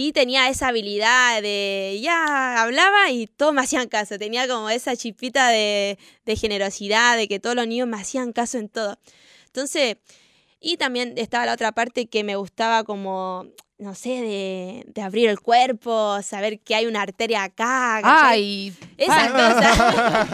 y 0.00 0.12
tenía 0.12 0.48
esa 0.48 0.68
habilidad 0.68 1.42
de 1.42 1.98
ya 2.00 2.62
hablaba 2.62 3.10
y 3.10 3.26
todos 3.26 3.52
me 3.52 3.62
hacían 3.62 3.88
caso. 3.88 4.16
Tenía 4.16 4.46
como 4.46 4.70
esa 4.70 4.94
chipita 4.94 5.48
de, 5.48 5.98
de, 6.24 6.36
generosidad, 6.36 7.16
de 7.16 7.26
que 7.26 7.40
todos 7.40 7.56
los 7.56 7.66
niños 7.66 7.88
me 7.88 7.96
hacían 7.96 8.32
caso 8.32 8.58
en 8.58 8.68
todo. 8.68 8.96
Entonces, 9.46 9.96
y 10.60 10.76
también 10.76 11.14
estaba 11.16 11.46
la 11.46 11.54
otra 11.54 11.72
parte 11.72 12.06
que 12.06 12.24
me 12.24 12.36
gustaba 12.36 12.84
como, 12.84 13.46
no 13.78 13.94
sé, 13.94 14.84
de, 14.94 15.02
abrir 15.02 15.28
el 15.28 15.40
cuerpo, 15.40 16.20
saber 16.22 16.58
que 16.60 16.74
hay 16.74 16.86
una 16.86 17.02
arteria 17.02 17.44
acá. 17.44 18.00
Ay, 18.02 18.72
esas 18.96 19.30
cosas. 19.30 20.28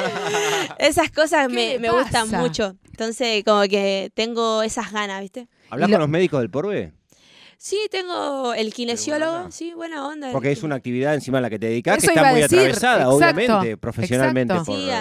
esas 0.79 1.11
cosas 1.11 1.51
me, 1.51 1.79
gustan 1.91 2.31
mucho. 2.31 2.77
Entonces, 2.87 3.45
como 3.45 3.63
que 3.63 4.11
tengo 4.15 4.63
esas 4.63 4.93
ganas, 4.93 5.21
¿viste? 5.21 5.49
¿Hablas 5.71 5.91
con 5.91 6.01
los 6.01 6.09
médicos 6.09 6.41
del 6.41 6.51
Porbe? 6.51 6.93
Sí, 7.57 7.79
tengo 7.91 8.53
el 8.53 8.75
kinesiólogo, 8.75 9.51
sí, 9.51 9.73
buena 9.75 10.07
onda. 10.07 10.33
Porque 10.33 10.53
es 10.53 10.63
una 10.63 10.75
actividad 10.75 11.15
encima 11.15 11.39
a 11.39 11.41
la 11.41 11.49
que 11.49 11.59
te 11.59 11.67
dedicas 11.67 11.99
que 11.99 12.07
está 12.07 12.31
muy 12.31 12.43
atravesada, 12.43 13.09
obviamente, 13.09 13.77
profesionalmente. 13.77 14.55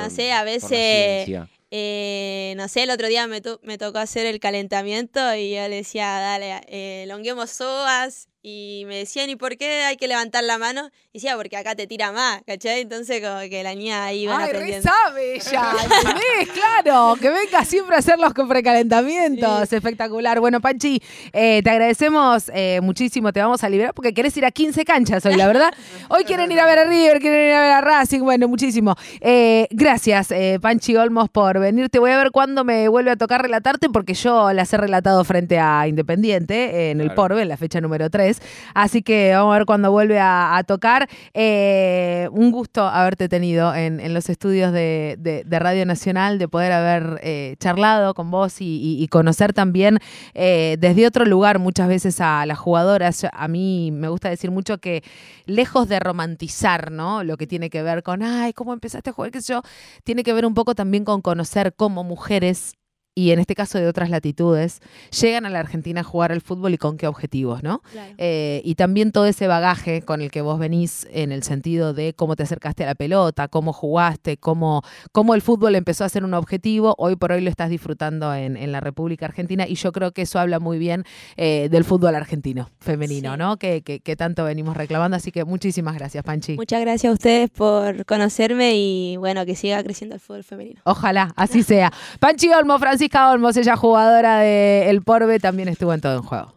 sí, 0.10 0.30
a 0.30 0.44
veces 0.44 1.30
eh, 1.76 2.54
no 2.56 2.68
sé, 2.68 2.84
el 2.84 2.92
otro 2.92 3.08
día 3.08 3.26
me, 3.26 3.42
me, 3.64 3.80
tocó 3.80 3.98
hacer 3.98 4.28
el 4.28 4.40
calentamiento 4.40 5.20
y 5.34 5.56
yo 5.56 5.68
le 5.68 5.78
decía, 5.78 6.06
dale, 6.20 6.62
eh, 6.68 7.06
longuemos 7.08 7.50
soas 7.50 8.30
y 8.46 8.84
me 8.88 8.98
decían, 8.98 9.30
¿y 9.30 9.38
por 9.38 9.56
qué 9.56 9.84
hay 9.84 9.96
que 9.96 10.06
levantar 10.06 10.44
la 10.44 10.58
mano? 10.58 10.90
Y 11.14 11.20
decía, 11.20 11.38
porque 11.38 11.56
acá 11.56 11.76
te 11.76 11.88
tira 11.88 12.12
más, 12.12 12.42
¿cachai? 12.46 12.82
Entonces 12.82 13.22
como 13.26 13.40
que 13.50 13.64
la 13.64 13.74
niña 13.74 14.04
ahí 14.04 14.28
va 14.28 14.44
aprendiendo. 14.44 14.90
Ay, 14.92 15.06
sabe 15.06 15.36
ella, 15.36 15.72
¿entendés? 15.82 16.50
claro, 16.84 17.16
que 17.22 17.30
venga 17.30 17.64
siempre 17.64 17.96
a 17.96 18.00
hacer 18.00 18.20
los 18.20 18.34
precalentamientos, 18.34 19.72
espectacular. 19.72 20.42
Bueno, 20.42 20.60
Panchi, 20.60 21.02
eh, 21.32 21.62
te 21.64 21.70
agradecemos 21.70 22.52
eh, 22.54 22.82
muchísimo, 22.84 23.32
te 23.32 23.40
vamos 23.40 23.64
a 23.64 23.70
liberar 23.70 23.94
porque 23.94 24.14
querés 24.14 24.36
ir 24.36 24.44
a 24.44 24.52
15 24.52 24.84
canchas 24.84 25.26
hoy, 25.26 25.36
la 25.36 25.48
verdad. 25.48 25.74
Hoy 26.10 26.26
quieren 26.26 26.52
ir 26.52 26.60
a 26.60 26.66
ver 26.66 26.80
a 26.80 26.84
River, 26.84 27.20
quieren 27.20 27.48
ir 27.48 27.54
a 27.54 27.62
ver 27.62 27.72
a 27.72 27.82
Racing, 27.82 28.20
bueno, 28.20 28.50
muchísimo. 28.50 28.96
Eh, 29.22 29.68
gracias, 29.72 30.34
Panchi 30.62 30.98
Olmos, 30.98 31.30
por 31.30 31.60
venir. 31.60 31.90
Te 31.90 31.98
voy 31.98 32.12
a 32.12 32.18
ver 32.18 32.32
cuándo 32.32 32.66
me 32.66 32.90
vuelve 32.90 33.12
a 33.12 33.16
tocar 33.16 33.42
relatarte 33.42 33.90
porque 33.90 34.14
yo 34.14 34.52
las 34.52 34.74
he 34.74 34.78
relatado 34.78 35.24
frente 35.24 35.60
a 35.60 35.88
Independiente 35.88 36.92
en 36.92 37.00
el 37.00 37.14
Porbe, 37.14 37.42
en 37.42 37.48
la 37.48 37.58
fecha 37.58 37.80
número 37.80 38.10
3. 38.10 38.33
Así 38.74 39.02
que 39.02 39.34
vamos 39.34 39.54
a 39.54 39.58
ver 39.60 39.66
cuando 39.66 39.92
vuelve 39.92 40.20
a, 40.20 40.64
tocar. 40.68 41.10
Eh, 41.34 42.30
un 42.32 42.52
gusto 42.52 42.88
haberte 42.88 43.28
tenido 43.28 43.74
en, 43.76 44.14
los 44.14 44.30
estudios 44.30 44.72
de, 44.72 45.46
Radio 45.50 45.86
Nacional, 45.86 46.40
de 46.40 46.48
poder 46.48 46.72
haber 46.72 47.20
eh, 47.24 47.56
charlado 47.60 48.14
con 48.14 48.32
vos 48.32 48.56
y, 48.60 49.08
conocer 49.12 49.54
también 49.54 50.00
eh, 50.34 50.78
desde 50.80 51.06
otro 51.06 51.26
lugar 51.26 51.60
muchas 51.60 51.88
veces 51.88 52.20
a 52.22 52.46
las 52.46 52.58
jugadoras. 52.58 53.26
A 53.32 53.48
mí 53.48 53.92
me 53.92 54.08
gusta 54.08 54.30
decir 54.30 54.50
mucho 54.50 54.80
que 54.80 55.04
lejos 55.46 55.88
de 55.88 56.00
romantizar, 56.00 56.92
¿no? 56.92 57.24
Lo 57.24 57.38
que 57.38 57.48
tiene 57.48 57.70
que 57.70 57.84
ver 57.84 58.04
con, 58.04 58.24
ay, 58.24 58.54
¿cómo 58.54 58.74
empezaste 58.74 59.10
a 59.10 59.14
jugar? 59.14 59.32
Que 59.32 59.42
yo, 59.42 59.62
tiene 60.04 60.24
que 60.24 60.34
ver 60.34 60.46
un 60.46 60.54
poco 60.54 60.76
también 60.76 61.06
con 61.06 61.22
conocer 61.22 61.74
cómo 61.76 62.04
mujeres 62.04 62.76
y 63.16 63.32
en 63.32 63.40
este 63.40 63.56
caso 63.56 63.78
de 63.78 63.88
otras 63.88 64.10
latitudes, 64.10 64.82
llegan 65.22 65.46
a 65.46 65.50
la 65.50 65.60
Argentina 65.60 66.02
a 66.02 66.04
jugar 66.04 66.32
al 66.32 66.42
fútbol 66.42 66.74
y 66.74 66.78
con 66.78 66.98
qué 66.98 67.08
objetivos, 67.08 67.62
¿no? 67.62 67.82
Eh, 68.18 68.62
y 68.66 68.76
también 68.76 69.12
todo 69.12 69.26
ese 69.26 69.48
bagaje 69.48 70.02
con 70.02 70.22
el 70.22 70.32
que 70.32 70.42
vos 70.42 70.58
venís 70.58 71.08
en 71.12 71.32
el 71.32 71.44
sentido 71.44 71.94
de 71.94 72.14
cómo 72.14 72.36
te 72.36 72.44
acercaste 72.44 72.84
a 72.84 72.88
la 72.88 72.96
pelota, 72.96 73.48
cómo 73.48 73.72
jugaste, 73.72 74.38
cómo, 74.38 74.82
cómo 75.12 75.36
el 75.36 75.42
fútbol 75.42 75.76
empezó 75.76 76.04
a 76.06 76.10
ser 76.10 76.24
un 76.24 76.34
objetivo, 76.34 76.96
hoy 76.98 77.16
por 77.16 77.32
hoy 77.32 77.42
lo 77.42 77.50
estás 77.50 77.70
disfrutando 77.70 78.34
en, 78.34 78.54
la 78.64 78.80
República 78.80 79.26
Argentina 79.26 79.68
y 79.68 79.76
yo 79.76 79.92
creo 79.92 80.14
que 80.14 80.24
eso 80.24 80.40
habla 80.40 80.60
muy 80.60 80.80
bien 80.80 81.04
eh, 81.36 81.68
del 81.70 81.84
fútbol 81.84 82.16
argentino, 82.16 82.70
femenino, 82.80 83.38
¿no? 83.38 83.58
Que, 83.58 83.82
que, 83.82 84.16
tanto 84.16 84.46
venimos 84.46 84.76
reclamando, 84.78 85.18
así 85.18 85.32
que 85.32 85.44
muchísimas 85.44 85.96
gracias, 85.96 86.24
Panchi. 86.24 86.56
Muchas 86.56 86.82
gracias 86.82 87.12
a 87.12 87.14
ustedes 87.14 87.50
por 87.50 88.06
conocerme 88.06 88.76
y 88.76 89.18
bueno, 89.18 89.46
que 89.46 89.56
siga 89.56 89.84
creciendo 89.84 90.16
el 90.16 90.22
fútbol 90.22 90.44
femenino. 90.44 90.82
Ojalá, 90.86 91.34
así 91.36 91.62
sea. 91.62 91.92
Panchi 92.20 92.50
Olmo, 92.50 92.80
Francisca 93.04 93.32
Olmos, 93.32 93.58
ella 93.58 93.76
jugadora 93.76 94.38
de 94.38 94.90
El 94.90 95.02
Porbe, 95.02 95.38
también 95.38 95.68
estuvo 95.68 95.94
en 95.94 96.00
todo 96.00 96.16
en 96.16 96.24
juego. 96.24 96.54